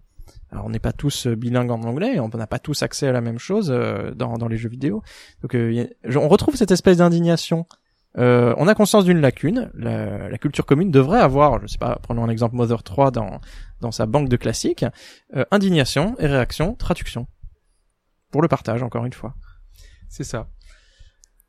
[0.53, 3.13] Alors on n'est pas tous euh, bilingues en anglais, on n'a pas tous accès à
[3.13, 5.03] la même chose euh, dans, dans les jeux vidéo.
[5.43, 7.67] Donc euh, a- on retrouve cette espèce d'indignation.
[8.19, 9.71] Euh, on a conscience d'une lacune.
[9.75, 13.41] La, la culture commune devrait avoir, je sais pas, prenons un exemple Mother 3 dans
[13.81, 14.85] dans sa banque de classiques,
[15.35, 17.27] euh, indignation et réaction, traduction.
[18.31, 19.35] Pour le partage, encore une fois.
[20.09, 20.49] C'est ça.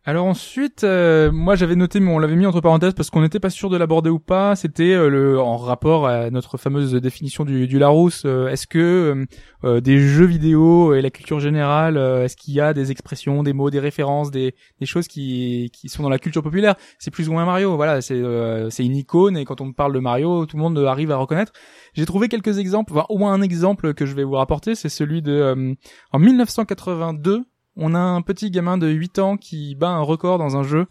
[0.10, 3.42] Alors ensuite, euh, moi j'avais noté, mais on l'avait mis entre parenthèses parce qu'on n'était
[3.42, 4.56] pas sûr de l'aborder ou pas.
[4.56, 8.24] C'était euh, le en rapport à notre fameuse définition du, du Larousse.
[8.24, 9.26] euh, est-ce que euh,
[9.66, 13.52] euh, des jeux vidéo et la culture générale, est-ce qu'il y a des expressions, des
[13.52, 16.76] mots, des références, des, des choses qui, qui sont dans la culture populaire?
[17.00, 17.76] C'est plus ou moins Mario.
[17.76, 18.24] Voilà, c'est
[18.70, 21.52] c'est une icône et quand on parle de Mario, tout le monde arrive à reconnaître.
[21.96, 24.88] J'ai trouvé quelques exemples, voire au moins un exemple que je vais vous rapporter, c'est
[24.88, 25.76] celui de
[26.14, 27.44] en 1982
[27.78, 30.88] on a un petit gamin de 8 ans qui bat un record dans un jeu,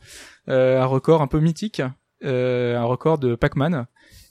[0.48, 1.82] euh, un record un peu mythique,
[2.24, 3.86] euh, un record de Pac-Man.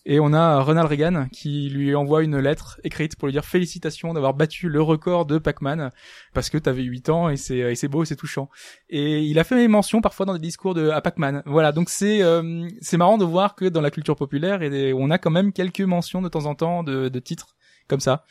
[0.07, 4.13] Et on a Ronald Reagan qui lui envoie une lettre écrite pour lui dire félicitations
[4.13, 5.89] d'avoir battu le record de Pac-Man
[6.33, 8.49] parce que t'avais 8 ans et c'est et c'est beau, c'est touchant.
[8.87, 11.41] Et il a fait mention parfois dans des discours de à Pac-Man.
[11.47, 15.09] Voilà, donc c'est euh, c'est marrant de voir que dans la culture populaire et on
[15.09, 17.55] a quand même quelques mentions de temps en temps de, de titres
[17.87, 18.25] comme ça.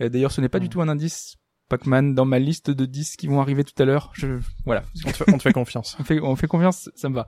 [0.00, 1.39] D'ailleurs, ce n'est pas du tout un indice
[1.70, 4.10] Pac-Man dans ma liste de 10 qui vont arriver tout à l'heure.
[4.12, 4.26] Je
[4.66, 5.96] voilà, On te fait, on te fait confiance.
[5.98, 7.26] on fait on fait confiance, ça me va.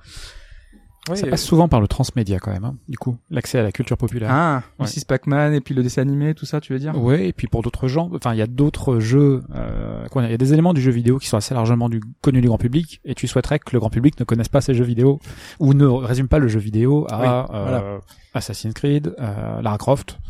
[1.14, 3.97] Ça passe souvent par le transmédia quand même, hein, du coup, l'accès à la culture
[3.97, 4.28] populaire.
[4.32, 4.84] Ah, Ouais.
[4.84, 6.97] aussi Pac-Man et puis le dessin animé, tout ça, tu veux dire?
[6.97, 10.30] Ouais, et puis pour d'autres gens, enfin il y a d'autres jeux, euh, quoi, il
[10.30, 12.57] y a des éléments du jeu vidéo qui sont assez largement du, connus du grand
[12.59, 15.18] public, et tu souhaiterais que le grand public ne connaisse pas ces jeux vidéo
[15.59, 17.26] ou ne résume pas le jeu vidéo à Oui,
[17.57, 18.01] euh, voilà.
[18.34, 20.20] Assassin's Creed, euh, Lara Croft.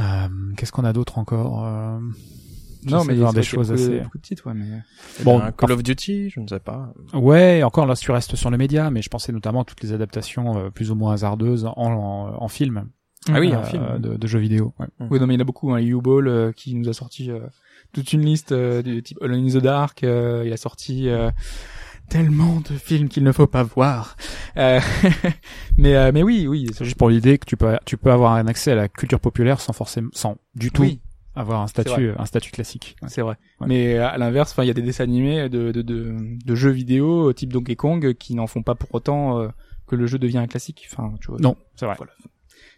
[0.00, 1.98] Euh, Qu'est-ce qu'on a d'autre encore euh,
[2.90, 4.00] Non, mais de voir des choses beaucoup assez.
[4.00, 4.66] beaucoup de titres, ouais, mais
[5.24, 6.92] Bon, un Call of Duty, je ne sais pas.
[7.12, 9.92] Ouais, encore là, tu restes sur les médias, mais je pensais notamment à toutes les
[9.92, 12.88] adaptations euh, plus ou moins hasardeuses en, en, en film.
[13.32, 13.98] Ah oui, euh, un film.
[14.00, 14.74] de, de jeux vidéo.
[14.78, 14.86] Ouais.
[15.10, 15.72] oui, non, mais il y en a beaucoup.
[15.72, 15.78] Hein.
[15.80, 17.40] U-Ball euh, qui nous a sorti euh,
[17.92, 20.04] toute une liste euh, du type Alone in the Dark.
[20.04, 21.30] euh, il a sorti euh,
[22.10, 24.16] tellement de films qu'il ne faut pas voir.
[24.58, 24.78] Euh,
[25.78, 26.66] mais euh, mais oui, oui.
[26.74, 29.20] C'est juste pour l'idée que tu peux tu peux avoir un accès à la culture
[29.20, 31.00] populaire sans forcément sans du tout Oui.
[31.36, 32.96] Avoir un statut, un statut classique.
[33.02, 33.08] Ouais.
[33.10, 33.36] C'est vrai.
[33.60, 33.66] Ouais.
[33.66, 36.70] Mais à l'inverse, enfin, il y a des dessins animés de, de, de, de jeux
[36.70, 39.48] vidéo type Donkey Kong qui n'en font pas pour autant euh,
[39.86, 40.88] que le jeu devient un classique.
[40.92, 41.38] Enfin, tu vois.
[41.40, 41.94] Non, c'est vrai.
[41.98, 42.12] Voilà.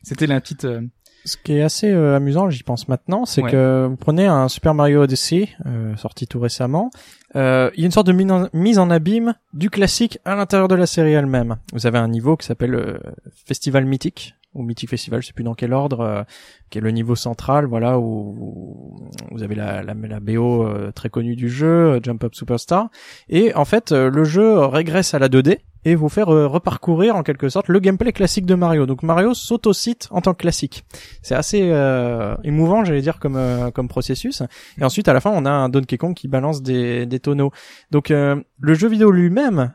[0.03, 0.65] C'était la petite.
[0.65, 0.83] euh,
[1.25, 3.51] Ce qui est assez euh, amusant, j'y pense maintenant, c'est Ouais.
[3.51, 6.91] que vous prenez un Super Mario Odyssey, euh, sorti tout récemment,
[7.35, 10.37] euh, il y a une sorte de mise en, mise en abîme du classique à
[10.37, 11.57] l'intérieur de la série elle-même.
[11.73, 12.99] Vous avez un niveau qui s'appelle euh,
[13.45, 16.23] Festival Mythique, ou Mythic Festival, je sais plus dans quel ordre, euh,
[16.71, 21.11] qui est le niveau central, voilà, où vous avez la, la, la BO euh, très
[21.11, 22.89] connue du jeu, euh, Jump Up Superstar,
[23.29, 27.49] et en fait, le jeu régresse à la 2D, et vous faire reparcourir en quelque
[27.49, 28.87] sorte le gameplay classique de Mario.
[28.87, 30.85] Donc Mario s'autocite en tant que classique.
[31.23, 34.43] C'est assez euh, émouvant, j'allais dire, comme euh, comme processus.
[34.79, 37.53] Et ensuite, à la fin, on a un Donkey Kong qui balance des, des tonneaux.
[37.93, 39.75] Donc euh, le jeu vidéo lui-même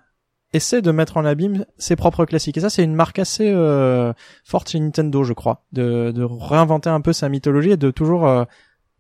[0.53, 2.57] essaie de mettre en abîme ses propres classiques.
[2.57, 4.11] Et ça, c'est une marque assez euh,
[4.44, 8.28] forte chez Nintendo, je crois, de, de réinventer un peu sa mythologie et de toujours
[8.28, 8.44] euh,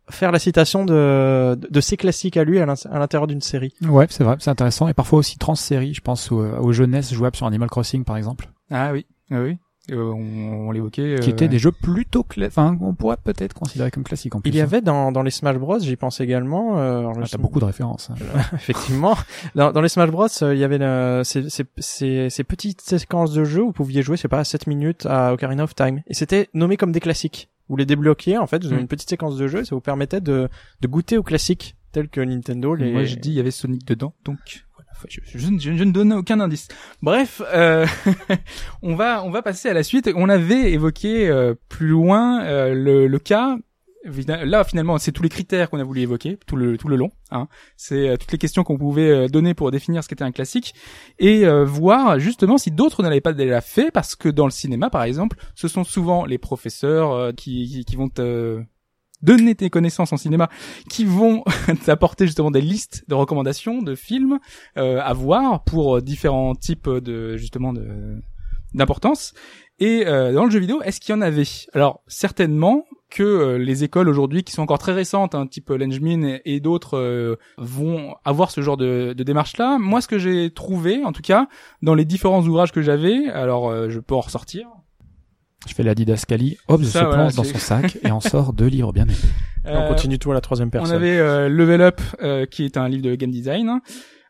[0.09, 3.41] faire la citation de, de, de ses classiques à lui à l'in- à l'intérieur d'une
[3.41, 3.73] série.
[3.81, 4.87] Ouais, c'est vrai, c'est intéressant.
[4.87, 8.49] Et parfois aussi trans-série, je pense aux, aux jeunesses jouables sur Animal Crossing, par exemple,
[8.69, 9.57] Ah oui, ah oui.
[9.89, 11.15] Euh, on, on l'évoquait.
[11.21, 14.39] qui euh, étaient des jeux plutôt cla- enfin, on pourrait peut-être considérer comme classiques en
[14.39, 14.49] plus.
[14.51, 14.65] Il y hein.
[14.65, 16.77] avait dans, dans les Smash Bros, j'y pense également.
[16.77, 18.11] Euh, Ah, t'as beaucoup de références.
[18.11, 18.15] hein.
[18.53, 19.17] effectivement.
[19.55, 22.81] Dans, dans les Smash Bros, euh, il y avait euh, ces, ces, ces, ces petites
[22.81, 25.73] séquences de jeu où vous pouviez jouer, je sais pas, 7 minutes à Ocarina of
[25.73, 26.01] Time.
[26.07, 27.49] Et c'était nommé comme des classiques.
[27.67, 28.81] Vous les débloquiez, en fait, vous avez Mm.
[28.81, 30.47] une petite séquence de jeu, et ça vous permettait de,
[30.81, 32.91] de goûter aux classiques, tels que Nintendo les...
[32.91, 34.65] Moi, je dis il y avait Sonic dedans, donc.
[35.09, 36.67] Je, je, je- ne donne aucun indice.
[37.01, 37.85] Bref, euh,
[38.81, 40.09] on va on va passer à la suite.
[40.15, 43.57] On avait évoqué euh, plus loin euh, le, le cas.
[44.27, 47.11] Là, finalement, c'est tous les critères qu'on a voulu évoquer tout le tout le long.
[47.29, 47.47] Hein.
[47.77, 50.73] C'est euh, toutes les questions qu'on pouvait euh, donner pour définir ce qu'était un classique
[51.19, 54.51] et euh, voir justement si d'autres ne l'avaient pas déjà fait, parce que dans le
[54.51, 58.09] cinéma, par exemple, ce sont souvent les professeurs qui, qui qui vont
[59.21, 60.49] donner tes connaissances en cinéma,
[60.89, 61.43] qui vont
[61.85, 64.39] t'apporter justement des listes de recommandations de films
[64.77, 68.21] euh, à voir pour euh, différents types de justement de
[68.73, 69.33] d'importance.
[69.79, 71.43] Et euh, dans le jeu vidéo, est-ce qu'il y en avait?
[71.73, 76.23] Alors certainement que euh, les écoles aujourd'hui qui sont encore très récentes, hein, type Lengemin
[76.23, 79.77] et, et d'autres, euh, vont avoir ce genre de, de démarche-là.
[79.79, 81.47] Moi, ce que j'ai trouvé, en tout cas,
[81.81, 84.67] dans les différents ouvrages que j'avais, alors euh, je peux en ressortir.
[85.67, 88.51] Je fais la didascalie, Hobbes Ça, se voilà, plonge dans son sac et en sort
[88.53, 89.13] deux livres bien aimés.
[89.65, 90.95] On Euh, continue tout à la troisième On personne.
[90.95, 93.79] avait euh, Level Up, euh, qui est un livre de game design.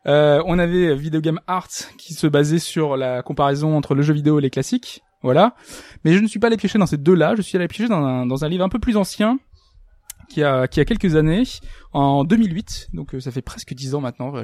[0.06, 4.12] Euh, on avait Video Game Art, qui se basait sur la comparaison entre le jeu
[4.12, 5.02] vidéo et les classiques.
[5.22, 5.54] Voilà.
[6.04, 7.34] Mais je ne suis pas allé piocher dans ces deux-là.
[7.36, 9.38] Je suis allé piocher dans un, dans un livre un peu plus ancien,
[10.28, 11.44] qui a, qui a quelques années,
[11.92, 12.88] en 2008.
[12.92, 14.34] Donc ça fait presque dix ans maintenant.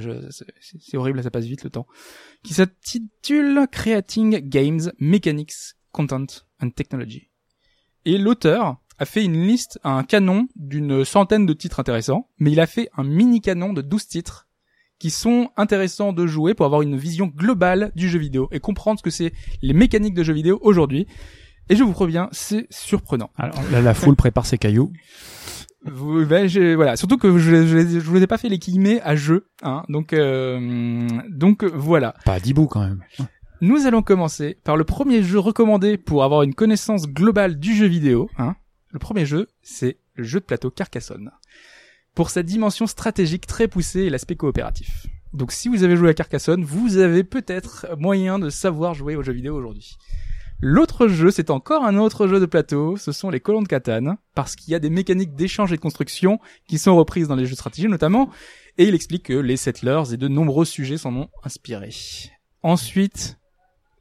[0.61, 1.87] C'est horrible, ça passe vite le temps.
[2.45, 6.25] Qui s'intitule Creating Games, Mechanics, Content
[6.63, 7.29] and Technology.
[8.05, 12.61] Et l'auteur a fait une liste, un canon d'une centaine de titres intéressants, mais il
[12.61, 14.47] a fait un mini canon de 12 titres
[14.99, 18.99] qui sont intéressants de jouer pour avoir une vision globale du jeu vidéo et comprendre
[18.99, 19.33] ce que c'est
[19.63, 21.07] les mécaniques de jeu vidéo aujourd'hui.
[21.69, 23.31] Et je vous préviens, c'est surprenant.
[23.37, 24.93] Alors là, la foule prépare ses cailloux.
[25.85, 29.01] Vous, ben, je- voilà, surtout que je, je, je vous ai pas fait les guillemets
[29.03, 29.85] à jeu, hein.
[29.89, 32.15] Donc, euh, donc voilà.
[32.25, 33.05] Pas à 10 bouts quand même.
[33.61, 37.87] Nous allons commencer par le premier jeu recommandé pour avoir une connaissance globale du jeu
[37.87, 38.31] vidéo.
[38.39, 38.55] Hein.
[38.91, 41.33] Le premier jeu, c'est le jeu de plateau Carcassonne.
[42.15, 45.09] Pour sa dimension stratégique très poussée et l'aspect coopératif.
[45.33, 49.25] Donc si vous avez joué à Carcassonne, vous avez peut-être moyen de savoir jouer aux
[49.25, 49.97] jeux vidéo aujourd'hui.
[50.61, 54.19] L'autre jeu, c'est encore un autre jeu de plateau, ce sont les colons de Catane,
[54.37, 57.45] parce qu'il y a des mécaniques d'échange et de construction qui sont reprises dans les
[57.45, 58.31] jeux de stratégie notamment,
[58.77, 61.91] et il explique que les settlers et de nombreux sujets s'en ont inspiré.
[62.63, 63.38] Ensuite,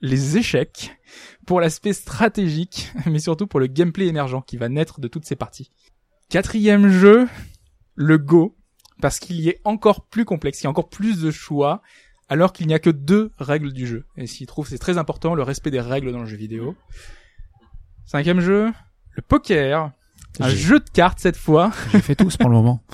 [0.02, 0.98] les échecs
[1.46, 5.36] pour l'aspect stratégique, mais surtout pour le gameplay émergent qui va naître de toutes ces
[5.36, 5.72] parties.
[6.30, 7.28] Quatrième jeu,
[7.96, 8.56] le Go,
[9.02, 11.82] parce qu'il y est encore plus complexe, il y a encore plus de choix,
[12.30, 14.06] alors qu'il n'y a que deux règles du jeu.
[14.18, 16.76] Et s'il trouve c'est très important, le respect des règles dans le jeu vidéo.
[18.06, 18.72] Cinquième jeu,
[19.12, 19.92] le poker,
[20.40, 21.72] un jeu de cartes cette fois.
[21.92, 22.84] J'ai fait tous pour le moment.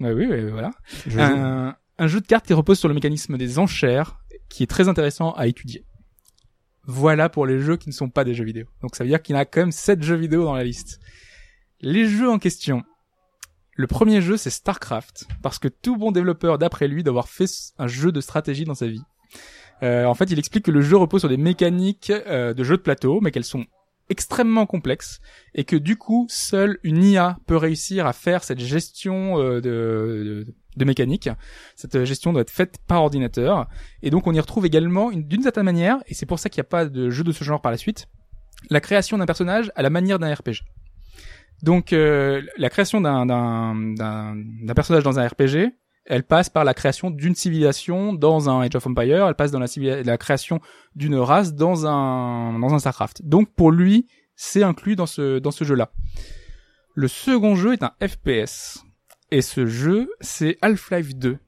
[0.00, 0.72] Ouais, oui, oui, voilà.
[1.06, 1.20] Je joue.
[1.20, 4.88] un, un jeu de cartes qui repose sur le mécanisme des enchères, qui est très
[4.88, 5.84] intéressant à étudier.
[6.86, 8.66] Voilà pour les jeux qui ne sont pas des jeux vidéo.
[8.82, 11.00] Donc ça veut dire qu'il y a quand même 7 jeux vidéo dans la liste.
[11.80, 12.82] Les jeux en question.
[13.76, 17.46] Le premier jeu c'est StarCraft, parce que tout bon développeur d'après lui doit avoir fait
[17.78, 19.02] un jeu de stratégie dans sa vie.
[19.82, 22.76] Euh, en fait, il explique que le jeu repose sur des mécaniques euh, de jeu
[22.76, 23.64] de plateau, mais qu'elles sont
[24.10, 25.20] extrêmement complexes
[25.54, 30.84] et que du coup, seule une IA peut réussir à faire cette gestion euh, de,
[30.84, 31.28] mécanique.
[31.76, 33.66] Cette gestion doit être faite par ordinateur.
[34.02, 36.60] Et donc, on y retrouve également, une- d'une certaine manière, et c'est pour ça qu'il
[36.60, 38.08] n'y a pas de jeu de ce genre par la suite,
[38.70, 40.62] la création d'un personnage à la manière d'un RPG.
[41.62, 43.94] Donc euh, la création d'un
[44.74, 45.70] personnage dans un RPG,
[46.06, 49.58] elle passe par la création d'une civilisation dans un Age of Empire, elle passe dans
[49.58, 49.66] la,
[50.02, 50.60] la création
[50.94, 53.22] d'une race dans un dans un Starcraft.
[53.24, 54.06] Donc pour lui,
[54.36, 55.92] c'est inclus dans ce dans ce jeu-là.
[56.94, 58.84] Le second jeu est un FPS
[59.30, 61.38] et ce jeu c'est Half-Life 2.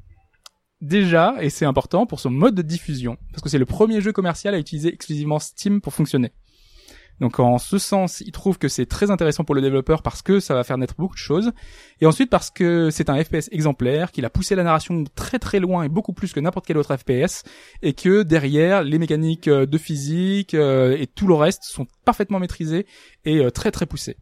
[0.82, 4.12] Déjà, et c'est important pour son mode de diffusion, parce que c'est le premier jeu
[4.12, 6.32] commercial à utiliser exclusivement Steam pour fonctionner.
[7.20, 10.38] Donc en ce sens, il trouve que c'est très intéressant pour le développeur parce que
[10.38, 11.52] ça va faire naître beaucoup de choses.
[12.00, 15.58] Et ensuite parce que c'est un FPS exemplaire, qu'il a poussé la narration très très
[15.58, 17.42] loin et beaucoup plus que n'importe quel autre FPS,
[17.82, 22.38] et que derrière, les mécaniques euh, de physique euh, et tout le reste sont parfaitement
[22.38, 22.86] maîtrisés
[23.24, 24.16] et euh, très très poussés.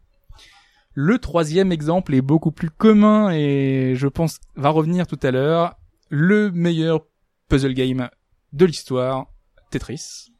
[0.93, 5.75] Le troisième exemple est beaucoup plus commun et je pense va revenir tout à l'heure.
[6.09, 7.01] Le meilleur
[7.49, 8.09] puzzle game
[8.53, 9.25] de l'histoire,
[9.71, 10.34] Tetris.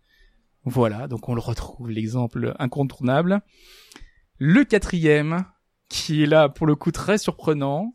[0.65, 3.41] Voilà, donc on le retrouve, l'exemple incontournable.
[4.39, 5.45] Le quatrième,
[5.89, 7.91] qui est là pour le coup très surprenant,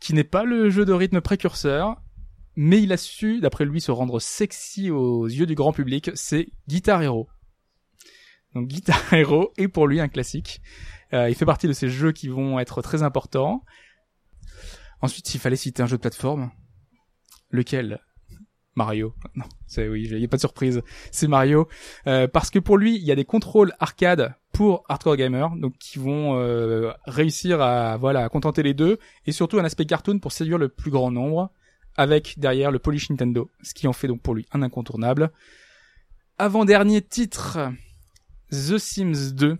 [0.00, 2.02] qui n'est pas le jeu de rythme précurseur,
[2.56, 6.48] mais il a su, d'après lui, se rendre sexy aux yeux du grand public, c'est
[6.66, 7.28] Guitar Hero.
[8.54, 10.62] Donc Guitar Hero est pour lui un classique.
[11.12, 13.62] Euh, il fait partie de ces jeux qui vont être très importants.
[15.02, 16.50] Ensuite, s'il fallait citer un jeu de plateforme,
[17.50, 18.00] lequel?
[18.78, 19.12] Mario.
[19.34, 20.82] Non, c'est oui, il n'y a pas de surprise.
[21.10, 21.68] C'est Mario
[22.06, 25.74] Euh, parce que pour lui, il y a des contrôles arcade pour hardcore gamers, donc
[25.78, 30.20] qui vont euh, réussir à voilà à contenter les deux, et surtout un aspect cartoon
[30.20, 31.50] pour séduire le plus grand nombre,
[31.96, 35.32] avec derrière le polish Nintendo, ce qui en fait donc pour lui un incontournable.
[36.38, 37.58] Avant dernier titre,
[38.50, 39.58] The Sims 2.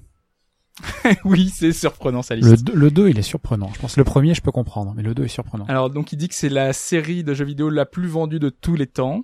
[1.24, 3.70] oui, c'est surprenant ça Le, deux- le 2, il est surprenant.
[3.74, 5.64] Je pense que le premier, je peux comprendre, mais le 2 est surprenant.
[5.66, 8.48] Alors donc il dit que c'est la série de jeux vidéo la plus vendue de
[8.50, 9.22] tous les temps.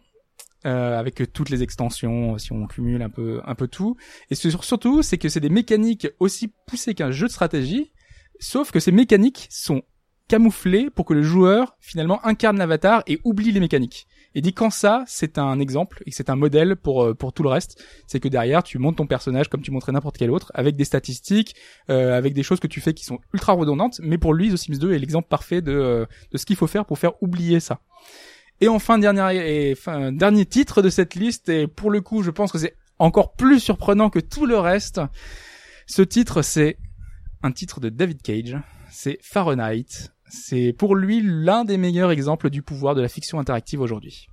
[0.67, 3.97] euh, avec toutes les extensions, si on cumule un peu un peu tout.
[4.31, 7.93] Et sur- surtout, c'est que c'est des mécaniques aussi poussées qu'un jeu de stratégie,
[8.41, 9.83] sauf que ces mécaniques sont
[10.29, 14.07] camouflées pour que le joueur finalement incarne l'avatar et oublie les mécaniques.
[14.35, 17.43] Et dit quand ça, c'est un exemple et c'est un modèle pour euh, pour tout
[17.43, 20.51] le reste, c'est que derrière tu montes ton personnage comme tu montrais n'importe quel autre,
[20.55, 21.55] avec des statistiques,
[21.89, 24.01] euh, avec des choses que tu fais qui sont ultra redondantes.
[24.03, 26.67] Mais pour lui, The Sims 2 est l'exemple parfait de euh, de ce qu'il faut
[26.67, 27.81] faire pour faire oublier ça.
[28.61, 32.31] Et enfin, dernier, et, enfin, dernier titre de cette liste, et pour le coup, je
[32.31, 35.01] pense que c'est encore plus surprenant que tout le reste.
[35.87, 36.79] Ce titre, c'est
[37.43, 38.57] un titre de David Cage.
[38.91, 40.14] C'est Fahrenheit.
[40.29, 44.27] C'est pour lui l'un des meilleurs exemples du pouvoir de la fiction interactive aujourd'hui.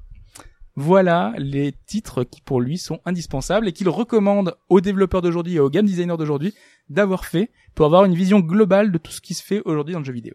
[0.75, 5.59] Voilà les titres qui pour lui sont indispensables et qu'il recommande aux développeurs d'aujourd'hui et
[5.59, 6.53] aux game designers d'aujourd'hui
[6.89, 9.99] d'avoir fait pour avoir une vision globale de tout ce qui se fait aujourd'hui dans
[9.99, 10.33] le jeu vidéo.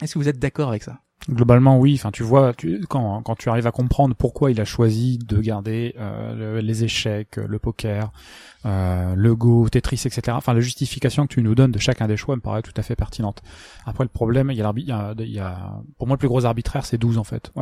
[0.00, 1.00] Est-ce que vous êtes d'accord avec ça?
[1.28, 1.94] Globalement, oui.
[1.94, 5.40] Enfin, tu vois, tu, quand, quand tu arrives à comprendre pourquoi il a choisi de
[5.40, 8.10] garder euh, le- les échecs, le poker,
[8.66, 10.36] euh, le Go, Tetris, etc.
[10.36, 12.82] Enfin, la justification que tu nous donnes de chacun des choix me paraît tout à
[12.82, 13.40] fait pertinente.
[13.86, 15.40] Après, le problème, il y a, il y
[15.98, 17.52] pour moi, le plus gros arbitraire, c'est 12 en fait.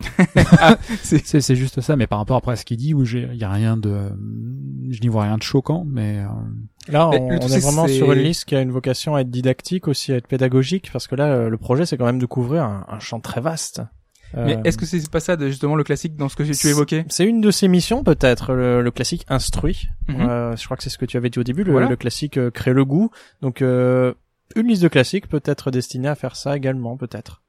[1.02, 1.96] c'est- c'est, c'est juste ça.
[1.96, 4.10] Mais par rapport après à ce qu'il dit, où j'ai, il y a rien de,
[4.90, 6.26] je n'y vois rien de choquant, mais euh,
[6.90, 9.30] Là, Mais on, est c'est- vraiment sur une liste qui a une vocation à être
[9.30, 12.26] didactique, aussi à être pédagogique, parce que là, euh, le projet, c'est quand même de
[12.26, 13.82] couvrir un, un champ très vaste.
[14.34, 16.66] Mais Euh, est-ce que c'est pas ça de, justement le classique dans ce que tu
[16.68, 17.04] évoquais?
[17.08, 19.88] C'est une de ses missions peut-être, le, le classique instruit.
[20.08, 20.20] Mhm.
[20.20, 21.88] Euh, je crois que c'est ce que tu avais dit au début, le, Voilà.
[21.88, 23.10] le classique euh, crée le goût.
[23.42, 24.12] Donc euh,
[24.54, 27.42] une liste de classiques peut être destinée à faire ça également, peut-être.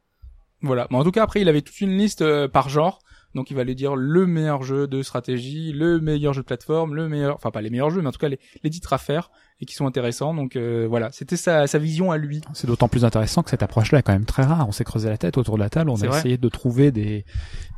[0.61, 0.87] Voilà.
[0.91, 2.99] Mais en tout cas, après, il avait toute une liste euh, par genre.
[3.35, 6.95] Donc, il va lui dire le meilleur jeu de stratégie, le meilleur jeu de plateforme,
[6.95, 8.97] le meilleur, enfin pas les meilleurs jeux, mais en tout cas les, les titres à
[8.97, 9.29] faire
[9.61, 10.33] et qui sont intéressants.
[10.33, 12.41] Donc euh, voilà, c'était sa, sa vision à lui.
[12.53, 14.67] c'est d'autant plus intéressant que cette approche-là est quand même très rare.
[14.67, 16.19] On s'est creusé la tête autour de la table, on a vrai.
[16.19, 17.25] essayé de trouver des,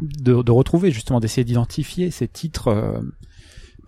[0.02, 3.02] de, de retrouver justement, d'essayer d'identifier ces titres, euh,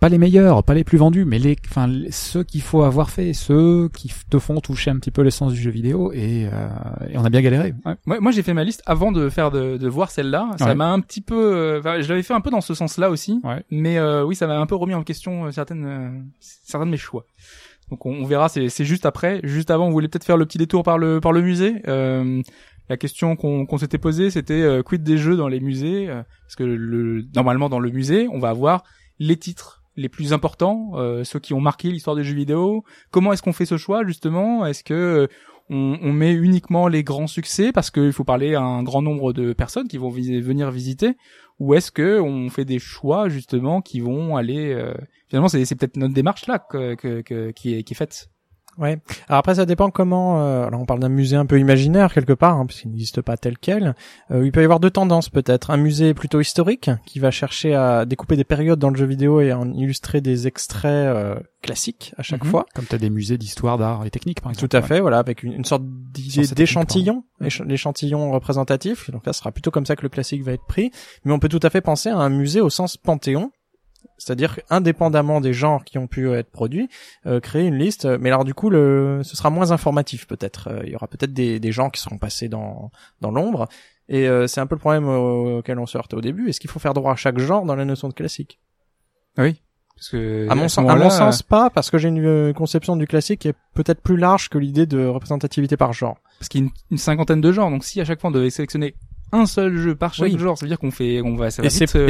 [0.04, 3.32] pas les meilleurs, pas les plus vendus, mais les, enfin ceux qu'il faut avoir fait,
[3.32, 6.68] ceux qui te font toucher un petit peu l'essence du jeu vidéo, et, euh,
[7.08, 7.72] et on a bien galéré.
[7.86, 7.94] Ouais.
[8.04, 10.50] Moi, moi j'ai fait ma liste avant de faire de, de voir celle-là.
[10.58, 10.74] Ça Ouais.
[10.74, 13.40] m'a un petit peu, euh, enfin, je l'avais fait un peu dans ce sens-là aussi.
[13.44, 13.64] Ouais.
[13.70, 16.90] Mais euh, oui, ça m'a un peu remis en question euh, certaines, euh, certains de
[16.90, 17.24] mes choix.
[17.88, 19.40] Donc on, on verra, c'est juste après.
[19.42, 21.76] Juste avant, on voulait peut-être faire le petit détour par le par le musée.
[21.88, 22.42] Euh,
[22.90, 26.08] la question qu'on s'était posée, c'était quid des jeux dans les musées?
[26.08, 28.84] Parce que le, normalement dans le musée, on va avoir
[29.18, 32.84] les titres les plus importants, euh, ceux qui ont marqué l'histoire des jeux vidéo.
[33.10, 34.66] Comment est-ce qu'on fait ce choix justement?
[34.66, 35.26] Est-ce que euh,
[35.70, 39.32] on, on met uniquement les grands succès parce qu'il faut parler à un grand nombre
[39.32, 41.16] de personnes qui vont venir visiter?
[41.60, 44.92] Ou est-ce que on fait des choix justement qui vont aller euh,
[45.28, 48.28] finalement c'est c'est peut-être notre démarche là que, que, que- qui est qui est faite?
[48.78, 48.98] Ouais.
[49.28, 50.42] Alors après, ça dépend comment.
[50.42, 53.36] Euh, alors on parle d'un musée un peu imaginaire quelque part, hein, puisqu'il n'existe pas
[53.36, 53.94] tel quel.
[54.30, 55.70] Euh, il peut y avoir deux tendances peut-être.
[55.70, 59.40] Un musée plutôt historique qui va chercher à découper des périodes dans le jeu vidéo
[59.40, 62.50] et en illustrer des extraits euh, classiques à chaque Mhm.
[62.50, 62.66] fois.
[62.74, 64.68] Comme tu as des musées d'histoire, d'art et technique, par exemple.
[64.68, 67.24] Tout à fait, voilà, avec une, une sorte d'idée d'échantillon,
[67.64, 69.10] l'échantillon représentatif.
[69.10, 70.90] Donc là, ce sera plutôt comme ça que le classique va être pris.
[71.24, 73.50] Mais on peut tout à fait penser à un musée au sens panthéon.
[74.18, 76.88] C'est-à-dire indépendamment des genres qui ont pu être produits,
[77.26, 78.06] euh, créer une liste.
[78.06, 80.68] Mais alors du coup, le, ce sera moins informatif peut-être.
[80.70, 82.90] Euh, il y aura peut-être des, des gens qui seront passés dans,
[83.20, 83.68] dans l'ombre.
[84.08, 86.48] Et euh, c'est un peu le problème au- auquel on se heurtait au début.
[86.48, 88.60] Est-ce qu'il faut faire droit à chaque genre dans la notion de classique?
[89.38, 89.60] Oui.
[89.96, 92.96] Parce que à mon, sens, à mon sens, pas, parce que j'ai une euh, conception
[92.96, 96.18] du classique qui est peut-être plus large que l'idée de représentativité par genre.
[96.38, 97.70] parce qu'il y a une, une cinquantaine de genres.
[97.70, 98.94] Donc si à chaque fois on devait sélectionner
[99.34, 100.38] un seul jeu par chaque Oui.
[100.38, 102.06] genre, ça veut dire qu'on fait, on va, ça va et c'est euh,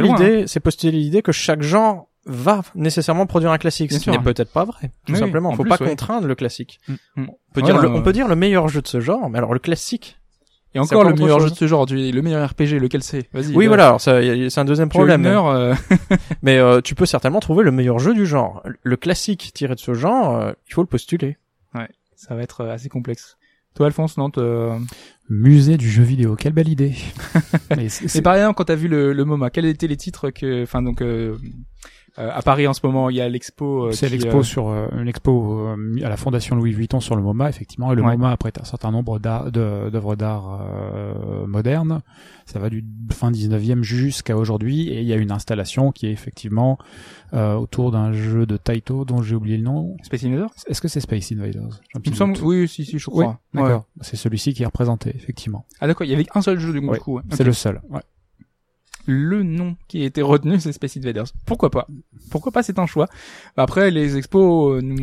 [0.00, 4.18] loin, l'idée c'est postuler l'idée que chaque genre va nécessairement produire un classique ce n'est
[4.20, 5.48] peut-être pas vrai tout Oui, simplement.
[5.50, 5.88] en faut plus, pas ouais.
[5.88, 6.78] contraindre le classique.
[6.86, 6.96] Mm, mm.
[7.16, 7.24] on
[7.54, 9.38] peut Ouais, dire le, ouais, on peut dire le meilleur jeu de ce genre mais
[9.38, 10.18] alors le classique
[10.74, 13.28] Et encore le meilleur jeu de ce genre, tu- le meilleur RPG, lequel c'est?
[13.32, 13.54] Vas-y.
[13.56, 15.26] oui bah, voilà alors c'est un deuxième problème.
[15.26, 15.74] heure, euh,
[16.42, 18.62] mais euh, tu peux certainement trouver le meilleur jeu du genre.
[18.82, 21.38] Le classique tiré de ce genre euh, il faut le postuler.
[22.14, 23.36] Ça va être euh, assez complexe.
[23.74, 24.30] Toi, Alphonse, non
[25.34, 26.94] Musée du jeu vidéo, quelle belle idée.
[27.76, 29.96] Mais c'est- Et c'est- par exemple, quand t'as vu le, le MoMA, quels étaient les
[29.96, 31.36] titres que, enfin donc euh,
[32.18, 33.86] euh, à Paris en ce moment, il y a l'expo.
[33.86, 37.16] euh, C'est l'expo euh, sur euh, une expo euh, à la Fondation Louis Vuitton sur
[37.16, 38.12] le MoMA effectivement et le Ouais.
[38.16, 42.02] MoMA après un certain nombre d'œuvres d'art euh, modernes
[42.44, 46.12] ça va du fin 19e jusqu'à aujourd'hui et il y a une installation qui est
[46.12, 46.76] effectivement
[47.32, 50.50] euh, autour d'un jeu de Taito dont j'ai oublié le nom Space Invaders?
[50.66, 51.80] est-ce que c'est Space Invaders?
[52.04, 52.36] Il me semble.
[52.42, 53.40] Oui, si, si, je oui crois.
[53.54, 53.62] Ouais.
[53.62, 56.72] d'accord c'est celui-ci qui est représenté effectivement Ah d'accord, il y avait un seul jeu
[56.72, 57.14] du, coup.
[57.16, 57.22] ouais.
[57.30, 58.00] c'est le seul ouais.
[59.06, 61.26] Le nom qui a été retenu, c'est Space Invaders.
[61.46, 61.86] Pourquoi pas?
[62.30, 62.62] Pourquoi pas?
[62.62, 63.08] C'est un choix.
[63.56, 64.96] Après, les expos euh, nous,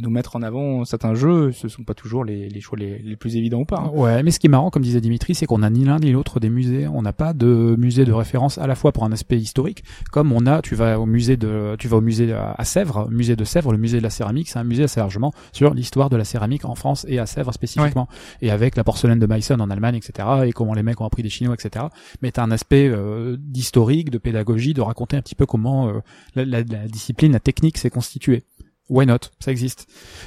[0.00, 3.16] nous mettre en avant certains jeux, ce sont pas toujours les, les choix les, les
[3.16, 3.80] plus évidents ou pas.
[3.80, 3.90] hein.
[3.92, 6.12] Ouais, mais ce qui est marrant, comme disait Dimitri, c'est qu'on n'a ni l'un ni
[6.12, 6.86] l'autre des musées.
[6.88, 10.32] On n'a pas de musée de référence à la fois pour un aspect historique, comme
[10.32, 13.36] on a, tu vas au musée de, tu vas au musée à à Sèvres, musée
[13.36, 16.16] de Sèvres, le musée de la céramique, c'est un musée assez largement sur l'histoire de
[16.16, 18.08] la céramique en France et à Sèvres spécifiquement,
[18.42, 21.22] et avec la porcelaine de Meissen en Allemagne, etc., et comment les mecs ont appris
[21.22, 21.86] des Chinois, etc.
[22.22, 26.00] Mais t'as un aspect euh, d'historique, de pédagogie, de raconter un petit peu comment euh,
[26.34, 28.44] la, la- la discipline, la technique s'est constituée.
[28.90, 29.16] Why not?
[29.40, 29.86] Ça existe.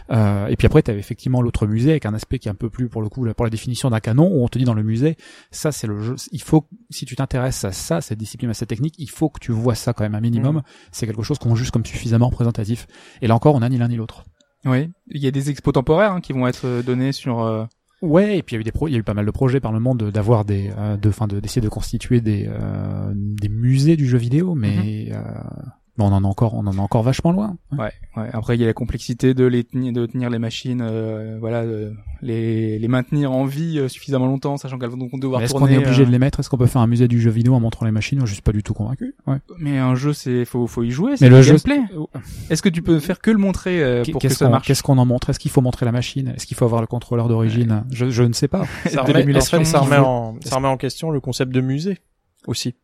[0.10, 2.56] Euh, et puis après, tu avais effectivement l'autre musée avec un aspect qui est un
[2.56, 4.65] peu plus pour le coup là, pour la définition d'un canon où on te dit
[4.65, 5.15] dans le musée,
[5.52, 6.15] ça c'est le jeu.
[6.32, 9.40] Il faut si tu t'intéresses à ça, cette discipline, à cette technique, il faut que
[9.40, 10.64] tu vois ça quand même un minimum.
[10.91, 12.88] C'est quelque chose qu'on juge comme suffisamment représentatif.
[13.22, 14.24] Et là encore, on a ni l'un ni l'autre.
[14.65, 14.90] Oui.
[15.11, 17.41] Il y a des expos temporaires hein, qui vont être euh, donnés sur.
[18.02, 19.26] Ouais, et puis il y a eu des pro il y a eu pas mal
[19.26, 22.22] de projets par le monde de- d'avoir des, euh, de, fin, de d'essayer de constituer
[22.22, 25.22] des, euh, des musées du jeu vidéo, mais euh,
[25.98, 27.57] mais on en a encore, on en a encore vachement loin.
[27.72, 28.30] Ouais, ouais.
[28.34, 31.65] Après, il y a la complexité de les tenir, de tenir les machines, euh, voilà,
[31.65, 35.45] de les les maintenir en vie euh, suffisamment longtemps, sachant qu'elles vont donc devoir Mais
[35.45, 35.76] Est-ce qu'on tourner.
[35.76, 36.40] est obligé euh, de les mettre?
[36.40, 38.19] Est-ce qu'on peut faire un musée du jeu vidéo en montrant les machines?
[38.26, 39.15] Je suis pas du tout convaincu.
[39.26, 39.38] Ouais.
[39.60, 41.14] Mais un jeu, c'est faut faut y jouer.
[41.22, 41.82] Mais le le jeu, gameplay.
[42.49, 44.68] Est-ce que tu peux faire que le montrer euh, pour que Qu'est-ce ça qu'on marche
[44.68, 45.30] qu'est-ce qu'on en montre?
[45.30, 46.34] Est-ce qu'il faut montrer la machine?
[46.36, 47.84] Est-ce qu'il faut avoir le contrôleur d'origine?
[47.91, 48.65] Je, je ne sais pas.
[48.86, 51.52] ça De remet, en l'émulation, fait, ça remet en, ça remet en question le concept
[51.52, 51.98] de musée
[52.48, 52.76] aussi?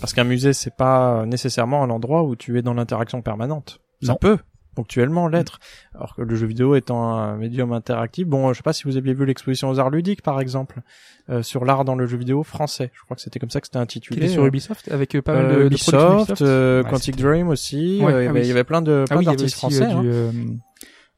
[0.00, 3.80] Parce qu'un musée, c'est pas nécessairement un endroit où tu es dans l'interaction permanente.
[4.02, 4.18] Ça Non.
[4.20, 4.38] peut
[4.76, 5.58] ponctuellement l'être.
[5.94, 8.96] Alors que le jeu vidéo étant un médium interactif, bon, je sais pas si vous
[8.96, 10.80] aviez vu l'exposition aux arts ludiques, par exemple,
[11.28, 12.90] euh, sur l'art dans le jeu vidéo français.
[12.94, 14.18] Je crois que c'était comme ça que c'était Qui intitulé.
[14.24, 16.42] était sur Euh, Ubisoft avec euh, pas mal euh, de, Ubisoft, Ubisoft.
[16.42, 18.00] euh, Quantic Dream aussi.
[18.02, 18.40] Ouais, il y ah oui.
[18.42, 19.84] il y avait plein de, Ah plein oui, d'artistes français.
[19.84, 20.02] hein.
[20.02, 20.60] du,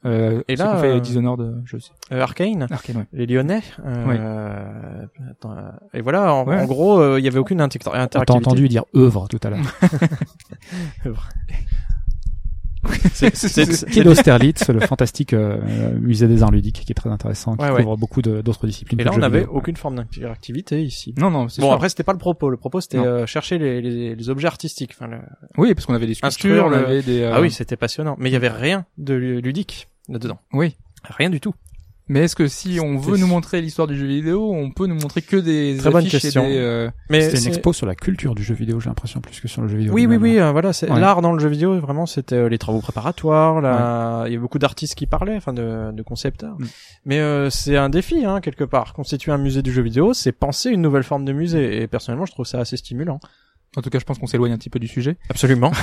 [0.05, 1.91] euh, euh, Et là, ont fait euh, Dishonored, je sais.
[2.13, 2.67] Euh, Arcane.
[2.71, 3.07] Arcane, ouais.
[3.13, 3.63] les Lyonnais.
[3.85, 6.59] Euh, attends, euh, et voilà, en, Ouais.
[6.61, 8.47] en gros, euh, il y avait aucune inter- On t'a interactivité.
[8.49, 9.61] entendu dire œuvre tout à l'heure.
[13.15, 15.59] C'est- d'Austerlitz, le fantastique euh,
[16.01, 17.83] musée des arts ludiques, qui est très intéressant, qui Ouais, ouais.
[17.85, 18.99] couvre beaucoup de- d'autres disciplines.
[19.01, 21.15] Et là, on n'avait aucune forme d'interactivité ici.
[21.17, 21.75] Non, non, c'est Bon, sûr.
[21.75, 22.51] après, c'était pas le propos.
[22.51, 24.97] Le propos, c'était euh, chercher les, les, les objets artistiques.
[24.99, 25.21] Enfin, le-
[25.59, 27.21] Oui, parce qu'on avait des sculptures, on avait des.
[27.23, 28.17] euh, Ah oui, c'était passionnant.
[28.19, 30.39] Mais il y avait rien de lu- ludique là-dedans.
[30.53, 30.77] Oui.
[31.05, 31.55] Rien du tout.
[32.09, 34.97] Mais est-ce que si on veut nous montrer l'histoire du jeu vidéo, on peut nous
[34.97, 36.45] montrer que des Très bonne question.
[36.45, 36.57] et des.
[36.59, 39.47] euh, Mais C'était une expo sur la culture du jeu vidéo, j'ai l'impression, plus que
[39.49, 39.95] sur le jeu vidéo.
[39.95, 41.01] Oui, oui, oui, euh, voilà, c'est Ouais.
[41.01, 44.41] l'art dans le jeu vidéo, vraiment, c'était euh, les travaux préparatoires, là, il y a
[44.41, 46.57] beaucoup d'artistes qui parlaient, enfin, de, de concept art.
[46.59, 46.67] Mm.
[47.07, 48.95] Mais euh, c'est un défi, hein, quelque part.
[48.95, 52.27] Constituer un musée du jeu vidéo, c'est penser une nouvelle forme de musée, et personnellement,
[52.27, 53.21] je trouve ça assez stimulant.
[53.77, 55.17] En tout cas, je pense qu'on s'éloigne un petit peu du sujet.
[55.31, 55.73] Absolument.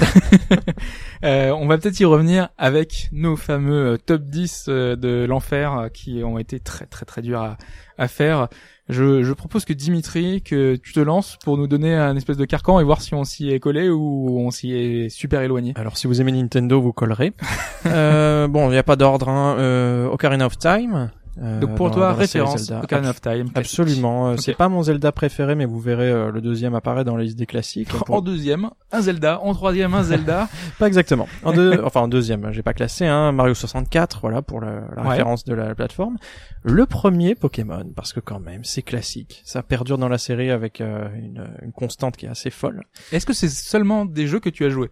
[1.26, 5.78] Euh, on va peut-être y revenir avec nos fameux euh, top 10 euh, de l'enfer
[5.78, 7.58] euh, qui ont été très très très durs à,
[7.98, 8.48] à faire.
[8.88, 12.46] Je, je propose que Dimitri, que tu te lances pour nous donner un espèce de
[12.46, 15.74] carcan et voir si on s'y est collé ou on s'y est super éloigné.
[15.76, 17.34] Alors si vous aimez Nintendo, vous collerez.
[17.86, 19.30] euh, bon, il n'y a pas d'ordre.
[19.30, 19.58] Hein.
[19.60, 21.12] Euh, Ocarina of Time.
[21.42, 22.72] Euh, Donc pour dans- toi, dans référence.
[22.72, 23.50] Ocarina of Time.
[23.52, 23.58] classique.
[23.58, 24.30] Absolument.
[24.30, 24.38] euh.
[24.38, 27.38] C'est pas mon Zelda préféré, mais vous verrez euh, le deuxième apparaît dans la liste
[27.38, 27.90] des classiques.
[27.90, 29.40] Pour- En deuxième, un Zelda.
[29.42, 30.50] En troisième, un Zelda.
[30.80, 31.28] Pas exactement.
[31.44, 35.04] En deux, enfin en deuxième, j'ai pas classé hein, Mario 64, voilà pour la, la
[35.04, 35.10] Ouais.
[35.10, 36.18] référence de la plateforme.
[36.64, 40.82] Le premier Pokémon, parce que quand même c'est classique, ça perdure dans la série avec
[40.82, 42.84] euh, une, une constante qui est assez folle.
[43.12, 44.90] Est-ce que c'est seulement des jeux que tu as joués?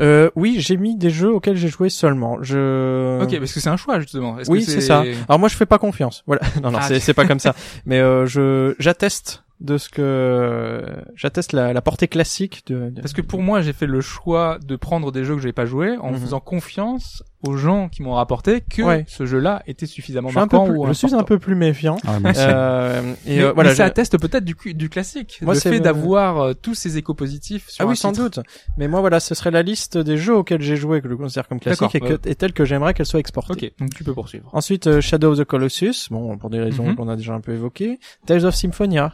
[0.00, 2.38] Euh, oui, j'ai mis des jeux auxquels j'ai joué seulement.
[2.42, 4.36] Je Ok, parce que c'est un choix justement.
[4.48, 5.04] Oui, c'est ça.
[5.28, 6.24] Alors moi je fais pas confiance.
[6.26, 7.54] Voilà, non non, Ah, c'est pas comme ça.
[7.86, 10.84] Mais euh, je j'atteste de ce que
[11.16, 14.58] j'atteste la, la portée classique de, de- Parce que pour moi, j'ai fait le choix
[14.66, 16.18] de prendre des jeux que j'ai pas joué en Mhm.
[16.18, 19.04] faisant confiance aux gens qui m'ont rapporté que Ouais.
[19.06, 21.96] ce jeu-là était suffisamment je marquant plus, ou je suis un peu plus méfiant.
[22.06, 22.18] Ah.
[22.36, 25.80] Euh, et mais, euh, voilà, mais ça atteste peut-être du, du classique, Moi, le fait
[25.80, 27.68] d'avoir euh, tous ces échos positifs.
[27.68, 28.40] Sur Ah un oui, sans doute.
[28.76, 31.46] Mais moi, voilà, ce serait la liste des jeux auxquels j'ai joué que je considère
[31.46, 33.52] comme classique et, D'accord, que, et telle que j'aimerais qu'elle soit exportée.
[33.52, 34.48] Ok, donc tu peux poursuivre.
[34.52, 36.96] Ensuite, euh, Shadow of the Colossus, bon, pour des raisons Mhm.
[36.96, 37.98] qu'on a déjà un peu évoquées.
[38.26, 39.12] Tales of Symphonia,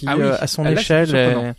[0.00, 1.54] qui Ah oui, euh, à son ah, là, échelle est...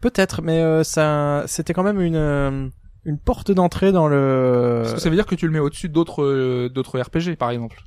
[0.00, 2.68] Peut-être, mais euh, ça, c'était quand même une euh,
[3.04, 4.80] une porte d'entrée dans le.
[4.82, 7.50] Parce que ça veut dire que tu le mets au-dessus d'autres euh, d'autres RPG, par
[7.50, 7.82] exemple?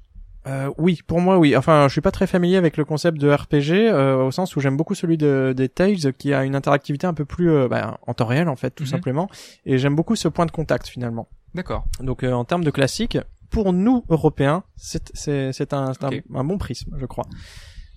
[0.45, 1.55] Euh, oui, pour moi, oui.
[1.55, 4.59] Enfin, je suis pas très familier avec le concept de RPG, euh, au sens où
[4.59, 7.97] j'aime beaucoup celui de, des Tales, qui a une interactivité un peu plus euh, bah,
[8.05, 8.89] en temps réel, en fait, tout Mhm.
[8.89, 9.29] simplement.
[9.65, 11.29] Et j'aime beaucoup ce point de contact, finalement.
[11.55, 11.85] D'accord.
[12.01, 13.17] Donc, euh, en termes de classique,
[13.49, 16.09] pour nous, Européens, c'est c'est c'est un, c'est un-
[16.39, 17.25] un, bon prisme, je crois.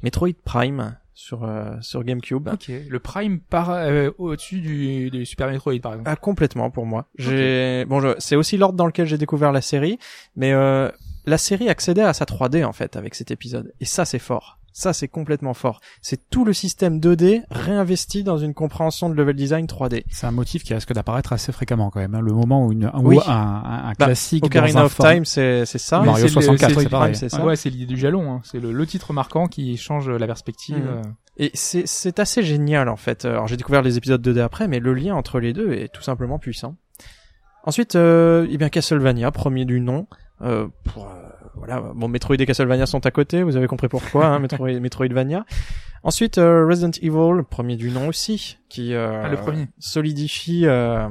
[0.03, 2.47] Metroid Prime sur euh, sur GameCube.
[2.47, 2.71] Ok.
[2.89, 6.11] Le Prime par euh, au-dessus du, du Super Metroid, par exemple.
[6.13, 7.07] Ah, complètement pour moi.
[7.17, 8.11] J'ai bon, je...
[8.19, 9.99] c'est aussi l'ordre dans lequel j'ai découvert la série,
[10.37, 10.91] mais euh,
[11.25, 14.59] la série accédait à sa 3D en fait avec cet épisode, et ça c'est fort.
[14.79, 15.81] Ça c'est complètement fort.
[16.03, 20.05] C'est tout le système 2D réinvesti dans une compréhension de level design 3D.
[20.11, 22.15] C'est un motif qui risque d'apparaître assez fréquemment quand même.
[22.15, 22.21] hein.
[22.21, 23.19] Le moment où, une, où Oui.
[23.27, 26.01] un, un, un Bah, classique dans Ocarina un of form- Time, c'est c'est ça.
[26.01, 27.17] Mario c'est le- 64, c'est pareil.
[27.17, 27.39] c'est ça.
[27.41, 28.31] Ah ouais, c'est l'idée du jalon.
[28.31, 28.41] Hein.
[28.45, 30.77] C'est le, le titre marquant qui change la perspective.
[30.77, 30.87] Mhm.
[30.89, 31.03] euh.
[31.39, 33.25] Et c'est c'est assez génial en fait.
[33.25, 36.03] Alors j'ai découvert les épisodes 2D après, mais le lien entre les deux est tout
[36.03, 36.77] simplement puissant.
[37.65, 40.07] Ensuite, euh, eh bien Castlevania, premier du nom.
[40.43, 41.26] Euh, pour, euh,
[41.57, 45.45] voilà, bon Metroid et Castlevania sont à côté, vous avez compris pourquoi, hein, Metroid, Metroidvania.
[46.03, 49.67] Ensuite, euh, Resident Evil, premier du nom aussi, qui euh, Ah, le premier.
[49.81, 50.65] solidifie.
[50.67, 51.09] Euh,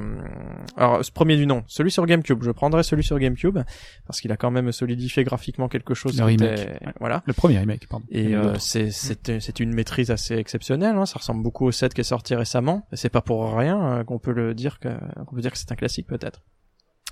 [0.74, 2.42] alors, ce premier du nom, celui sur GameCube.
[2.42, 3.58] Je prendrai celui sur GameCube
[4.06, 6.16] parce qu'il a quand même solidifié graphiquement quelque chose.
[6.18, 6.92] Le remake, était- ouais.
[6.98, 7.22] Voilà.
[7.26, 8.06] Le premier remake, pardon.
[8.10, 10.96] Et y en a euh, c'est c'est c'est une maîtrise assez exceptionnelle.
[10.96, 11.04] Hein.
[11.04, 12.86] Ça ressemble beaucoup au set qui est sorti récemment.
[12.90, 14.88] Et c'est pas pour rien euh, qu'on peut le dire que
[15.26, 16.40] qu'on peut dire que c'est un classique peut-être.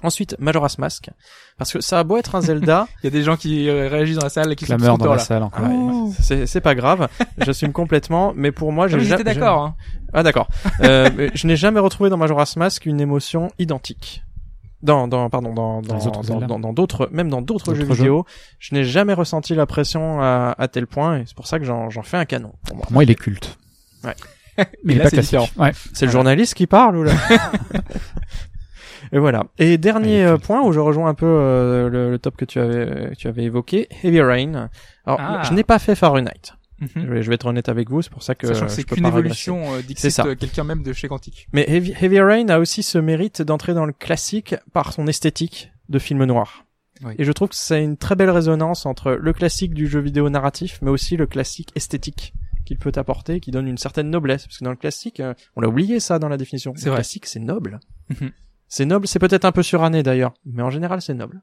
[0.03, 1.09] Ensuite, Majora's Mask,
[1.57, 3.89] parce que ça a beau être un Zelda, Il y a des gens qui euh,
[3.89, 5.19] réagissent dans la salle et qui sont Clameur dans la là.
[5.19, 5.65] salle encore.
[5.67, 7.09] ouais, c'est c'est pas grave.
[7.39, 9.63] J'assume complètement, mais pour moi, Ah, j'ai mais ja- j'étais d'accord.
[9.63, 9.75] Hein.
[10.13, 10.49] Ah d'accord.
[10.83, 14.23] Euh, je n'ai jamais retrouvé dans Majora's Mask une émotion identique.
[14.83, 16.47] Dans, dans, pardon, dans, Dans dans, les autres dans, Zelda.
[16.47, 17.95] dans- dans d'autres, même dans d'autres jeux jeux.
[17.95, 18.27] vidéo,
[18.59, 21.65] je n'ai jamais ressenti la pression à, à tel point, et c'est pour ça que
[21.65, 22.53] j'en, j'en fais un canon.
[22.67, 22.85] Pour moi.
[22.85, 23.57] Pour moi, il est culte.
[24.05, 24.15] Ouais.
[24.85, 25.39] Mais il là, est pas c'est classique.
[25.41, 25.49] différent.
[25.65, 25.73] Ouais.
[25.95, 27.13] C'est le journaliste qui parle ou là
[29.15, 29.45] Et voilà.
[29.59, 32.45] Et dernier Allez, euh, point où je rejoins un peu euh, le, le top que
[32.45, 34.69] tu avais que tu avais évoqué, Heavy Rain.
[35.07, 35.43] Alors, Ah.
[35.49, 36.53] je n'ai pas fait Fahrenheit.
[36.81, 36.89] Mhm.
[36.97, 38.83] Je, vais, je vais être honnête avec vous, c'est pour ça que Sachant que c'est
[38.83, 40.27] qu'une évolution euh, C'est dixit ça.
[40.27, 41.47] euh, quelqu'un même de chez Quantique.
[41.53, 45.71] Mais Heavy, Heavy Rain a aussi ce mérite d'entrer dans le classique par son esthétique
[45.89, 46.65] de film noir.
[47.05, 47.15] Oui.
[47.19, 50.29] Et je trouve que c'est une très belle résonance entre le classique du jeu vidéo
[50.31, 52.35] narratif, mais aussi le classique esthétique
[52.65, 54.47] qu'il peut apporter, qui donne une certaine noblesse.
[54.47, 56.73] Parce que dans le classique, euh, on l'a oublié ça dans la définition.
[56.77, 56.99] C'est le vrai.
[56.99, 57.79] classique, c'est noble.
[58.09, 58.31] Mhm.
[58.75, 61.41] C'est noble, c'est peut-être un peu suranné d'ailleurs, mais en général, c'est noble.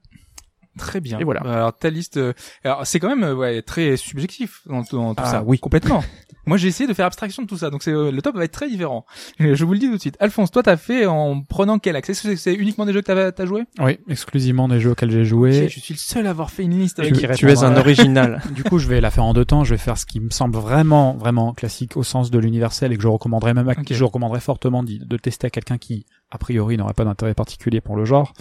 [0.77, 1.19] Très bien.
[1.19, 1.41] Et voilà.
[1.41, 2.31] Alors ta liste, euh,
[2.63, 5.43] alors c'est quand même euh, ouais très subjectif dans, tout- dans tout Ah, ça.
[5.45, 5.59] oui.
[5.59, 6.01] complètement.
[6.45, 8.45] Moi j'ai essayé de faire abstraction de tout ça, donc c'est euh, le top va
[8.45, 9.05] être très différent.
[9.41, 10.15] Euh, Je vous le dis tout de suite.
[10.21, 12.09] Alphonse, toi t'as fait en prenant quel axe?
[12.11, 13.63] Est-ce que c'est- uniquement des jeux que t'as t'as joué?
[13.79, 15.67] Oui, exclusivement des jeux auxquels j'ai joué.
[15.69, 16.95] Je suis le seul à avoir fait une liste.
[16.95, 17.13] Tu, Avec...
[17.15, 18.41] qui tu es un original.
[18.51, 19.65] Du coup, je vais la faire en deux temps.
[19.65, 22.95] Je vais faire ce qui me semble vraiment, vraiment classique au sens de l'universel et
[22.95, 23.91] que je recommanderais même, à, Ok.
[23.91, 27.95] je recommanderais fortement de tester à quelqu'un qui, a priori, n'aurait pas d'intérêt particulier pour
[27.95, 28.33] le genre.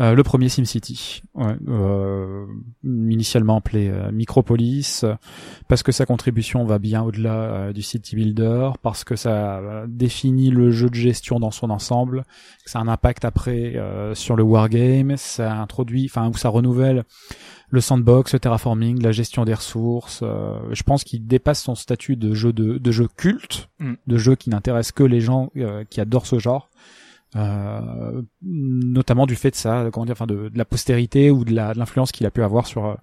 [0.00, 2.46] Euh, le premier SimCity, ouais, euh,
[2.82, 5.04] initialement appelé euh, Micropolis,
[5.68, 10.70] parce que sa contribution va bien au-delà du City Builder parce que ça définit le
[10.70, 12.24] jeu de gestion dans son ensemble,
[12.64, 16.48] que ça a un impact après euh, sur le wargame, ça introduit, enfin où ça
[16.48, 17.04] renouvelle
[17.68, 20.20] le sandbox, le terraforming, la gestion des ressources.
[20.22, 23.94] euh, je pense qu'il dépasse son statut de jeu de, de jeu culte, Mm.
[24.06, 25.50] de jeu qui n'intéresse que les gens
[25.88, 26.68] qui adorent ce genre.
[27.36, 31.54] Euh, notamment du fait de ça, comment dire, enfin de, de la postérité ou de
[31.54, 32.94] l'influence qu'il a pu avoir sur, euh,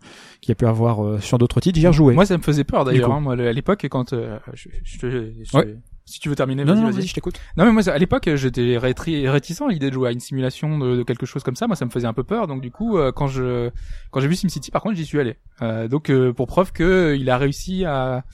[0.42, 1.80] qu'il a pu avoir euh, sur d'autres titres.
[1.80, 2.14] J'y ai rejoué.
[2.14, 3.12] Moi, ça me faisait peur d'ailleurs.
[3.12, 4.98] Hein, moi, à l'époque, quand euh, je, je
[5.44, 5.78] je- Ouais.
[6.04, 7.08] si tu veux terminer, vas-y, vas-y.
[7.08, 7.40] je t'écoute.
[7.56, 10.98] Non, mais moi, à l'époque, j'étais réticent à l'idée de jouer à une simulation de,
[10.98, 11.68] de quelque chose comme ça.
[11.68, 12.48] Moi, ça me faisait un peu peur.
[12.48, 13.70] Donc, du coup, euh, quand je
[14.12, 15.38] quand j'ai vu SimCity, par contre, j'y suis allé.
[15.62, 18.26] Euh, donc, euh, pour preuve que il a réussi à,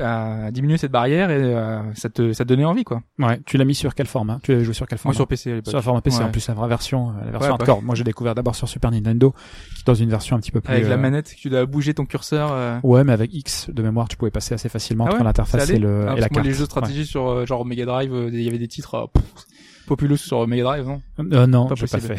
[0.00, 3.02] à, à diminuer cette barrière et euh, ça te ça te donnait envie, quoi.
[3.18, 4.38] Ouais, tu l'as mis sur quel format?
[4.42, 5.14] Tu l'avais joué sur quel Moi, format?
[5.16, 5.68] sur PC à l'époque.
[5.70, 6.24] Sur la format PC, Ouais.
[6.24, 7.82] en plus la vraie version, euh, la version Ouais, hardcore.
[7.82, 9.32] Moi, j'ai découvert d'abord sur Super Nintendo,
[9.74, 10.72] qui est dans une version un petit peu plus.
[10.72, 12.50] Avec la euh, manette, tu dois bouger ton curseur.
[12.52, 15.70] euh, Ouais, mais avec X de mémoire, tu pouvais passer assez facilement Ah entre l'interface
[15.70, 16.46] et, le, Ah, et la moi, carte.
[16.46, 19.24] les jeux de stratégie sur genre Mega Drive, il y avait des titres pff,
[19.96, 21.02] populous sur Mega Drive, non?
[21.20, 22.16] Euh, non, Pas pas fait.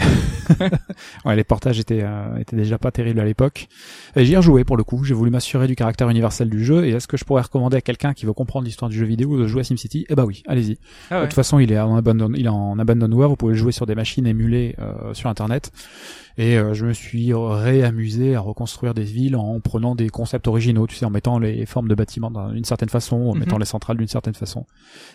[1.26, 3.68] ouais, les portages étaient, euh, étaient déjà pas terribles à l'époque.
[4.16, 5.04] Et J'y ai rejoué pour le coup.
[5.04, 6.86] J'ai voulu m'assurer du caractère universel du jeu.
[6.86, 9.38] Et est-ce que je pourrais recommander à quelqu'un qui veut comprendre l'histoire du jeu vidéo
[9.38, 10.06] de jouer à SimCity?
[10.10, 10.78] Eh bah oui, allez-y.
[11.10, 13.30] Ah De toute façon, il est en abandon, il est en abandonware.
[13.30, 15.72] Vous pouvez le jouer sur des machines émulées euh, sur Internet.
[16.36, 20.88] Et euh, je me suis réamusé à reconstruire des villes en prenant des concepts originaux,
[20.88, 23.40] tu sais, en mettant les formes de bâtiments d'une certaine façon, en Mhm.
[23.40, 24.66] mettant les centrales d'une certaine façon.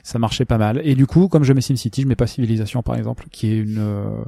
[0.05, 0.81] Ça marchait pas mal.
[0.85, 2.29] Et du coup, comme je mets SimCity, je mets pas
[2.83, 4.25] Par exemple, qui est une euh,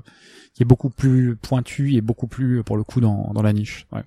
[0.54, 3.86] qui est beaucoup plus pointue et beaucoup plus pour le coup dans dans la niche.
[3.92, 4.02] Ouais.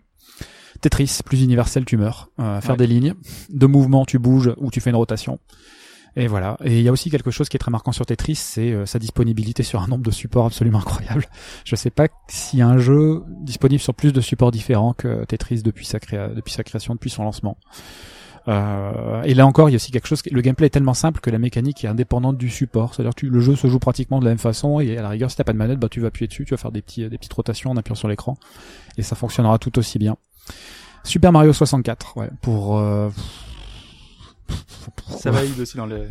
[0.81, 2.29] Tetris, plus universel, tu meurs.
[2.39, 2.77] Euh, faire Ouais.
[2.77, 3.13] des lignes,
[3.49, 5.39] de mouvement, tu bouges ou tu fais une rotation.
[6.15, 6.57] Et voilà.
[6.63, 8.85] Et il y a aussi quelque chose qui est très marquant sur Tetris, c'est euh,
[8.85, 11.25] sa disponibilité sur un nombre de supports absolument incroyable.
[11.65, 15.25] Je sais pas s'il y a un jeu disponible sur plus de supports différents que
[15.25, 17.57] Tetris depuis sa, créa depuis sa création, depuis son lancement.
[18.47, 20.21] Euh, et là encore, il y a aussi quelque chose.
[20.29, 22.93] Le gameplay est tellement simple que la mécanique est indépendante du support.
[22.93, 24.79] C'est-à-dire que tu- le jeu se joue pratiquement de la même façon.
[24.79, 26.51] Et à la rigueur, si t'as pas de manette, bah tu vas appuyer dessus, tu
[26.53, 28.37] vas faire des petits, des petites rotations en appuyant sur l'écran,
[28.97, 30.17] et ça fonctionnera tout aussi bien.
[31.05, 32.77] Super Mario 64, ouais, pour.
[32.77, 33.09] Euh...
[35.17, 36.03] Ça valide aussi dans le, dans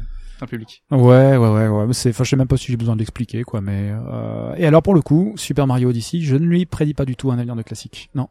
[0.43, 0.83] le public.
[0.91, 1.87] Ouais, ouais, ouais, ouais.
[1.87, 3.61] mais C'est, enfin, je sais même pas si j'ai besoin de l'expliquer, quoi.
[3.61, 4.55] Mais euh...
[4.57, 7.31] et alors pour le coup, Super Mario Odyssey, je ne lui prédis pas du tout
[7.31, 8.11] un avenir de classique.
[8.15, 8.29] Non.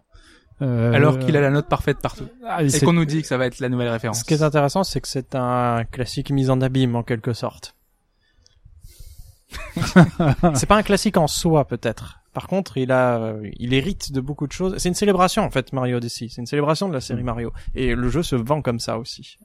[0.61, 2.27] Euh, Alors qu'il a la note parfaite partout.
[2.47, 4.19] ah, Et c'est- qu'on nous dit que ça va être la nouvelle référence.
[4.19, 7.75] Ce qui est intéressant, c'est que c'est un classique mis en abîme en quelque sorte.
[10.55, 12.19] c'est pas un classique en soi peut-être.
[12.33, 14.75] Par contre, il a, euh, il hérite de beaucoup de choses.
[14.77, 16.27] C'est une célébration en fait, Mario Odyssey.
[16.29, 17.51] C'est une célébration de la série Mario.
[17.75, 19.37] Et le jeu se vend comme ça aussi.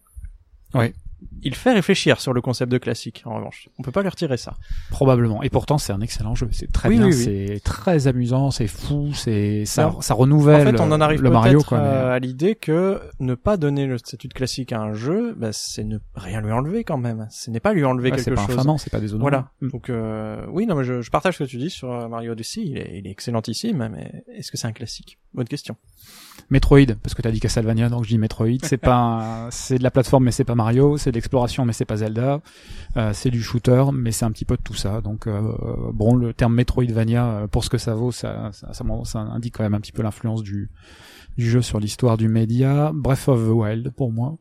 [0.74, 0.94] Ouais.
[1.42, 3.22] Il fait réfléchir sur le concept de classique.
[3.24, 4.54] En revanche, on peut pas lui retirer ça.
[4.90, 5.42] Probablement.
[5.42, 6.48] Et pourtant, c'est un excellent jeu.
[6.52, 7.24] C'est très Oui, bien, oui, oui.
[7.54, 11.30] c'est très amusant, c'est fou, c'est ça, ça En renouvelle fait, on en arrive le
[11.30, 11.78] Mario, quoi.
[11.78, 15.34] mais- euh, à l'idée que ne pas donner le statut de classique à un jeu,
[15.36, 17.26] bah, c'est ne rien lui enlever quand même.
[17.30, 18.54] Ce n'est pas lui enlever Ouais, c'est quelque pas chose.
[18.56, 19.22] infamant, c'est pas déshonorant.
[19.30, 19.50] Voilà.
[19.62, 19.68] Mm.
[19.70, 22.32] Donc euh, oui, non, mais je, je partage ce que tu dis sur euh, Mario
[22.32, 22.62] Odyssey.
[22.64, 25.18] Il est, il est excellentissime, mais est-ce que c'est un classique?
[25.32, 25.76] Bonne question.
[26.50, 28.58] Metroid, parce que t'as dit Castlevania, donc je dis Metroid.
[28.62, 30.96] C'est pas, c'est de la plateforme, mais c'est pas Mario.
[30.96, 32.40] C'est de l'exploration, mais c'est pas Zelda.
[32.96, 35.00] Euh, c'est du shooter, mais c'est un petit peu de tout ça.
[35.00, 35.52] Donc euh,
[35.92, 39.56] bon, le terme Metroidvania, euh, pour ce que ça vaut, ça, ça, ça, ça indique
[39.56, 40.70] quand même un petit peu l'influence du
[41.36, 42.92] du jeu sur l'histoire du média.
[42.94, 44.38] Breath of the Wild pour moi.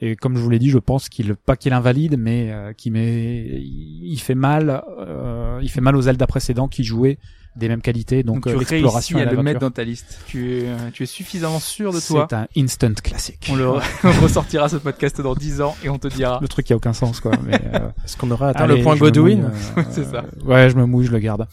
[0.00, 2.92] Et comme je vous l'ai dit, je pense qu'il pas qu'il invalide, mais euh, qu'il
[2.92, 7.18] met, il fait mal, euh, il fait mal aux Zelda précédents qui jouaient
[7.56, 10.20] des mêmes qualités, donc, Donc, euh, tu l'exploration réussis à le mettre dans ta liste.
[10.26, 12.26] Tu es, euh, tu es suffisamment sûr de toi.
[12.28, 13.48] C'est un instant classique.
[13.50, 13.68] On le
[14.04, 16.38] on ressortira ce podcast dans 10 ans et on te dira.
[16.40, 17.32] Le truc qui a aucun sens, quoi.
[17.44, 20.24] Mais, euh, Est-ce qu'on aura atteint allez, le point Godwin euh, C'est ça.
[20.44, 21.46] Ouais, je me mouille, je le garde.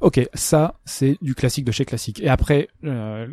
[0.00, 2.20] Ok, ça, c'est du classique de chez classique.
[2.22, 3.26] Et après, euh,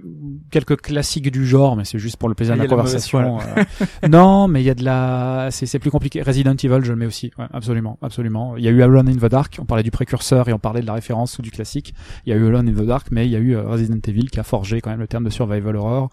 [0.50, 3.40] quelques classiques du genre, mais c'est juste pour le plaisir Ah, de la conversation.
[3.40, 6.22] euh, non, mais il y a de la, c'est c'est plus compliqué.
[6.22, 7.32] Resident Evil, je le mais aussi.
[7.38, 8.56] Ouais, absolument, absolument.
[8.58, 9.58] Il y a eu Alone in the Dark.
[9.60, 11.94] On parlait du précurseur et on parlait de la référence ou du classique.
[12.26, 14.00] Il y a eu Alone in the Dark, mais il y a eu euh, Resident
[14.08, 16.10] Evil qui a forgé quand même le terme de survival horror,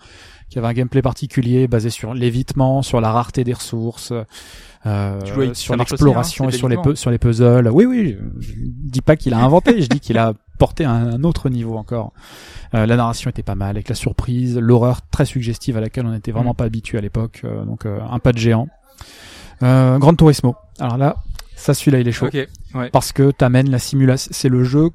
[0.49, 4.13] qui avait un gameplay particulier basé sur l'évitement, sur la rareté des ressources.
[4.87, 5.21] Euh,
[5.53, 7.69] sur l'exploration aussi, hein, et sur les, sur les puzzles.
[7.71, 11.23] Oui, oui, je dis pas qu'il a inventé, je dis qu'il a porté à un
[11.25, 12.13] autre niveau encore.
[12.75, 16.13] Euh, la narration était pas mal, avec la surprise, l'horreur très suggestive à laquelle on
[16.13, 16.57] n'était vraiment Mm.
[16.57, 18.69] pas habitué à l'époque, euh, donc euh, un pas de géant.
[19.63, 20.57] Euh, Gran Turismo.
[20.79, 21.17] Alors là,
[21.57, 22.49] ça celui-là il est chaud Ok.
[22.75, 22.89] Ouais.
[22.91, 24.31] parce que t'amènes la simulation.
[24.33, 24.91] C'est le jeu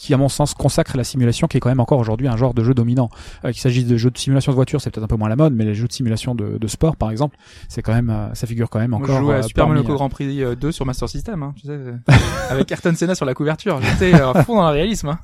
[0.00, 2.54] qui, à mon sens, consacre la simulation, qui est quand même encore aujourd'hui un genre
[2.54, 3.10] de jeu dominant.
[3.44, 5.36] Euh, qu'il s'agisse de jeux de simulation de voiture, c'est peut-être un peu moins la
[5.36, 7.36] mode, mais les jeux de simulation de, de sport, par exemple,
[7.68, 9.16] c'est quand même, euh, ça figure quand même encore.
[9.16, 11.52] je jouais à euh, Super Monaco euh, Grand Prix euh, 2 sur Master System, hein,
[11.60, 11.78] tu sais,
[12.50, 13.78] avec Ayrton Senna sur la couverture.
[13.82, 15.08] J'étais à fond dans le réalisme.
[15.08, 15.18] Hein.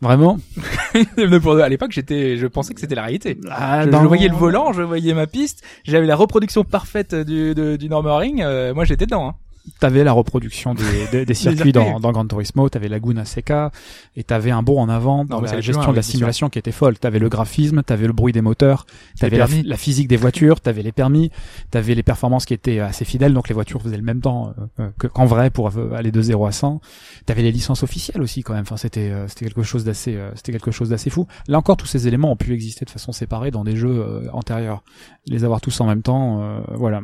[0.00, 0.38] Vraiment
[1.62, 3.36] à l'époque, j'étais, je pensais que c'était la réalité.
[3.50, 7.54] ah, je, je voyais le volant, je voyais ma piste, j'avais la reproduction parfaite du,
[7.54, 8.40] de- du Nürburgring.
[8.42, 9.28] euh, moi, j'étais dedans.
[9.28, 9.34] Hein.
[9.80, 13.70] T'avais la reproduction des, des, des circuits dans, dans Gran Turismo, t'avais Laguna Seca,
[14.16, 16.72] et t'avais un bond en avant dans la gestion loin, de la simulation qui était
[16.72, 16.98] folle.
[16.98, 18.86] T'avais le graphisme, t'avais le bruit des moteurs,
[19.18, 21.30] t'avais la, physique des voitures, t'avais les permis,
[21.70, 24.82] t'avais les performances qui étaient assez fidèles, donc les voitures faisaient le même temps euh,
[24.84, 26.80] euh, que- qu'en vrai pour euh, aller de 0 à 100.
[27.26, 28.62] T'avais les licences officielles aussi quand même.
[28.62, 31.26] Enfin, c'était euh, c'était quelque chose d'assez euh, c'était quelque chose d'assez fou.
[31.46, 34.82] Là encore, tous ces éléments ont pu exister de façon séparée dans des jeux antérieurs.
[35.26, 37.00] Les avoir tous en même temps, euh, voilà.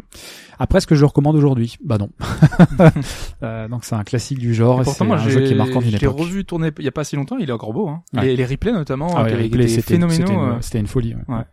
[0.58, 2.10] Après, ce que je recommande aujourd'hui, bah non.
[3.42, 4.80] Euh, donc c'est un classique du genre.
[4.80, 6.18] Et pourtant, c'est moi, un jeu qui est j'ai marquant d'une époque.
[6.18, 7.36] revu tourner il y a pas si longtemps.
[7.38, 7.88] Il est encore beau.
[7.88, 8.02] Hein.
[8.14, 8.22] Ouais.
[8.22, 10.26] Les, les replays notamment, Ah ouais, les replays, c'était phénoménaux.
[10.26, 10.60] c'était une, euh.
[10.60, 11.14] c'était une folie.
[11.28, 11.44] Ouais.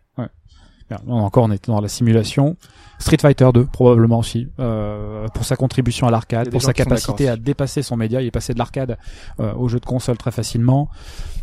[0.90, 2.56] Là, encore, on était dans la simulation.
[2.98, 7.36] Street Fighter 2 probablement aussi euh, pour sa contribution à l'arcade, pour sa capacité à
[7.36, 8.96] dépasser son média, il est passé de l'arcade
[9.40, 10.88] euh, au jeu de console très facilement,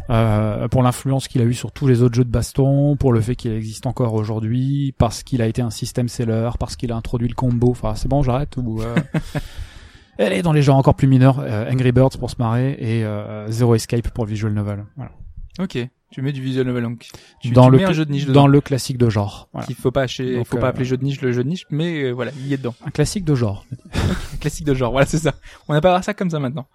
[0.09, 3.21] euh, pour l'influence qu'il a eu sur tous les autres jeux de baston, pour le
[3.21, 6.95] fait qu'il existe encore aujourd'hui, parce qu'il a été un système seller, parce qu'il a
[6.95, 7.69] introduit le combo.
[7.71, 8.95] Enfin, c'est bon, j'arrête ou euh...
[10.17, 13.05] Elle est dans les genres encore plus mineurs, euh, Angry Birds pour se marrer et
[13.05, 14.85] euh, Zero Escape pour le visual novel.
[14.97, 15.11] Voilà.
[15.59, 15.77] Ok.
[16.11, 17.07] Tu mets du visual novel donc.
[17.39, 19.47] Tu, dans tu le mets un jeu de niche dans le classique de genre.
[19.53, 19.67] Voilà.
[19.67, 21.65] qu'il faut pas acheter, faut pas euh, appeler jeu de niche le jeu de niche,
[21.69, 22.73] mais euh, voilà, il y est dedans.
[22.83, 23.65] Un classique de genre.
[24.41, 25.35] Classique de genre, voilà, c'est ça.
[25.67, 26.67] On appellera ça comme ça maintenant.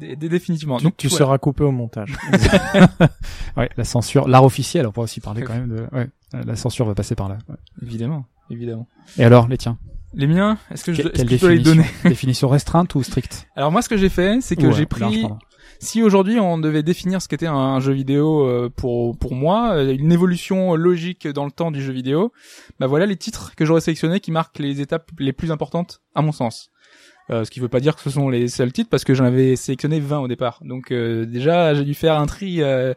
[0.00, 0.78] Dé- dé- définitivement.
[0.78, 2.14] Tu, Donc tu seras coupé au montage.
[3.56, 5.86] Ouais, la censure, l'art officiel, on pourra aussi parler quand même de.
[5.92, 7.38] Ouais, la censure va passer par là.
[7.48, 7.56] ouais.
[7.82, 8.86] Évidemment, évidemment.
[9.18, 9.78] Et alors, les tiens?
[10.14, 11.84] Les miens, est-ce que je, Quelle que je dois les donner?
[12.04, 13.46] Définition restreinte ou stricte?
[13.56, 15.00] Alors moi, ce que j'ai fait, c'est que j'ai euh, pris.
[15.00, 15.32] large.
[15.80, 19.96] Si aujourd'hui on devait définir ce qu'était un jeu vidéo euh, pour pour moi, euh,
[19.96, 22.32] une évolution logique dans le temps du jeu vidéo,
[22.78, 26.22] bah voilà les titres que j'aurais sélectionnés qui marquent les étapes les plus importantes à
[26.22, 26.70] mon sens.
[27.30, 29.24] Euh, ce qui veut pas dire que ce sont les seuls titres parce que j'en
[29.24, 30.60] avais sélectionné 20 au départ.
[30.64, 32.94] Donc euh, déjà j'ai dû faire un tri euh,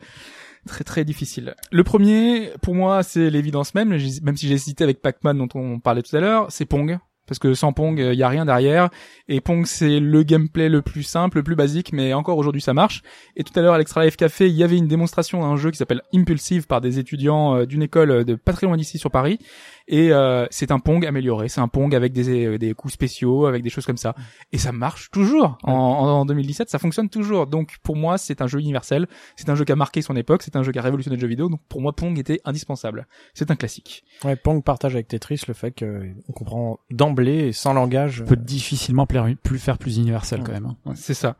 [0.67, 1.55] très très difficile.
[1.71, 5.79] Le premier pour moi c'est l'évidence même, même si j'ai hésité avec Pac-Man dont on
[5.79, 6.97] parlait tout à l'heure, c'est Pong.
[7.27, 8.89] Parce que sans Pong, il y a rien derrière.
[9.27, 12.73] Et Pong, c'est le gameplay le plus simple, le plus basique, mais encore aujourd'hui, ça
[12.73, 13.01] marche.
[13.35, 15.71] Et tout à l'heure, à l'Extra Life Café, il y avait une démonstration d'un jeu
[15.71, 18.99] qui s'appelle Impulsive par des étudiants euh, d'une école euh, de pas très loin d'ici
[18.99, 19.39] sur Paris.
[19.87, 21.47] Et euh, c'est un Pong amélioré.
[21.47, 24.15] C'est un Pong avec des, euh, des coups spéciaux, avec des choses comme ça.
[24.51, 25.57] Et ça marche toujours.
[25.63, 27.45] En, en, en 2017, ça fonctionne toujours.
[27.45, 29.07] Donc pour moi, c'est un jeu universel.
[29.35, 30.41] C'est un jeu qui a marqué son époque.
[30.41, 31.49] C'est un jeu qui a révolutionné le jeu vidéo.
[31.49, 33.05] Donc pour moi, Pong était indispensable.
[33.35, 34.03] C'est un classique.
[34.23, 38.23] Ouais, Pong partage avec Tetris le fait qu'on comprend d'emblée et sans langage.
[38.25, 40.65] peut difficilement plaire, plus faire plus universel quand même.
[40.65, 40.75] hein.
[40.85, 40.95] Ouais.
[40.95, 41.35] C'est ça.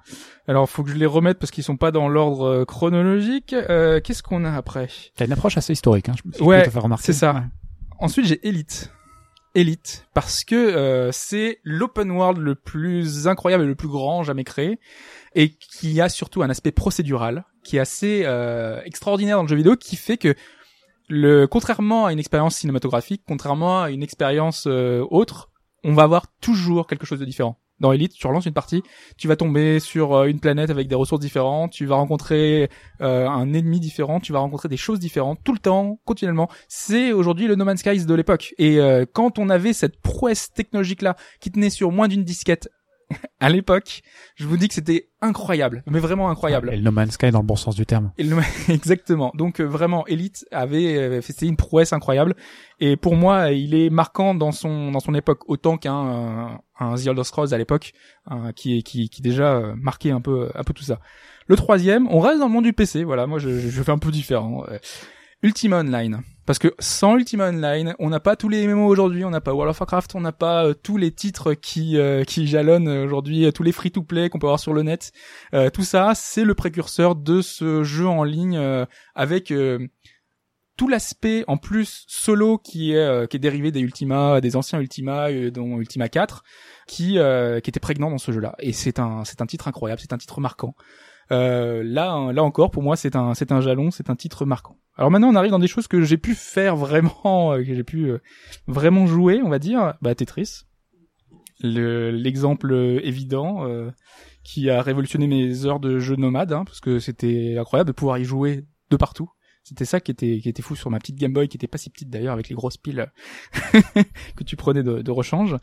[0.48, 3.54] Alors, faut que je les remette parce qu'ils sont pas dans l'ordre euh, chronologique.
[3.54, 4.88] Euh, Qu'est-ce qu'on a après?
[5.16, 7.06] T'as une approche assez historique, hein, je je peux Ouais, remarquer.
[7.06, 7.44] c'est ça.
[8.00, 8.92] Ensuite, j'ai Elite.
[9.56, 14.44] Elite, parce que euh, c'est l'open world le plus incroyable et le plus grand jamais
[14.44, 14.80] créé,
[15.34, 19.56] et qui a surtout un aspect procédural, qui est assez euh, extraordinaire dans le jeu
[19.56, 20.36] vidéo, qui fait que
[21.08, 25.50] le contrairement à une expérience cinématographique, contrairement à une expérience euh, autre,
[25.86, 27.58] on va avoir toujours quelque chose de différent.
[27.80, 28.84] Dans Elite, tu relances une partie,
[29.18, 32.69] tu vas tomber sur euh, une planète avec des ressources différentes, tu vas rencontrer
[33.02, 36.49] euh, un ennemi différent, tu vas rencontrer des choses différentes tout le temps, continuellement.
[36.69, 38.53] C'est aujourd'hui le No Man's Skies de l'époque.
[38.57, 42.69] Et euh, quand on avait cette prouesse technologique là qui tenait sur moins d'une disquette
[43.40, 44.02] à l'époque,
[44.36, 46.72] je vous dis que c'était incroyable, mais vraiment incroyable.
[46.73, 48.11] Et le No Man's Sky dans le bon sens du terme.
[48.18, 48.38] Et le-
[48.69, 49.32] Exactement.
[49.36, 52.36] Donc euh, vraiment, Elite avait euh, fait c'était une prouesse incroyable.
[52.80, 57.07] Et pour moi, il est marquant dans son dans son époque autant qu'un un The
[57.07, 57.94] Elder Scrolls à l'époque,
[58.32, 60.99] euh, qui qui qui déjà euh, marquait un peu un peu tout ça.
[61.48, 63.03] Le troisième, on reste dans le monde du PC.
[63.03, 64.64] Voilà, moi je, je je fais un peu différent.
[64.69, 64.77] Euh,
[65.44, 66.22] Ultima Online.
[66.46, 69.54] Parce que sans Ultima Online, on n'a pas tous les MMO aujourd'hui, on n'a pas
[69.54, 73.06] World of Warcraft, on n'a pas euh, tous les titres qui euh, qui jalonnent euh,
[73.06, 75.12] aujourd'hui, euh, tous les free-to-play qu'on peut avoir sur le net.
[75.56, 78.60] Euh, tout ça, c'est le précurseur de ce jeu en ligne
[79.16, 79.54] avec
[80.78, 85.32] tout l'aspect en plus solo qui est qui est dérivé des Ultima, des anciens Ultima,
[85.50, 86.44] dont Ultima 4,
[86.88, 87.18] qui
[87.64, 88.56] qui était prégnant dans ce jeu-là.
[88.60, 90.76] Et c'est un c'est un titre incroyable, c'est un titre marquant.
[91.31, 94.77] Euh, là là encore pour moi c'est un c'est un jalon, c'est un titre marquant.
[94.95, 97.84] Alors maintenant on arrive dans des choses que j'ai pu faire vraiment, euh, que j'ai
[97.84, 98.19] pu euh,
[98.68, 99.95] vraiment jouer, on va dire.
[100.02, 100.64] Bah Tetris,
[101.61, 102.73] le l'exemple
[103.03, 103.65] évident.
[104.43, 108.19] qui a révolutionné mes heures de jeu nomade, hein, parce que c'était incroyable de pouvoir
[108.19, 109.31] y jouer de partout.
[109.64, 111.80] C'était ça qui était qui était fou sur ma petite Game Boy, qui était pas
[111.80, 113.11] si petite d'ailleurs, avec les grosses piles
[114.35, 115.57] que tu prenais de, de rechange.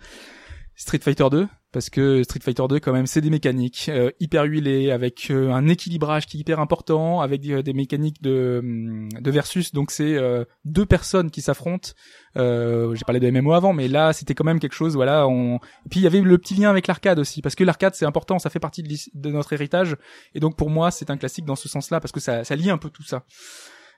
[0.76, 4.44] Street Fighter 2 parce que Street Fighter 2 quand même c'est des mécaniques euh, hyper
[4.44, 9.08] huilées avec euh, un équilibrage qui est hyper important avec des, des mécaniques de hum,
[9.08, 9.72] de versus.
[9.72, 11.90] Donc c'est euh, deux personnes qui s'affrontent.
[12.36, 15.58] Euh, j'ai parlé de MMO avant mais là c'était quand même quelque chose voilà on
[15.90, 18.38] puis il y avait le petit lien avec l'arcade aussi parce que l'arcade c'est important
[18.38, 19.96] ça fait partie de, de notre héritage.
[20.34, 22.70] Et donc pour moi c'est un classique dans ce sens-là parce que ça ça lie
[22.70, 23.24] un peu tout ça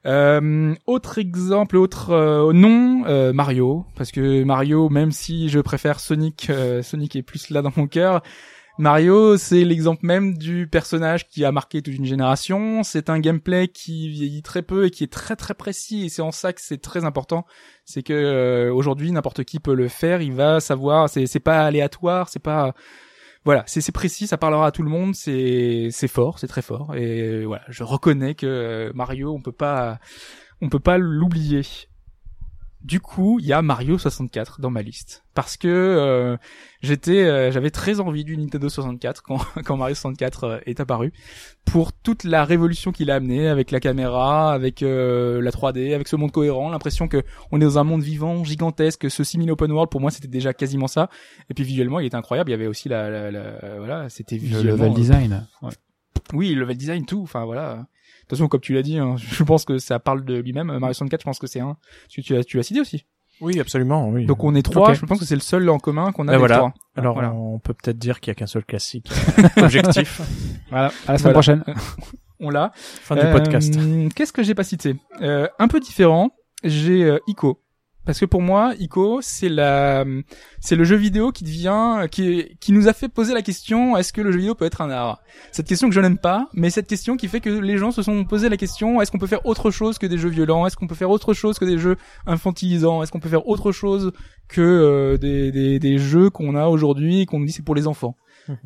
[0.07, 6.01] euh, autre exemple, autre euh, nom, euh, Mario, parce que Mario, même si je préfère
[6.01, 8.23] Sonic, euh, Sonic est plus là dans mon cœur.
[8.77, 12.83] Mario, c'est l'exemple même du personnage qui a marqué toute une génération.
[12.83, 16.07] C'est un gameplay qui vieillit très peu et qui est très très précis.
[16.07, 17.47] Et c'est en ça que c'est très important.
[17.85, 20.23] C'est que euh, aujourd'hui, n'importe qui peut le faire.
[20.23, 21.09] Il va savoir.
[21.09, 22.29] C'est c'est pas aléatoire.
[22.29, 22.75] C'est pas
[23.45, 27.45] voilà, c'est précis, ça parlera à tout le monde, c'est fort, c'est très fort et
[27.45, 29.99] voilà, je reconnais que euh, Mario, on peut pas
[30.63, 31.63] on peut pas l'oublier.
[32.85, 36.37] Du coup, il y a Mario 64 dans ma liste parce que euh,
[36.83, 41.11] j'étais euh, j'avais très envie du Nintendo 64 quand quand Mario 64 euh, est apparu
[41.65, 46.09] pour toute la révolution qu'il a amené avec la caméra, avec euh, la 3D, avec
[46.09, 49.73] ce monde cohérent, l'impression que on est dans un monde vivant, gigantesque, ce 6000 open
[49.73, 51.09] world pour moi c'était déjà quasiment ça
[51.49, 54.37] et puis visuellement il était incroyable, il y avait aussi la, la, la- voilà, c'était
[54.37, 55.47] Le visuellement level euh, design.
[56.35, 57.23] oui, le level design, tout.
[57.23, 57.87] Enfin voilà.
[58.25, 60.67] De toute façon, comme tu l'as dit, hein, je pense que ça parle de lui-même.
[60.67, 61.77] Mario 64, je pense que c'est un.
[62.09, 63.05] Tu, tu l'as, tu l'as cité aussi.
[63.41, 64.27] Oui, absolument, oui.
[64.27, 64.95] Donc on est trois.
[64.95, 66.33] Je pense que c'est le seul en commun qu'on a.
[66.33, 66.57] Et des voilà.
[66.59, 66.75] trois.
[66.97, 67.33] Alors, voilà.
[67.33, 69.11] on peut peut-être dire qu'il y a qu'un seul classique
[69.57, 70.21] objectif.
[70.71, 70.93] Voilà.
[71.07, 71.33] À la semaine Voilà.
[71.33, 71.65] prochaine.
[72.41, 72.73] On l'a.
[72.75, 73.75] Fin du podcast.
[73.77, 74.97] Euh, Qu'est-ce que j'ai pas cité?
[75.21, 76.31] Euh, Un peu différent.
[76.63, 77.61] J'ai euh, Ico.
[78.07, 80.05] Parce que pour moi, Ico, c'est la,
[80.61, 84.13] c'est le jeu vidéo qui devient, qui, qui nous a fait poser la question est-ce
[84.13, 85.21] que le jeu vidéo peut être un art?
[85.53, 88.03] Cette question que je n'aime pas, mais cette question qui fait que les gens se
[88.03, 90.67] sont posé la question est-ce qu'on peut faire autre chose que des jeux violents?
[90.67, 93.03] Est-ce qu'on peut faire autre chose que des jeux infantilisants?
[93.03, 94.13] Est-ce qu'on peut faire autre chose
[94.49, 97.75] que euh, des, des, des jeux qu'on a aujourd'hui et qu'on nous dit c'est pour
[97.75, 98.17] les enfants?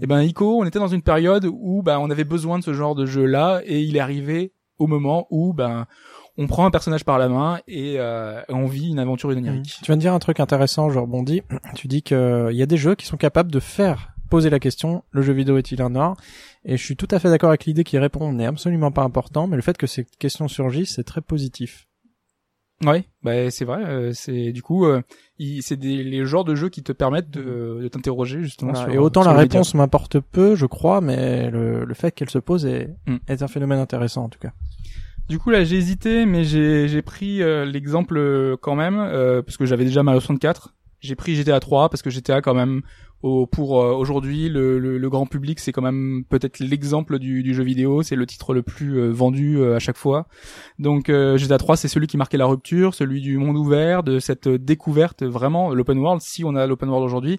[0.02, 2.72] Et ben, Ico, on était dans une période où ben on avait besoin de ce
[2.72, 5.86] genre de jeu-là et il est arrivé au moment où ben
[6.38, 9.76] on prend un personnage par la main et euh, on vit une aventure onirique.
[9.82, 11.42] Tu viens de dire un truc intéressant, je rebondis.
[11.74, 15.02] Tu dis qu'il y a des jeux qui sont capables de faire poser la question,
[15.10, 16.16] le jeu vidéo est-il un art?
[16.64, 19.46] Et je suis tout à fait d'accord avec l'idée qui répond n'est absolument pas important,
[19.46, 21.86] mais le fait que cette question surgisse, c'est très positif.
[22.84, 23.82] Ouais, bah c'est vrai.
[23.86, 25.02] euh, c'est du coup, euh,
[25.62, 28.70] c'est des les genres de jeux qui te permettent de, de t'interroger justement.
[28.72, 28.86] Voilà.
[28.86, 32.30] sur, Et autant sur la réponse m'importe peu, je crois, mais le, le fait qu'elle
[32.30, 33.16] se pose est, Mm.
[33.26, 34.52] est un phénomène intéressant en tout cas.
[35.28, 39.58] Du coup là, j'ai hésité, mais j'ai pris euh, l'exemple euh, quand même euh, parce
[39.58, 40.74] que j'avais déjà Mario 64.
[41.00, 42.82] J'ai pris GTA 3 parce que GTA quand même
[43.22, 47.42] au, pour euh, aujourd'hui le, le, le grand public c'est quand même peut-être l'exemple du,
[47.42, 48.02] du jeu vidéo.
[48.02, 50.26] C'est le titre le plus euh, vendu euh, à chaque fois.
[50.78, 54.48] Donc GTA 3 c'est celui qui marquait la rupture celui du monde ouvert de cette
[54.48, 56.22] découverte vraiment l'open world.
[56.22, 57.38] Si on a l'open world aujourd'hui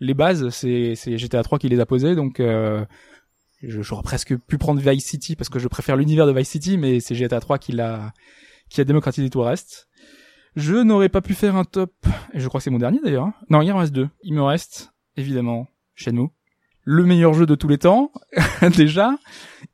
[0.00, 2.14] les bases c'est GTA 3 qui les a posées.
[2.14, 2.84] Donc euh,
[3.62, 7.00] j'aurais presque pu prendre Vice City parce que je préfère l'univers de Vice City mais
[7.00, 8.12] c'est GTA 3 qui l'a
[8.70, 9.88] qui a démocratisé tout le reste.
[10.56, 11.92] Je n'aurais pas pu faire un top
[12.34, 13.34] et je crois que c'est mon dernier d'ailleurs hein.
[13.50, 14.08] non il en reste deux.
[14.22, 16.28] Il me reste évidemment Shenmue.
[16.84, 18.12] Le meilleur jeu de tous les temps
[18.76, 19.18] déjà.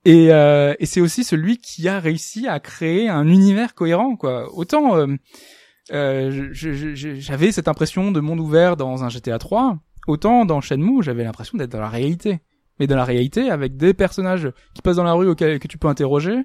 [0.04, 4.52] Et, euh, et c'est aussi celui qui a réussi à créer un univers cohérent quoi.
[4.54, 5.06] Autant euh,
[5.92, 10.44] euh, je- je- je- j'avais cette impression de monde ouvert dans un GTA 3 autant
[10.44, 12.40] dans Shenmue j'avais l'impression d'être dans la réalité
[12.78, 15.78] mais dans la réalité avec des personnages qui passent dans la rue auxquels que tu
[15.78, 16.36] peux interroger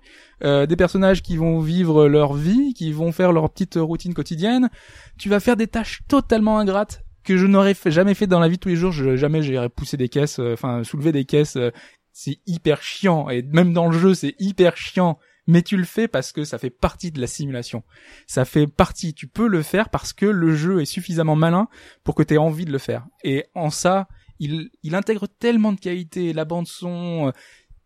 [0.43, 4.69] euh, des personnages qui vont vivre leur vie qui vont faire leur petite routine quotidienne
[5.18, 8.57] tu vas faire des tâches totalement ingrates que je n'aurais jamais fait dans la vie
[8.57, 8.91] tous les jours.
[8.91, 11.57] Jamais j'irais pousser des caisses, euh, enfin soulever des caisses.
[11.57, 11.72] euh,
[12.11, 15.19] c'est hyper chiant et même dans le jeu c'est hyper chiant.
[15.47, 17.84] Mais tu le fais parce que ça fait partie de la simulation.
[18.27, 19.14] Ça fait partie.
[19.14, 21.68] Tu peux le faire parce que le jeu est suffisamment malin
[22.03, 23.06] pour que tu aies envie de le faire.
[23.23, 24.07] Et en ça,
[24.39, 26.33] il, il intègre tellement de qualité.
[26.33, 27.31] La bande son, euh,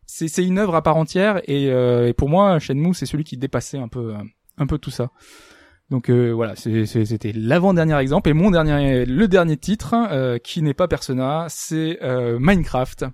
[0.05, 1.41] c'est une œuvre à part entière.
[1.45, 4.23] Et, euh, pour moi, Shenmue, c'est celui qui dépassait un peu, euh,
[4.57, 5.11] un peu tout ça.
[5.89, 10.87] Donc euh, voilà, c'était l'avant-dernier exemple et mon dernier, le dernier titre qui n'est pas
[10.87, 11.99] Persona, c'est
[12.39, 13.05] Minecraft.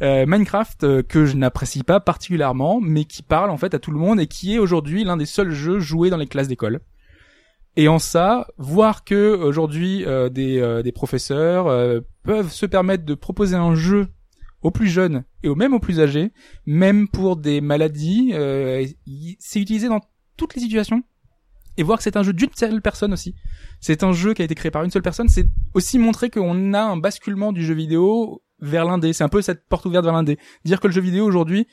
[0.00, 4.18] Minecraft que je n'apprécie pas particulièrement, mais qui parle en fait à tout le monde
[4.18, 6.80] et qui est aujourd'hui l'un des seuls jeux joués dans les classes d'école.
[7.76, 13.04] Et en ça, voir que aujourd'hui euh, des, euh, des professeurs euh, peuvent se permettre
[13.04, 14.08] de proposer un jeu
[14.62, 16.32] aux plus jeunes et aux même aux plus âgés,
[16.64, 18.84] même pour des maladies, euh,
[19.38, 20.00] c'est utilisé dans
[20.36, 21.02] toutes les situations
[21.76, 23.34] et voir que c'est un jeu d'une seule personne aussi.
[23.80, 25.28] C'est un jeu qui a été créé par une seule personne.
[25.28, 29.12] C'est aussi montrer qu'on a un basculement du jeu vidéo vers l'indé.
[29.12, 30.38] C'est un peu cette porte ouverte vers l'indé.
[30.64, 31.66] Dire que le jeu vidéo aujourd'hui,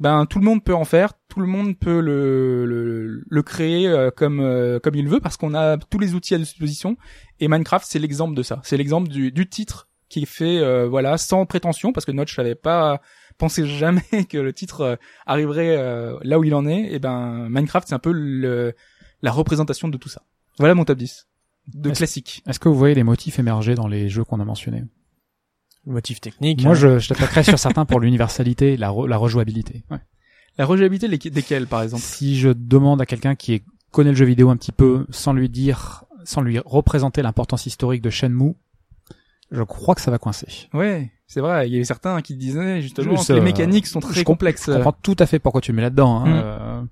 [0.00, 3.86] ben tout le monde peut en faire, tout le monde peut le le, le créer
[3.86, 6.96] euh, comme euh, comme il veut parce qu'on a tous les outils à disposition.
[7.38, 8.60] Et Minecraft, c'est l'exemple de ça.
[8.64, 12.36] C'est l'exemple du, du titre qui est fait euh, voilà sans prétention parce que Notch
[12.36, 13.00] n'avait pas
[13.38, 16.92] pensé jamais que le titre euh, arriverait euh, là où il en est.
[16.92, 18.74] Et ben Minecraft c'est un peu le,
[19.22, 20.22] la représentation de tout ça.
[20.58, 21.28] Voilà mon top 10
[21.74, 22.42] de classique.
[22.48, 24.82] Est-ce que vous voyez les motifs émerger dans les jeux qu'on a mentionnés?
[25.86, 26.62] Le motif technique.
[26.62, 26.74] Moi, hein.
[26.74, 29.82] je, je t'attaquerais sur certains pour l'universalité, la, re- la rejouabilité.
[30.58, 32.02] La rejouabilité les- desquels par exemple?
[32.02, 35.32] Si je demande à quelqu'un qui est- connaît le jeu vidéo un petit peu, sans
[35.32, 38.54] lui dire, sans lui représenter l'importance historique de Shenmue,
[39.50, 40.68] je crois que ça va coincer.
[40.74, 41.66] Ouais, c'est vrai.
[41.68, 44.22] Il y avait certains qui disaient justement Juste, que les euh, mécaniques sont très je
[44.22, 44.66] complexes.
[44.68, 46.24] Je comprends tout à fait pourquoi tu le mets là-dedans.
[46.24, 46.28] hein.
[46.28, 46.42] Mm.
[46.44, 46.82] Euh,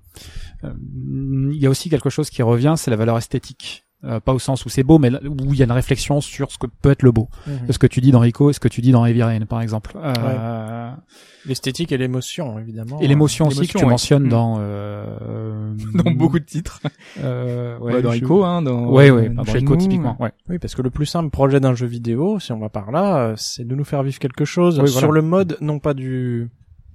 [0.65, 3.85] euh, Il y a aussi quelque chose qui revient, c'est la valeur esthétique.
[4.05, 6.21] Euh, pas au sens où c'est beau, mais là- où il y a une réflexion
[6.21, 7.27] sur ce que peut être le beau.
[7.47, 7.69] Mhm.
[7.69, 9.59] Ce que tu dis dans Rico et ce que tu dis dans Heavy Rain, par
[9.61, 9.91] exemple.
[10.01, 10.91] Euh,
[11.45, 12.99] L'esthétique et l'émotion, évidemment.
[13.01, 13.89] Et l'émotion aussi que tu ouais.
[13.89, 14.29] mentionnes Mm.
[14.29, 14.57] dans...
[14.59, 16.79] Euh, dans beaucoup de titres.
[17.21, 20.15] Euh, ouais, Ouais, dans je- Rico, hein, dans Ouais, ouais, dans Rico typiquement.
[20.21, 20.31] Ouais.
[20.47, 23.17] Oui, parce que le plus simple projet d'un jeu vidéo, si on va par là,
[23.17, 25.15] euh, c'est de nous faire vivre quelque chose Oui, sur voilà.
[25.15, 26.49] le mode, non pas du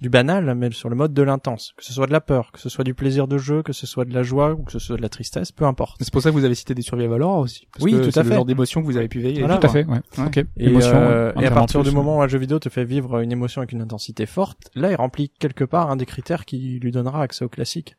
[0.05, 1.73] du banal, mais sur le mode de l'intense.
[1.79, 3.87] Que ce soit de la peur, que ce soit du plaisir de jeu, que ce
[3.87, 5.97] soit de la joie ou que ce soit de la tristesse, peu importe.
[6.03, 7.67] C'est pour ça que vous avez cité des survival horror aussi.
[7.73, 8.35] Parce Oui, que tout c'est à le fait.
[8.35, 9.39] genre d'émotion que vous avez pu veiller.
[9.41, 9.57] Voilà.
[9.57, 10.01] Tout à fait, ouais.
[10.19, 10.27] Ouais.
[10.27, 10.37] Ok.
[10.37, 12.03] Et, Émotion, euh, ouais, et à partir plus, du ouais.
[12.03, 14.91] moment où un jeu vidéo te fait vivre une émotion avec une intensité forte, là,
[14.91, 17.97] il remplit quelque part un des critères qui lui donnera accès au classique.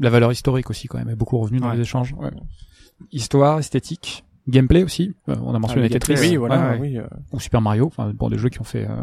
[0.00, 1.76] La valeur historique aussi, quand même, est beaucoup revenue dans Ouais.
[1.76, 2.14] les échanges.
[2.18, 2.30] Ouais.
[3.12, 5.14] Histoire, esthétique, gameplay aussi.
[5.28, 6.14] Euh, on a mentionné Ah, le Tetris.
[6.20, 6.78] Oui, Ouais, voilà, ouais.
[6.80, 6.98] oui.
[6.98, 7.86] euh, Ou Super Mario.
[7.86, 8.94] Enfin, bon, des jeux qui ont fait, euh,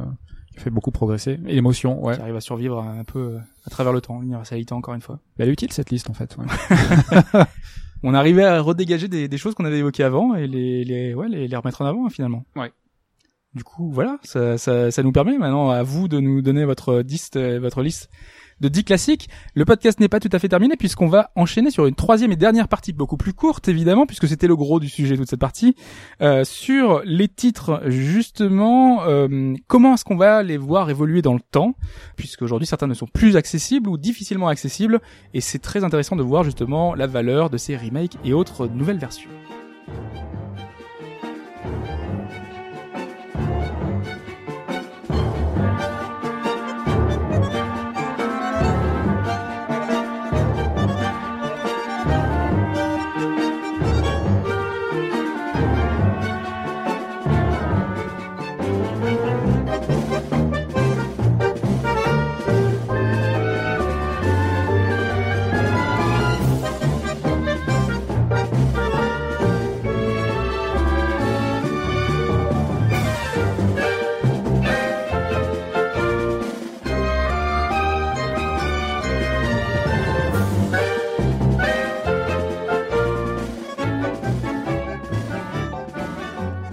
[0.56, 1.40] qui fait beaucoup progresser.
[1.46, 2.16] Et l'émotion, ouais.
[2.16, 4.20] Qui arrive à survivre un peu euh, à travers le temps.
[4.20, 5.20] L'universalité encore une fois.
[5.38, 6.36] Elle est utile, cette liste, en fait.
[6.38, 7.44] ouais.
[8.04, 11.28] On arrivait à redégager des, des choses qu'on avait évoquées avant et les, les, ouais,
[11.28, 12.46] les, les remettre en avant hein, finalement.
[12.56, 12.72] Ouais.
[13.56, 17.00] Du coup, voilà, ça, ça, ça nous permet maintenant à vous de nous donner votre
[17.00, 18.10] liste, euh, votre liste
[18.62, 19.30] de 10 classiques.
[19.54, 22.36] Le podcast n'est pas tout à fait terminé puisqu'on va enchaîner sur une troisième et
[22.36, 25.76] dernière partie beaucoup plus courte évidemment puisque c'était le gros du sujet toute cette partie
[26.22, 31.40] euh, sur les titres justement euh, comment est-ce qu'on va les voir évoluer dans le
[31.40, 31.76] temps
[32.16, 35.02] puisque aujourd'hui certains ne sont plus accessibles ou difficilement accessibles
[35.34, 39.00] et c'est très intéressant de voir justement la valeur de ces remakes et autres nouvelles
[39.00, 39.30] versions.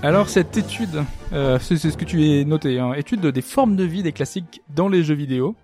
[0.03, 3.85] Alors cette étude, euh, c'est ce que tu es noté, hein, étude des formes de
[3.85, 5.55] vie des classiques dans les jeux vidéo.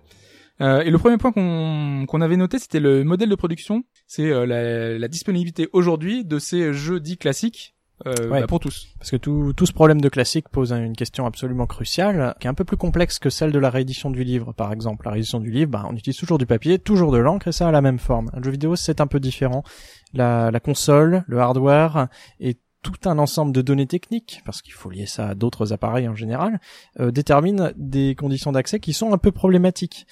[0.61, 4.29] Euh, et le premier point qu'on qu'on avait noté, c'était le modèle de production, c'est
[4.31, 7.75] euh, la, la disponibilité aujourd'hui de ces jeux dits classiques
[8.07, 8.41] euh, Ouais.
[8.41, 8.87] bah, pour tous.
[8.97, 12.49] Parce que tout, tout ce problème de classique pose une question absolument cruciale, qui est
[12.49, 15.05] un peu plus complexe que celle de la réédition du livre, par exemple.
[15.05, 17.67] La réédition du livre, bah, on utilise toujours du papier, toujours de l'encre, et ça
[17.67, 18.29] a la même forme.
[18.33, 19.63] Un jeu vidéo, c'est un peu différent.
[20.13, 22.07] La, la console, le hardware,
[22.39, 26.07] et tout un ensemble de données techniques, parce qu'il faut lier ça à d'autres appareils
[26.07, 26.59] en général,
[26.99, 30.07] euh, détermine des conditions d'accès qui sont un peu problématiques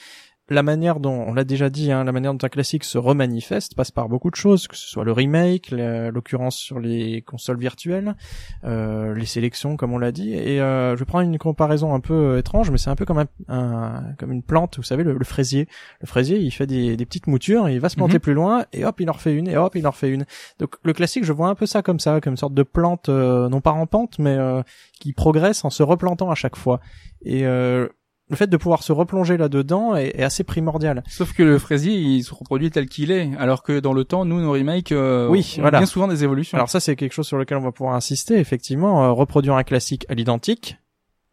[0.50, 3.76] la manière dont, on l'a déjà dit, hein, la manière dont un classique se remanifeste
[3.76, 8.16] passe par beaucoup de choses, que ce soit le remake, l'occurrence sur les consoles virtuelles,
[8.64, 10.34] euh, les sélections, comme on l'a dit.
[10.34, 13.20] Et euh, je prends une comparaison un peu euh, étrange, mais c'est un peu comme
[13.20, 15.68] un, un- comme une plante, vous savez, le, le fraisier.
[16.02, 18.20] Le fraisier, il fait des, des petites moutures, et il va se planter Mhm.
[18.22, 20.26] plus loin, et hop, il en refait une, et hop, il en refait une.
[20.60, 23.10] Donc le classique, je vois un peu ça comme ça, comme une sorte de plante,
[23.10, 24.62] euh, non pas rampante, mais euh,
[25.00, 26.80] qui progresse en se replantant à chaque fois.
[27.26, 27.88] Et euh,
[28.30, 31.04] le fait de pouvoir se replonger là-dedans est, est assez primordial.
[31.08, 34.26] Sauf que le fraisier, il se reproduit tel qu'il est, alors que dans le temps,
[34.26, 35.80] nous, nos remakes, euh, Oui, ont voilà.
[35.80, 36.58] bien souvent des évolutions.
[36.58, 38.38] Alors ça, c'est quelque chose sur lequel on va pouvoir insister.
[38.38, 40.78] Effectivement, euh, reproduire un classique à l'identique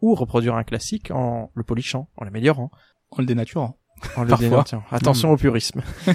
[0.00, 2.70] ou reproduire un classique en le polichant, en l'améliorant,
[3.10, 3.76] en le dénaturant.
[4.28, 4.64] Parfois.
[4.90, 5.82] Attention au purisme.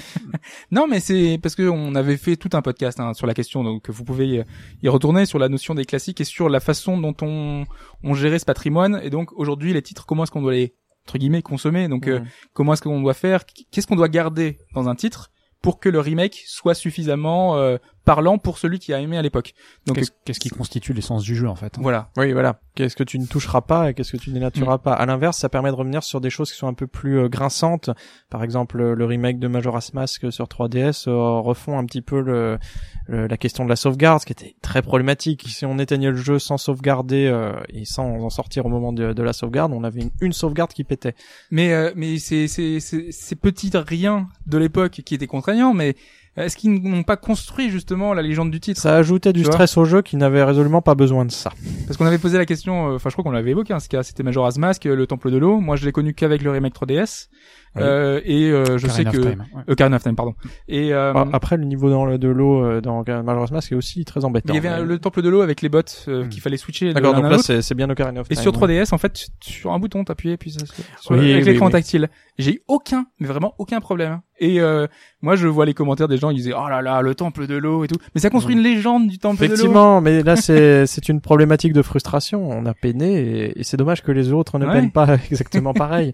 [0.70, 3.62] Non, mais c'est parce que on avait fait tout un podcast hein, sur la question,
[3.64, 4.44] donc vous pouvez
[4.82, 7.64] y- retourner sur la notion des classiques et sur la façon dont on,
[8.02, 9.00] on gérait ce patrimoine.
[9.02, 10.74] Et donc aujourd'hui, les titres, comment est-ce qu'on doit les
[11.06, 11.88] entre guillemets consommer?
[11.88, 12.26] Donc euh, Mm.
[12.52, 13.44] comment est-ce qu'on doit faire?
[13.70, 15.30] Qu'est-ce qu'on doit garder dans un titre
[15.62, 19.52] pour que le remake soit suffisamment euh, parlant pour celui qui a aimé à l'époque.
[19.86, 22.10] Donc Qu'est-ce qui constitue l'essence du jeu en fait voilà.
[22.16, 22.60] Oui, voilà.
[22.74, 24.82] Qu'est-ce que tu ne toucheras pas et qu'est-ce que tu dénatureras Mm.
[24.82, 24.92] pas.
[24.94, 27.28] À l'inverse, ça permet de revenir sur des choses qui sont un peu plus euh,
[27.28, 27.90] grinçantes.
[28.30, 32.58] Par exemple, le remake de Majora's Mask sur 3DS euh, refont un petit peu le,
[33.06, 35.44] le- la question de la sauvegarde, ce qui était très problématique.
[35.48, 39.12] Si on éteignait le jeu sans sauvegarder euh, et sans en sortir au moment de,
[39.12, 41.14] de la sauvegarde, on avait une, une sauvegarde qui pétait.
[41.50, 45.96] Mais euh, mais c'est c'est ces petits riens de l'époque qui étaient contraignants, mais
[46.44, 48.80] est-ce qu'ils n'ont pas construit justement la légende du titre?
[48.80, 51.50] Ça ajoutait du stress au jeu qui n'avait résolument pas besoin de ça.
[51.86, 53.88] Parce qu'on avait posé la question, euh, enfin je crois qu'on l'avait évoqué, hein, ce
[53.88, 55.60] cas, c'était Majora's Mask, euh, le Temple de l'eau.
[55.60, 57.28] Moi je l'ai connu qu'avec le remake 3DS.
[57.76, 57.82] Oui.
[57.84, 59.62] Euh, et euh, je sais que Time, ouais.
[59.80, 60.34] euh, of Time, pardon.
[60.66, 63.76] Et euh, Ah, Après, le niveau dans le, de l'eau euh, dans Majora's Mask est
[63.76, 64.54] aussi très il embêtant.
[64.54, 66.28] y avait Mais- le Temple de l'eau avec les bots euh, Hmm.
[66.30, 68.42] qu'il fallait switcher D'accord, donc là c'est bien Ocarina of Et Time.
[68.42, 68.58] sur ouais.
[68.82, 71.66] 3DS, en fait, sur un bouton, t'appuyais puis ça, se- sur, Oui, avec oui, l'écran
[71.66, 71.72] oui.
[71.72, 72.08] tactile.
[72.40, 74.20] J'ai eu aucun, mais vraiment aucun problème.
[74.38, 74.86] Et euh,
[75.20, 77.54] moi, je vois les commentaires des gens, ils disaient oh là là, le temple de
[77.56, 77.98] l'eau et tout.
[78.14, 79.52] Mais ça construit une légende du temple de l'eau.
[79.52, 82.48] Effectivement, mais là c'est c'est une problématique de frustration.
[82.48, 84.72] On a peiné et, et c'est dommage que les autres ne Ouais.
[84.72, 86.12] peinent pas exactement pareil.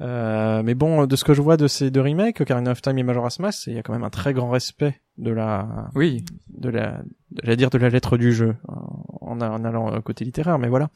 [0.00, 2.98] Euh, mais bon, de ce que je vois de ces deux remakes, Ocarina of Time
[2.98, 6.24] et Majora's Mask, il y a quand même un très grand respect de la Oui,
[6.58, 7.02] de la
[7.42, 10.88] j'allais dire de la lettre du jeu en, en allant côté littéraire, mais voilà.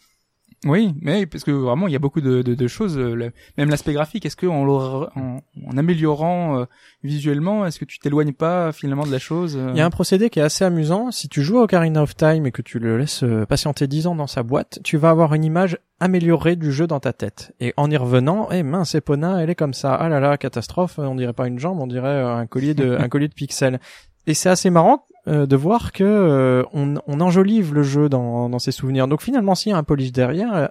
[0.67, 2.99] Oui, mais parce que vraiment, il y a beaucoup de, de, de choses.
[2.99, 6.65] euh, le- même l'aspect graphique, est-ce que en, en, en améliorant euh,
[7.03, 9.91] visuellement, est-ce que tu t'éloignes pas finalement de la chose euh Il y a un
[9.91, 11.11] procédé qui est assez amusant.
[11.11, 14.15] Si tu joues à Ocarina of Time et que tu le laisses patienter 10 ans
[14.15, 17.55] dans sa boîte, tu vas avoir une image améliorée du jeu dans ta tête.
[17.61, 19.95] Et en y revenant, eh mince, Epona, elle est comme ça.
[19.95, 20.99] Ah là là, catastrophe.
[20.99, 23.81] On dirait pas une jambe, on dirait un collier de, un collier de pixels.
[24.27, 28.49] Et c'est assez marrant euh, de voir que euh, on, on enjolive le jeu dans,
[28.49, 29.09] dans ses souvenirs.
[29.09, 30.71] Donc finalement, s'il y a un polish derrière,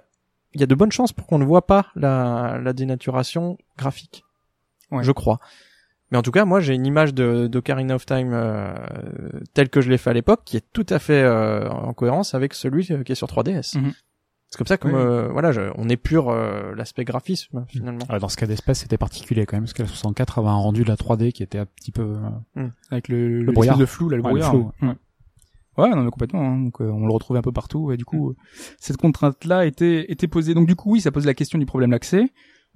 [0.54, 4.24] il y a de bonnes chances pour qu'on ne voit pas la, la dénaturation graphique.
[4.90, 5.02] Ouais.
[5.02, 5.40] Je crois.
[6.10, 8.74] Mais en tout cas, moi, j'ai une image de d'Ocarina of Time euh,
[9.54, 12.34] telle que je l'ai fait à l'époque, qui est tout à fait euh, en cohérence
[12.34, 13.78] avec celui qui est sur 3DS.
[13.78, 13.92] Mhm.
[14.48, 14.94] C'est comme ça que Oui.
[14.94, 18.04] me- voilà, je, on épure euh, l'aspect graphisme finalement.
[18.08, 20.52] Ah, dans ce cas d'espèce, c'était particulier quand même, parce que la 64 avait un
[20.54, 22.16] rendu de la 3D qui était un petit peu...
[22.56, 23.76] euh, avec le, le, brouillard.
[23.76, 24.94] l'espèce de flou, là, le Ouais, le flou, Ouais.
[25.78, 26.40] Ouais, non, mais complètement.
[26.42, 26.58] hein.
[26.58, 27.92] Donc, euh, on le retrouvait un peu partout.
[27.92, 28.36] Et du coup, euh,
[28.78, 30.54] cette contrainte-là était était posée.
[30.54, 32.30] Donc, du coup, oui, ça pose la question du problème d'accès.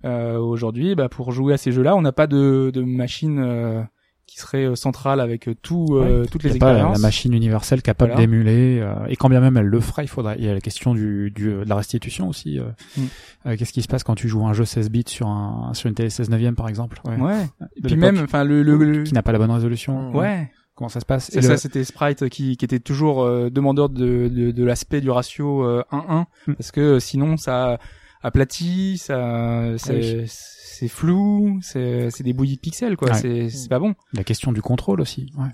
[0.05, 3.83] Euh, Aujourd'hui, bah, pour jouer à ces jeux-là, on n'a pas de, de machine euh,
[4.31, 6.99] qui serait euh, centrale avec euh, tout, euh, toutes Il les a pas la, expériences.
[6.99, 8.27] la machine universelle capable Voilà.
[8.27, 10.37] d'émuler, euh, et quand bien même elle le fera, il faudra.
[10.37, 12.59] Il y a la question du, du de la restitution aussi.
[12.61, 12.65] euh.
[12.97, 13.01] Mm.
[13.47, 15.89] Euh, Qu'est-ce qui se passe quand tu joues un jeu 16 bits sur un sur
[15.89, 17.17] une télé 16 neuvième par exemple, ouais.
[17.17, 17.47] Ouais.
[17.85, 20.13] Puis même, enfin, le, le, le- qui n'a pas la bonne résolution.
[20.15, 20.51] Ouais.
[20.77, 21.29] Comment ça se passe?
[21.33, 24.65] C'est Et ça, le- c'était Sprite qui, qui était toujours euh, demandeur de, de, de
[24.65, 26.55] l'aspect du ratio euh, 1-1 Mm.
[26.55, 27.79] parce que sinon ça
[28.23, 30.25] aplatit, ça c'est oui.
[30.27, 33.19] c'est flou, c'est c'est des bouillis de pixels quoi, Ouais.
[33.19, 33.95] c'est c'est pas bon.
[34.13, 35.33] La question du contrôle aussi.
[35.37, 35.45] Ouais.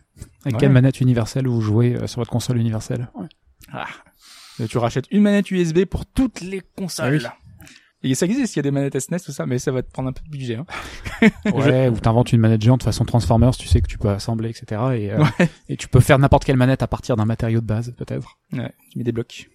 [0.45, 0.61] Avec Ouais.
[0.61, 3.09] quelle manette universelle vous jouez euh, sur votre console universelle?
[3.15, 3.27] Ouais.
[4.61, 7.21] Et tu rachètes une manette USB pour toutes les consoles.
[7.27, 7.37] Ah
[8.03, 9.91] Et ça existe, il y a des manettes SNES tout ça, mais ça va te
[9.91, 10.55] prendre un peu de budget.
[10.57, 10.67] Hein.
[11.53, 14.51] Ouais, ou t'inventes une manette géante de façon Transformers, tu sais que tu peux assembler,
[14.51, 14.65] etc.
[14.95, 15.49] Et, euh, Ouais.
[15.69, 18.39] et tu peux faire n'importe quelle manette à partir d'un matériau de base, peut-être.
[18.53, 19.49] Ouais, tu mets des blocs.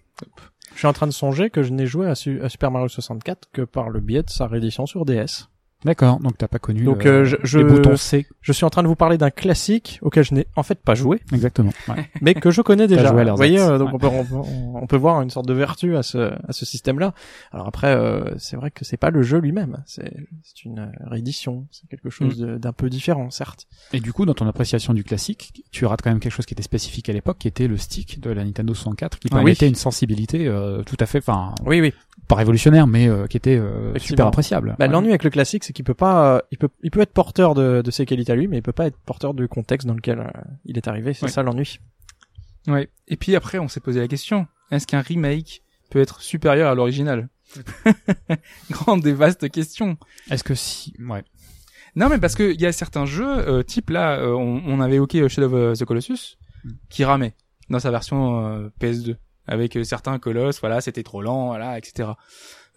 [0.74, 2.88] Je suis en train de songer que je n'ai joué à, Su- à Super Mario
[2.88, 5.48] 64 que par le biais de sa réédition sur DS.
[5.84, 8.28] D'accord, donc t'as pas connu Donc, euh, euh, je- je- les boutons C.
[8.42, 10.94] Je suis en train de vous parler d'un classique auquel je n'ai en fait pas
[10.94, 11.72] joué, Exactement.
[11.88, 12.08] Ouais.
[12.22, 13.08] mais que je connais déjà.
[13.10, 13.96] joué à Vous voyez, euh, donc Ouais.
[13.96, 14.50] on, peut, on, peut-
[14.84, 17.14] on peut voir une sorte de vertu à ce, à ce système-là.
[17.52, 20.14] Alors après, euh, c'est vrai que c'est pas le jeu lui-même, c'est
[20.44, 22.46] c'est une euh, réédition, c'est quelque chose Mm.
[22.46, 23.66] de- d'un peu différent, certes.
[23.94, 26.54] Et du coup, dans ton appréciation du classique, tu rates quand même quelque chose qui
[26.54, 29.40] était spécifique à l'époque, qui était le stick de la Nintendo 64, qui Ah oui.
[29.44, 31.92] permettait une sensibilité euh, tout à fait, enfin, Oui, oui.
[32.28, 34.76] pas révolutionnaire, mais euh, qui était euh, super appréciable.
[34.78, 34.92] Bah, Ouais.
[34.92, 37.54] L'ennui avec le classique, c'est qu'il peut pas, euh, il peut, il peut être porteur
[37.56, 39.94] de, de ses qualités à lui, mais il peut pas être porteur du contexte dans
[39.94, 40.28] lequel euh,
[40.66, 41.14] il est arrivé.
[41.14, 41.32] C'est Ouais.
[41.32, 41.80] ça l'ennui.
[42.68, 42.90] Ouais.
[43.08, 46.76] Et puis après, on s'est posé la question est-ce qu'un remake peut être supérieur à
[46.76, 47.30] l'original?
[48.70, 49.98] Grande et vaste question.
[50.30, 51.24] Est-ce que si, ouais.
[51.96, 54.80] Non, mais parce que il y a certains jeux, euh, type là, euh, on, on
[54.80, 56.70] avait évoqué euh, Shadow of the Colossus, Mm.
[56.90, 57.34] qui ramait
[57.72, 59.16] dans sa version euh, PS2,
[59.48, 62.10] avec euh, certains colosses, voilà, c'était trop lent, voilà, etc.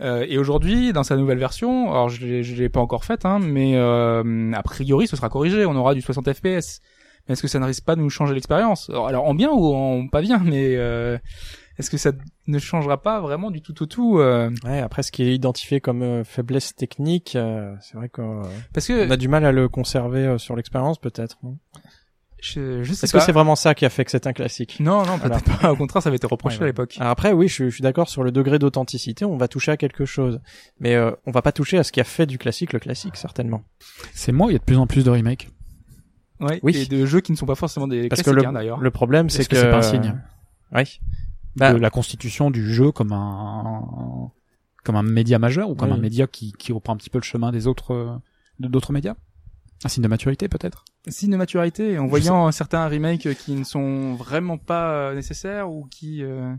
[0.00, 3.24] Euh, et aujourd'hui, dans sa nouvelle version, alors je l'ai, je l'ai pas encore faite,
[3.24, 6.80] hein, mais euh, a priori, ce sera corrigé, on aura du 60 FPS.
[7.26, 8.90] Mais est-ce que ça ne risque pas de nous changer l'expérience?
[8.90, 11.16] Alors, alors, en bien ou en pas bien, mais euh,
[11.78, 12.12] est-ce que ça
[12.46, 15.80] ne changera pas vraiment du tout au tout euh, Ouais, après, ce qui est identifié
[15.80, 18.42] comme euh, faiblesse technique, euh, c'est vrai qu'on
[18.72, 21.38] Parce que a du mal à le conserver sur l'expérience, peut-être.
[22.44, 24.76] Je, je sais Est-ce que c'est vraiment ça qui a fait que c'est un classique
[24.80, 25.72] Non, non, peut-être pas.
[25.72, 26.64] Au contraire, ça avait été reproché Ouais, ouais.
[26.64, 26.96] à l'époque.
[27.00, 29.24] Après, oui, je, suis- je suis d'accord sur le degré d'authenticité.
[29.24, 30.40] On va toucher à quelque chose,
[30.78, 33.16] mais euh, on va pas toucher à ce qui a fait du classique le classique,
[33.16, 33.62] certainement.
[34.12, 35.48] C'est moi, il y a de plus en plus de remakes.
[36.40, 36.76] Ouais, Oui.
[36.76, 38.78] et de jeux qui ne sont pas forcément des Parce que classiques le, hein, d'ailleurs.
[38.80, 40.14] le problème, c'est Est-ce que c'est pas un signe
[40.72, 41.00] Oui.
[41.56, 44.30] Bah, de la constitution du jeu comme un
[44.82, 45.96] comme un média majeur ou comme Oui.
[45.96, 48.16] un média qui, qui reprend un petit peu le chemin des autres euh,
[48.58, 49.14] de d'autres médias?
[49.84, 50.84] Un signe de maturité peut-être?
[51.08, 55.86] Signe de maturité en voyant certains remakes qui ne sont vraiment pas euh, nécessaires ou
[55.90, 56.22] qui.
[56.22, 56.52] euh,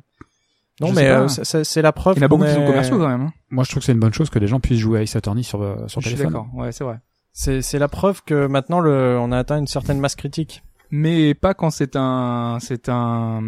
[0.79, 2.17] non, je mais euh, c'est- la preuve.
[2.17, 3.21] Il y en a beaucoup qu'on qui sont commerciaux quand même.
[3.21, 3.33] Hein.
[3.49, 5.15] Moi je trouve que c'est une bonne chose que les gens puissent jouer à Ace
[5.15, 6.33] Attorney sur sur Je suis téléphone.
[6.33, 6.47] d'accord.
[6.53, 6.99] Ouais, c'est vrai.
[7.33, 10.63] C'est c'est la preuve que maintenant le, on a atteint une certaine masse critique.
[10.91, 13.41] Mais pas quand c'est un c'est un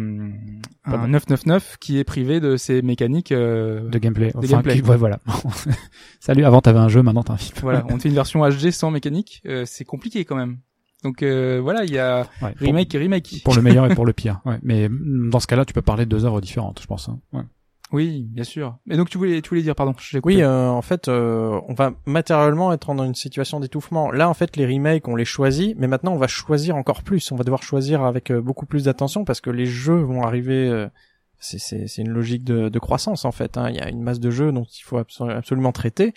[0.84, 1.06] un bon.
[1.08, 3.32] 999 qui est privé de ses mécaniques.
[3.32, 4.32] euh, De gameplay.
[4.32, 4.90] Qui- quoi.
[4.92, 5.18] ouais, voilà.
[6.20, 7.56] Salut, avant t'avais un jeu, maintenant t'as un film.
[7.62, 10.58] Voilà, on te fait une version HD sans mécanique, euh, c'est compliqué quand même.
[11.04, 13.40] Donc euh, voilà, il y a Ouais, pour- remake et remake.
[13.44, 14.40] Pour, le meilleur et pour le pire.
[14.44, 14.58] Ouais.
[14.62, 17.08] Mais mm, dans ce cas-là, tu peux parler de deux œuvres différentes, je pense.
[17.08, 17.20] hein.
[17.32, 17.42] Ouais.
[17.90, 18.76] Oui, bien sûr.
[18.86, 19.94] Mais donc tu voulais tu voulais dire pardon.
[20.24, 24.10] Oui, euh, en fait, euh, on va matériellement être dans une situation d'étouffement.
[24.10, 27.32] Là, en fait, les remakes, on les choisit, mais maintenant, on va choisir encore plus.
[27.32, 30.68] On va devoir choisir avec euh, beaucoup plus d'attention parce que les jeux vont arriver.
[30.68, 30.86] euh,
[31.40, 33.56] c'est c'est c'est une logique de, de croissance en fait.
[33.56, 33.68] hein.
[33.70, 36.12] Il y a une masse de jeux dont il faut abso- absolument traiter.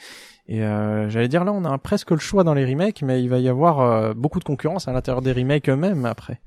[0.48, 3.30] Et euh, j'allais dire là, on a presque le choix dans les remakes, mais il
[3.30, 6.42] va y avoir beaucoup de concurrence à l'intérieur des remakes eux-mêmes après.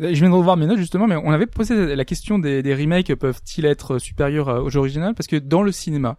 [0.00, 2.74] Je viens de revoir mes notes justement, mais on avait posé la question des, des
[2.74, 5.14] remakes peuvent-ils être supérieurs euh, aux originales?
[5.14, 6.16] Parce que dans le cinéma,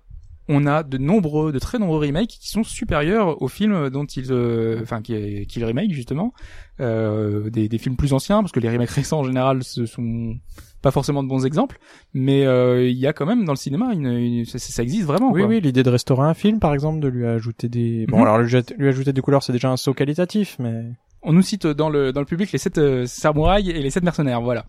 [0.54, 4.32] on a de nombreux, de très nombreux remakes qui sont supérieurs aux films dont ils,
[4.32, 6.34] euh, enfin, qui, qui remake justement,
[6.80, 10.36] euh, des, des films plus anciens parce que les remakes récents en général ce sont
[10.82, 11.78] pas forcément de bons exemples,
[12.14, 15.06] mais euh, il y a quand même dans le cinéma une, une- ça, ça existe
[15.06, 15.32] vraiment.
[15.32, 15.50] Oui, quoi.
[15.50, 18.06] oui, l'idée de restaurer un film, par exemple, de lui ajouter des.
[18.08, 18.24] Bon, Mhm.
[18.24, 20.86] alors lui, lui ajouter des couleurs, c'est déjà un saut qualitatif, mais.
[21.24, 24.04] On nous cite dans le dans le public les sept euh, samouraïs et les sept
[24.04, 24.66] mercenaires, voilà.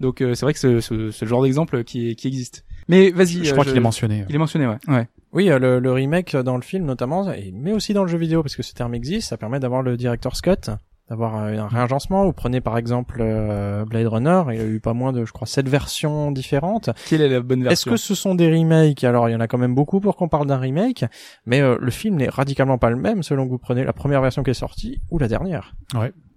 [0.00, 2.64] Donc euh, c'est vrai que c'est ce, ce genre d'exemple qui qui existe.
[2.88, 4.24] Mais vas-y, Je euh, crois qu'il est mentionné.
[4.30, 4.78] Il est mentionné, ouais.
[4.88, 5.06] Ouais.
[5.32, 8.42] Oui, euh, le, le remake dans le film notamment, mais aussi dans le jeu vidéo,
[8.42, 10.70] parce que ce terme existe, ça permet d'avoir le director's cut,
[11.08, 12.24] d'avoir euh, un réagencement.
[12.24, 15.32] Vous prenez par exemple euh, Blade Runner, il y a eu pas moins de, je
[15.32, 16.90] crois, sept versions différentes.
[17.08, 19.04] Quelle est la bonne Est-ce version que ce sont des remakes?
[19.04, 21.04] Alors il y en a quand même beaucoup pour qu'on parle d'un remake,
[21.46, 24.20] mais euh, le film n'est radicalement pas le même selon que vous prenez la première
[24.22, 25.74] version qui est sortie ou la dernière.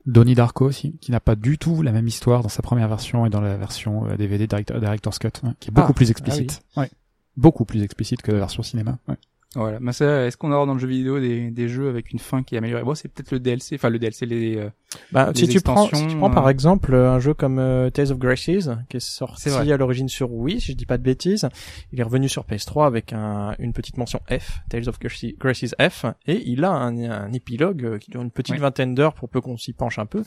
[0.06, 3.26] Donnie Darko aussi, qui n'a pas du tout la même histoire dans sa première version
[3.26, 6.62] et dans la version DVD Director, Director's Cut, ouais, qui est beaucoup Ah, plus explicite.
[6.76, 6.90] Ouais.
[7.38, 8.98] Beaucoup plus explicite que la version cinéma.
[9.08, 9.16] Ouais.
[9.56, 9.78] Voilà.
[9.80, 12.42] Mais ça, est-ce qu'on aura dans le jeu vidéo des, des jeux avec une fin
[12.42, 12.82] qui est améliorée?
[12.84, 14.58] Bon, c'est peut-être le DLC, enfin le DLC, les.
[14.58, 14.70] euh,
[15.12, 17.60] Bah, Les si tu prends, si tu prends par euh, exemple euh, un jeu comme
[17.60, 19.72] euh, Tales of Graces, qui est sorti vrai.
[19.72, 21.48] à l'origine sur Wii, si je dis pas de bêtises,
[21.92, 26.06] il est revenu sur PS3 avec un, une petite mention F, Tales of Graces F,
[26.26, 28.62] et il a un, un épilogue qui dure une petite Oui.
[28.62, 30.24] vingtaine d'heures pour peu qu'on s'y penche un peu,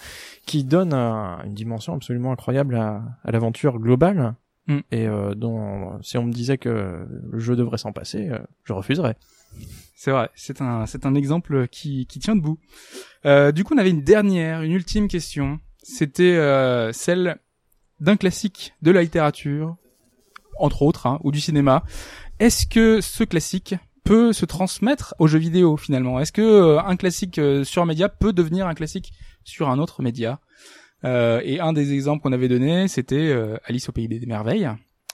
[0.46, 4.34] qui donne un- une dimension absolument incroyable à, à l'aventure globale.
[4.66, 4.78] Mm.
[4.90, 8.72] Et euh, dont, si on me disait que le jeu devrait s'en passer, euh, je
[8.72, 9.16] refuserais.
[9.96, 10.30] C'est vrai.
[10.34, 12.58] C'est un, c'est un exemple qui, qui tient debout.
[13.24, 15.58] Euh, du coup, on avait une dernière, une ultime question.
[15.82, 17.38] C'était euh, celle
[18.00, 19.76] d'un classique de la littérature,
[20.58, 21.84] entre autres, hein, ou du cinéma.
[22.38, 23.74] Est-ce que ce classique
[24.04, 26.20] peut se transmettre aux jeux vidéo finalement?
[26.20, 29.12] Est-ce que euh, un classique euh, sur un média peut devenir un classique
[29.44, 30.40] sur un autre média?
[31.04, 34.68] Et un des exemples qu'on avait donné, c'était euh, Alice au pays des merveilles,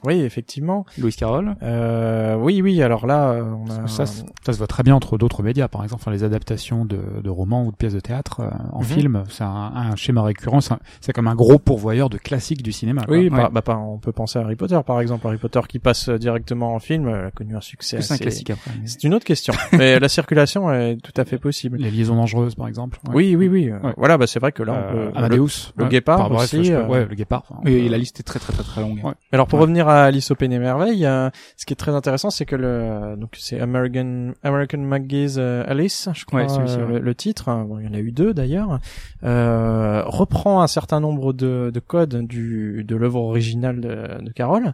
[0.05, 0.85] Oui, effectivement.
[0.99, 1.55] Louis Carroll.
[1.63, 2.83] Euh, oui, oui.
[2.83, 4.23] Alors là, euh, on a Ça, se
[4.59, 7.71] voit très bien entre d'autres médias, par exemple, enfin, les adaptations de, de romans ou
[7.71, 8.85] de pièces de théâtre euh, en Mhm.
[8.85, 9.25] film.
[9.29, 10.59] C'est un, un schéma récurrent.
[11.01, 13.03] C'est comme un gros pourvoyeur de classiques du cinéma.
[13.05, 13.17] quoi.
[13.17, 13.49] Oui, Ouais.
[13.53, 15.27] bah, bah, on peut penser à Harry Potter par exemple.
[15.27, 18.01] Harry Potter qui passe euh, directement en film a connu un succès.
[18.03, 18.71] C'est un classique après.
[18.81, 19.53] mais- C'est une autre question.
[19.73, 21.79] Mais la circulation est tout à fait possible.
[21.79, 22.99] Les liaisons dangereuses, par exemple.
[23.09, 23.15] Ouais.
[23.15, 23.71] Oui, oui, oui.
[23.71, 23.95] Ouais.
[23.97, 25.19] Voilà, bah c'est vrai que là on Euh, peut.
[25.19, 25.73] Amadeus.
[25.77, 25.91] le ouais.
[25.91, 27.45] guépard Par bref, aussi, peux- euh, Ouais, le guépard.
[27.49, 29.01] enfin, peut- la liste est très très très très longue.
[29.05, 29.13] Ouais.
[29.33, 29.63] Alors pour Ouais.
[29.63, 32.57] revenir à Alice au Pays des merveilles, euh, ce qui est très intéressant, c'est que
[32.57, 36.93] le donc c'est American American McGee's euh, Alice, je crois Ouais, euh, ouais.
[36.95, 37.45] le, le titre.
[37.65, 38.79] Bon, il y en a eu deux d'ailleurs.
[39.25, 44.73] Euh, reprend un certain nombre de, de codes du de l'œuvre originale de, de Carole,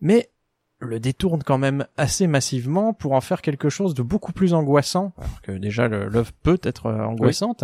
[0.00, 0.30] mais
[0.80, 5.12] le détourne quand même assez massivement pour en faire quelque chose de beaucoup plus angoissant,
[5.18, 7.60] alors que déjà l'œuvre peut être euh, angoissante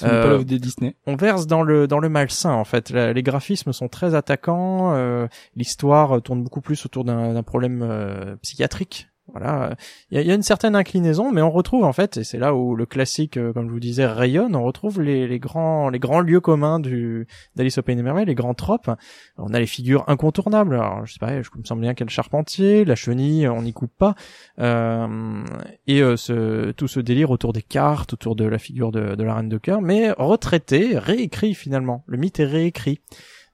[0.00, 0.94] pas Euh, l'œuvre de Disney.
[1.06, 2.90] on verse dans le dans le malsain en fait.
[2.90, 4.94] La- les graphismes sont très attaquants.
[4.94, 5.26] euh,
[5.56, 9.09] L'histoire tourne beaucoup plus autour d'un d'un problème euh, psychiatrique.
[9.32, 9.74] Voilà,
[10.10, 12.38] il y a, y a une certaine inclinaison, mais on retrouve en fait, et c'est
[12.38, 14.54] là où le classique, euh, comme je vous disais, rayonne.
[14.54, 17.26] On retrouve les, les grands les grands lieux communs du
[17.56, 18.90] d'Alice au Pays des Merveilles, les grands tropes.
[19.38, 20.74] On a les figures incontournables.
[20.74, 23.96] Alors je sais pas, je me semble bien qu'il charpentier, la chenille, on n'y coupe
[23.96, 24.14] pas.
[24.58, 25.42] Euh,
[25.86, 29.24] et euh, ce, tout ce délire autour des cartes, autour de la figure de, de
[29.24, 32.04] la reine de cœur, mais retraité, réécrit finalement.
[32.06, 33.00] Le mythe est réécrit.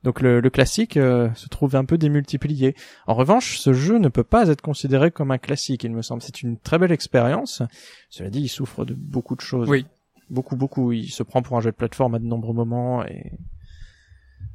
[0.07, 2.77] Donc le, le classique euh, se trouve un peu démultiplié.
[3.09, 6.23] En revanche, ce jeu ne peut pas être considéré comme un classique, il me semble.
[6.23, 7.61] C'est une très belle expérience.
[8.09, 9.69] Cela dit, il souffre de beaucoup de choses.
[9.69, 9.85] Oui.
[10.31, 10.93] beaucoup, beaucoup.
[10.93, 13.33] Il se prend pour un jeu de plateforme à de nombreux moments et.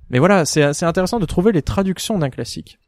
[0.09, 2.79] Mais voilà, c'est c'est intéressant de trouver les traductions d'un classique.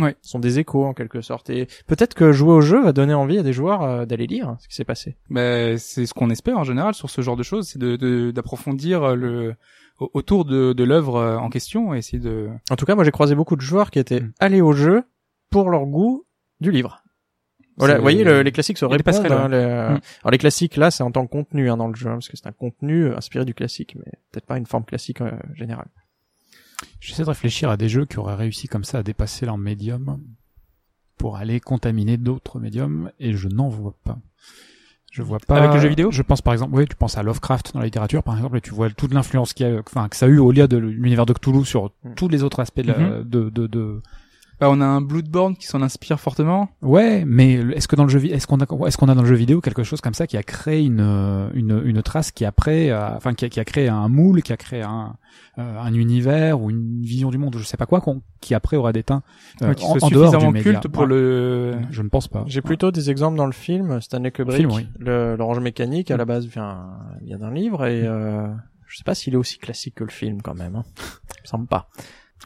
[0.00, 0.16] Ouais.
[0.22, 1.50] Ce sont des échos en quelque sorte.
[1.50, 4.56] Et peut-être que jouer au jeu va donner envie à des joueurs euh, d'aller lire
[4.60, 5.16] ce qui s'est passé.
[5.30, 8.30] Ben, c'est ce qu'on espère en général sur ce genre de choses, c'est de de-
[8.32, 9.54] d'approfondir le
[9.98, 12.48] autour de, de l'œuvre euh, en question et essayer de.
[12.70, 14.32] En tout cas, moi j'ai croisé beaucoup de joueurs qui étaient Mm.
[14.40, 15.02] allés au jeu
[15.50, 16.24] pour leur goût
[16.60, 17.02] du livre.
[17.76, 19.14] Voilà, vous voyez, le- les classiques se répondent.
[19.32, 19.56] hein, les-
[19.96, 20.00] Mm.
[20.22, 22.28] Alors les classiques là, c'est en tant que contenu hein, dans le jeu, hein, parce
[22.28, 25.30] que c'est un contenu euh, inspiré du classique, mais peut-être pas une forme classique euh,
[25.54, 25.88] générale.
[27.00, 30.20] J'essaie de réfléchir à des jeux qui auraient réussi comme ça à dépasser leur médium
[31.16, 34.18] pour aller contaminer d'autres médiums et je n'en vois pas.
[35.10, 35.56] Je vois pas.
[35.56, 37.86] Avec le jeu vidéo Je pense par exemple, oui, tu penses à Lovecraft dans la
[37.86, 40.28] littérature par exemple et tu vois toute l'influence qu'il y a, enfin, que ça a
[40.28, 42.14] eu au lieu de l'univers de Cthulhu sur Mm.
[42.14, 43.22] tous les autres aspects de, la- Mhm.
[43.24, 44.02] de, de, de-
[44.60, 46.68] Bah, on a un Bloodborne qui s'en inspire fortement.
[46.82, 49.28] Ouais, mais est-ce que dans le jeu, est-ce qu'on a, est-ce qu'on a dans le
[49.28, 52.44] jeu vidéo quelque chose comme ça qui a créé une euh, une, une trace qui
[52.44, 55.14] après, a- enfin qui a, qui a créé un moule, qui a créé un
[55.58, 58.76] euh, un univers ou une vision du monde, je sais pas quoi, qu'on- qui après
[58.76, 59.22] aura déteint
[59.62, 60.72] euh, Ouais, qui en, soit en dehors du suffisamment média.
[60.72, 61.08] culte pour Ouais.
[61.08, 61.74] le.
[61.90, 62.42] Je ne pense pas.
[62.46, 64.88] J'ai plutôt des exemples dans le film Stanley Kubrick, Film, oui.
[64.98, 66.88] le l'orange mécanique à la base vient
[67.22, 68.48] vient d'un livre et euh,
[68.88, 70.74] je sais pas s'il est aussi classique que le film quand même.
[70.76, 70.84] Hein.
[71.36, 71.88] Il me semble pas.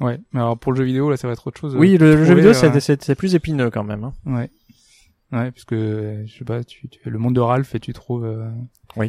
[0.01, 0.19] Ouais.
[0.33, 1.77] Mais alors pour le jeu vidéo là, ça va être autre chose.
[1.77, 4.05] Oui, le, le jeu vidéo euh, c'est plus épineux quand même.
[4.05, 4.13] Hein.
[4.27, 4.51] Ouais.
[5.33, 8.27] Ouais, parce que je sais pas, tu, tu le monde de Ralph et tu trouves.
[8.99, 9.07] Euh,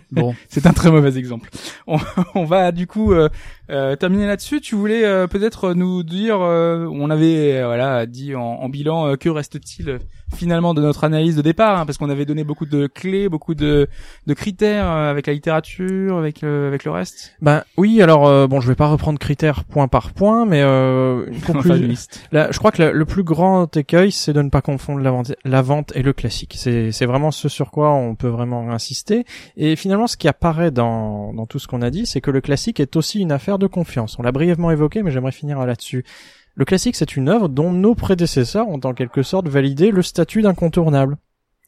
[0.12, 1.50] Bon, C'est un très mauvais exemple.
[1.86, 1.98] On,
[2.34, 3.28] on va du coup euh,
[3.70, 4.60] euh, terminer là-dessus.
[4.60, 9.08] Tu voulais euh, peut-être nous dire, euh, on avait euh, voilà dit en, en bilan,
[9.08, 9.98] euh, que reste-t-il
[10.34, 13.54] finalement de notre analyse de départ, hein, parce qu'on avait donné beaucoup de clés, beaucoup
[13.54, 13.88] de,
[14.26, 17.34] de critères euh, avec la littérature, avec le, avec le reste.
[17.40, 21.26] Ben oui, alors euh, bon, je vais pas reprendre critères point par point, mais euh,
[21.30, 21.94] une conclusion-.
[22.32, 25.10] Là, je crois que le, le plus grand écueil, c'est de ne pas confondre la
[25.10, 26.54] vente, la vente et le classique.
[26.58, 28.97] C'est, c'est vraiment ce sur quoi on peut vraiment insister.
[29.56, 32.40] Et finalement, ce qui apparaît dans, dans tout ce qu'on a dit, c'est que le
[32.40, 34.18] classique est aussi une affaire de confiance.
[34.18, 36.04] On l'a brièvement évoqué, mais j'aimerais finir là-dessus.
[36.54, 40.42] Le classique, c'est une œuvre dont nos prédécesseurs ont en quelque sorte validé le statut
[40.42, 41.16] d'incontournable.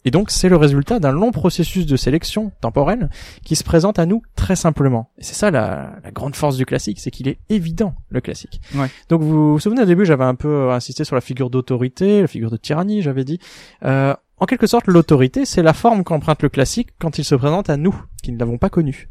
[0.04, 3.10] Et donc, c'est le résultat d'un long processus de sélection temporelle
[3.44, 5.10] qui se présente à nous très simplement.
[5.18, 8.60] Et c'est ça la, la grande force du classique, c'est qu'il est évident, le classique.
[9.08, 12.26] Donc vous vous souvenez au début, j'avais un peu insisté sur la figure d'autorité, la
[12.26, 13.38] figure de tyrannie, j'avais dit.
[13.84, 17.68] Euh, en quelque sorte, l'autorité, c'est la forme qu'emprunte le classique quand il se présente
[17.68, 19.10] à nous, qui ne l'avons pas connu.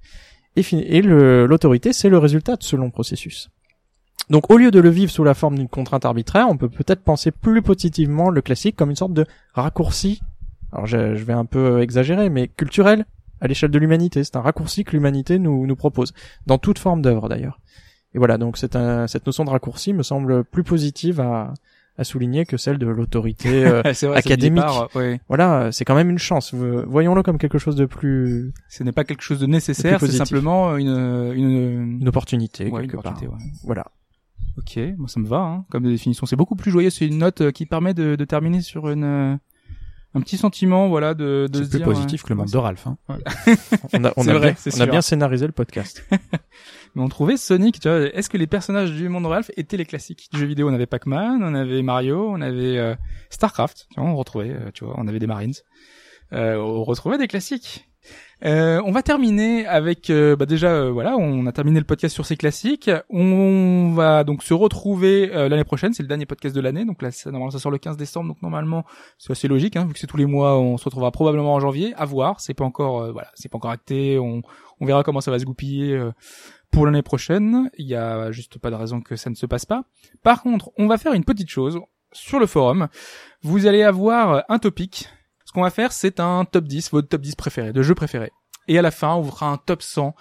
[0.55, 3.49] Et, l'autorité, c'est le résultat de ce long processus.
[4.31, 7.03] Donc au lieu de le vivre sous la forme d'une contrainte arbitraire, on peut peut-être
[7.03, 10.19] penser plus positivement le classique comme une sorte de raccourci.
[10.71, 13.05] Alors je, vais un peu exagérer, mais culturel
[13.39, 14.23] à l'échelle de l'humanité.
[14.23, 16.13] C'est un raccourci que l'humanité nous, propose,
[16.47, 17.59] dans toute forme d'œuvre d'ailleurs.
[18.13, 21.53] Et voilà, donc cette notion de raccourci me semble plus positive à,
[21.99, 23.65] à souligner que celle de l'autorité.
[23.65, 24.63] euh, vrai, académique.
[24.63, 25.19] départ, ouais.
[25.27, 26.53] voilà, c'est quand même une chance.
[26.53, 30.07] Vo- Voyons-le comme quelque chose de plus Ce n'est pas quelque chose de nécessaire, c'est
[30.11, 33.11] simplement une, une, une opportunité ouais, une quelque part.
[33.11, 33.51] opportunité, ouais.
[33.65, 33.85] Voilà.
[34.57, 36.25] Ok, moi ça me va, hein, comme définition.
[36.25, 36.89] C'est beaucoup plus joyeux.
[36.89, 39.35] C'est une note euh, qui permet de, de terminer sur une euh,
[40.15, 42.57] un petit sentiment, voilà, de, de c'est plus dire, positif ouais, que le monde de
[42.57, 42.87] Ralph.
[42.87, 42.97] Hein.
[43.93, 46.03] On a, on C'est a, vrai, bien, on a bien scénarisé le podcast.
[46.95, 47.99] Mais on trouvait Sonic, tu vois.
[47.99, 50.29] Est-ce que les personnages du monde de Ralph étaient les classiques?
[50.31, 52.95] Du jeu vidéo On avait Pac-Man, on avait Mario, on avait euh,
[53.29, 53.87] Starcraft.
[53.91, 55.53] Tu vois, on retrouvait, euh, tu vois, on avait des Marines.
[56.33, 57.89] Euh, on retrouvait des classiques.
[58.45, 62.13] Euh, on va terminer avec, euh, bah déjà, euh, voilà, on a terminé le podcast
[62.13, 62.89] sur ces classiques.
[63.09, 65.93] On va donc se retrouver l'année prochaine.
[65.93, 68.29] C'est le dernier podcast de l'année, donc là, ça, normalement, ça sort le 15 décembre.
[68.29, 68.85] Donc normalement,
[69.17, 70.57] c'est assez logique, hein, vu que c'est tous les mois.
[70.57, 71.93] On se retrouvera probablement en janvier.
[71.97, 72.39] À voir.
[72.39, 74.17] C'est pas encore, voilà, c'est pas encore acté.
[74.17, 74.41] On,
[74.79, 75.99] on verra comment ça va se goupiller.
[76.69, 77.69] Euh, pour l'année prochaine.
[77.77, 79.83] Il y a juste pas de raison que ça ne se passe pas.
[80.23, 81.79] Par contre, on va faire une petite chose
[82.11, 82.87] sur le forum.
[83.41, 85.09] Vous allez avoir un topic.
[85.45, 88.31] Ce qu'on va faire, c'est un top 10, votre top 10 préféré, de jeux préférés.
[88.67, 90.13] Et à la fin, on vous fera un top 100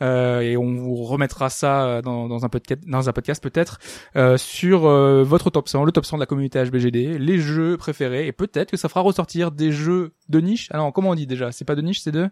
[0.00, 3.80] euh, et on vous remettra ça dans, dans un podcast, dans un podcast peut-être
[4.14, 7.76] euh, sur euh, votre top 100, le top 100 de la communauté HBGD, les jeux
[7.76, 10.68] préférés et peut-être que ça fera ressortir des jeux de niche.
[10.70, 11.50] Alors comment on dit déjà?
[11.50, 12.30] C'est pas de niche, c'est de?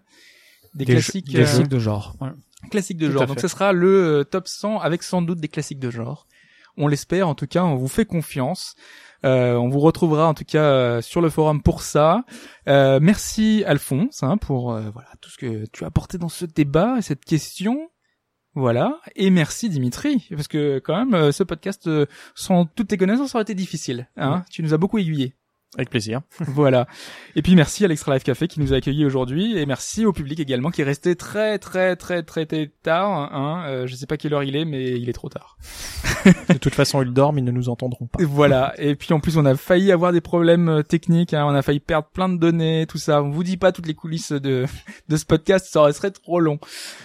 [0.74, 1.26] Des, Des jeux- classiques.
[1.26, 2.14] des euh, classiques de genre.
[2.20, 2.28] Ouais.
[2.70, 3.26] Classiques de Tout genre.
[3.26, 6.26] Donc ce sera le euh, top 100 avec sans doute des classiques de genre.
[6.76, 8.74] On l'espère, en tout cas, on vous fait confiance.
[9.24, 12.24] Euh, on vous retrouvera en tout cas euh, sur le forum pour ça.
[12.68, 16.44] Euh, merci Alphonse hein, pour euh, voilà tout ce que tu as apporté dans ce
[16.44, 17.88] débat et cette question.
[18.54, 19.00] Voilà.
[19.16, 23.34] Et merci Dimitri parce que quand même euh, ce podcast euh, sans toutes tes connaissances
[23.34, 24.08] aurait été difficile.
[24.16, 24.44] Hein.
[24.50, 25.34] Tu nous as beaucoup aiguillé.
[25.76, 26.20] Avec plaisir.
[26.40, 26.86] voilà.
[27.36, 30.12] Et puis merci à l'Extra Life Café qui nous a accueillis aujourd'hui et merci au
[30.12, 33.34] public également qui est resté très très très très, très tard.
[33.34, 33.64] Hein.
[33.66, 35.56] Euh, je sais pas quelle heure il est, mais il est trop tard.
[36.48, 38.18] De toute façon, ils dorment, ils ne nous entendront pas.
[38.22, 38.72] Voilà.
[38.78, 41.34] Et puis en plus, on a failli avoir des problèmes euh, techniques.
[41.34, 41.44] Hein.
[41.46, 43.22] On a failli perdre plein de données, tout ça.
[43.22, 44.64] On vous dit pas toutes les coulisses de
[45.08, 46.58] de ce podcast, ça serait trop long.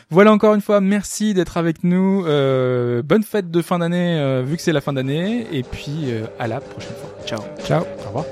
[0.09, 2.25] Voilà encore une fois, merci d'être avec nous.
[2.25, 5.47] Euh, bonne fête de fin d'année, euh, vu que c'est la fin d'année.
[5.51, 7.09] Et puis euh, à la prochaine fois.
[7.25, 7.41] Ciao.
[7.65, 7.83] Ciao.
[8.03, 8.25] Au revoir.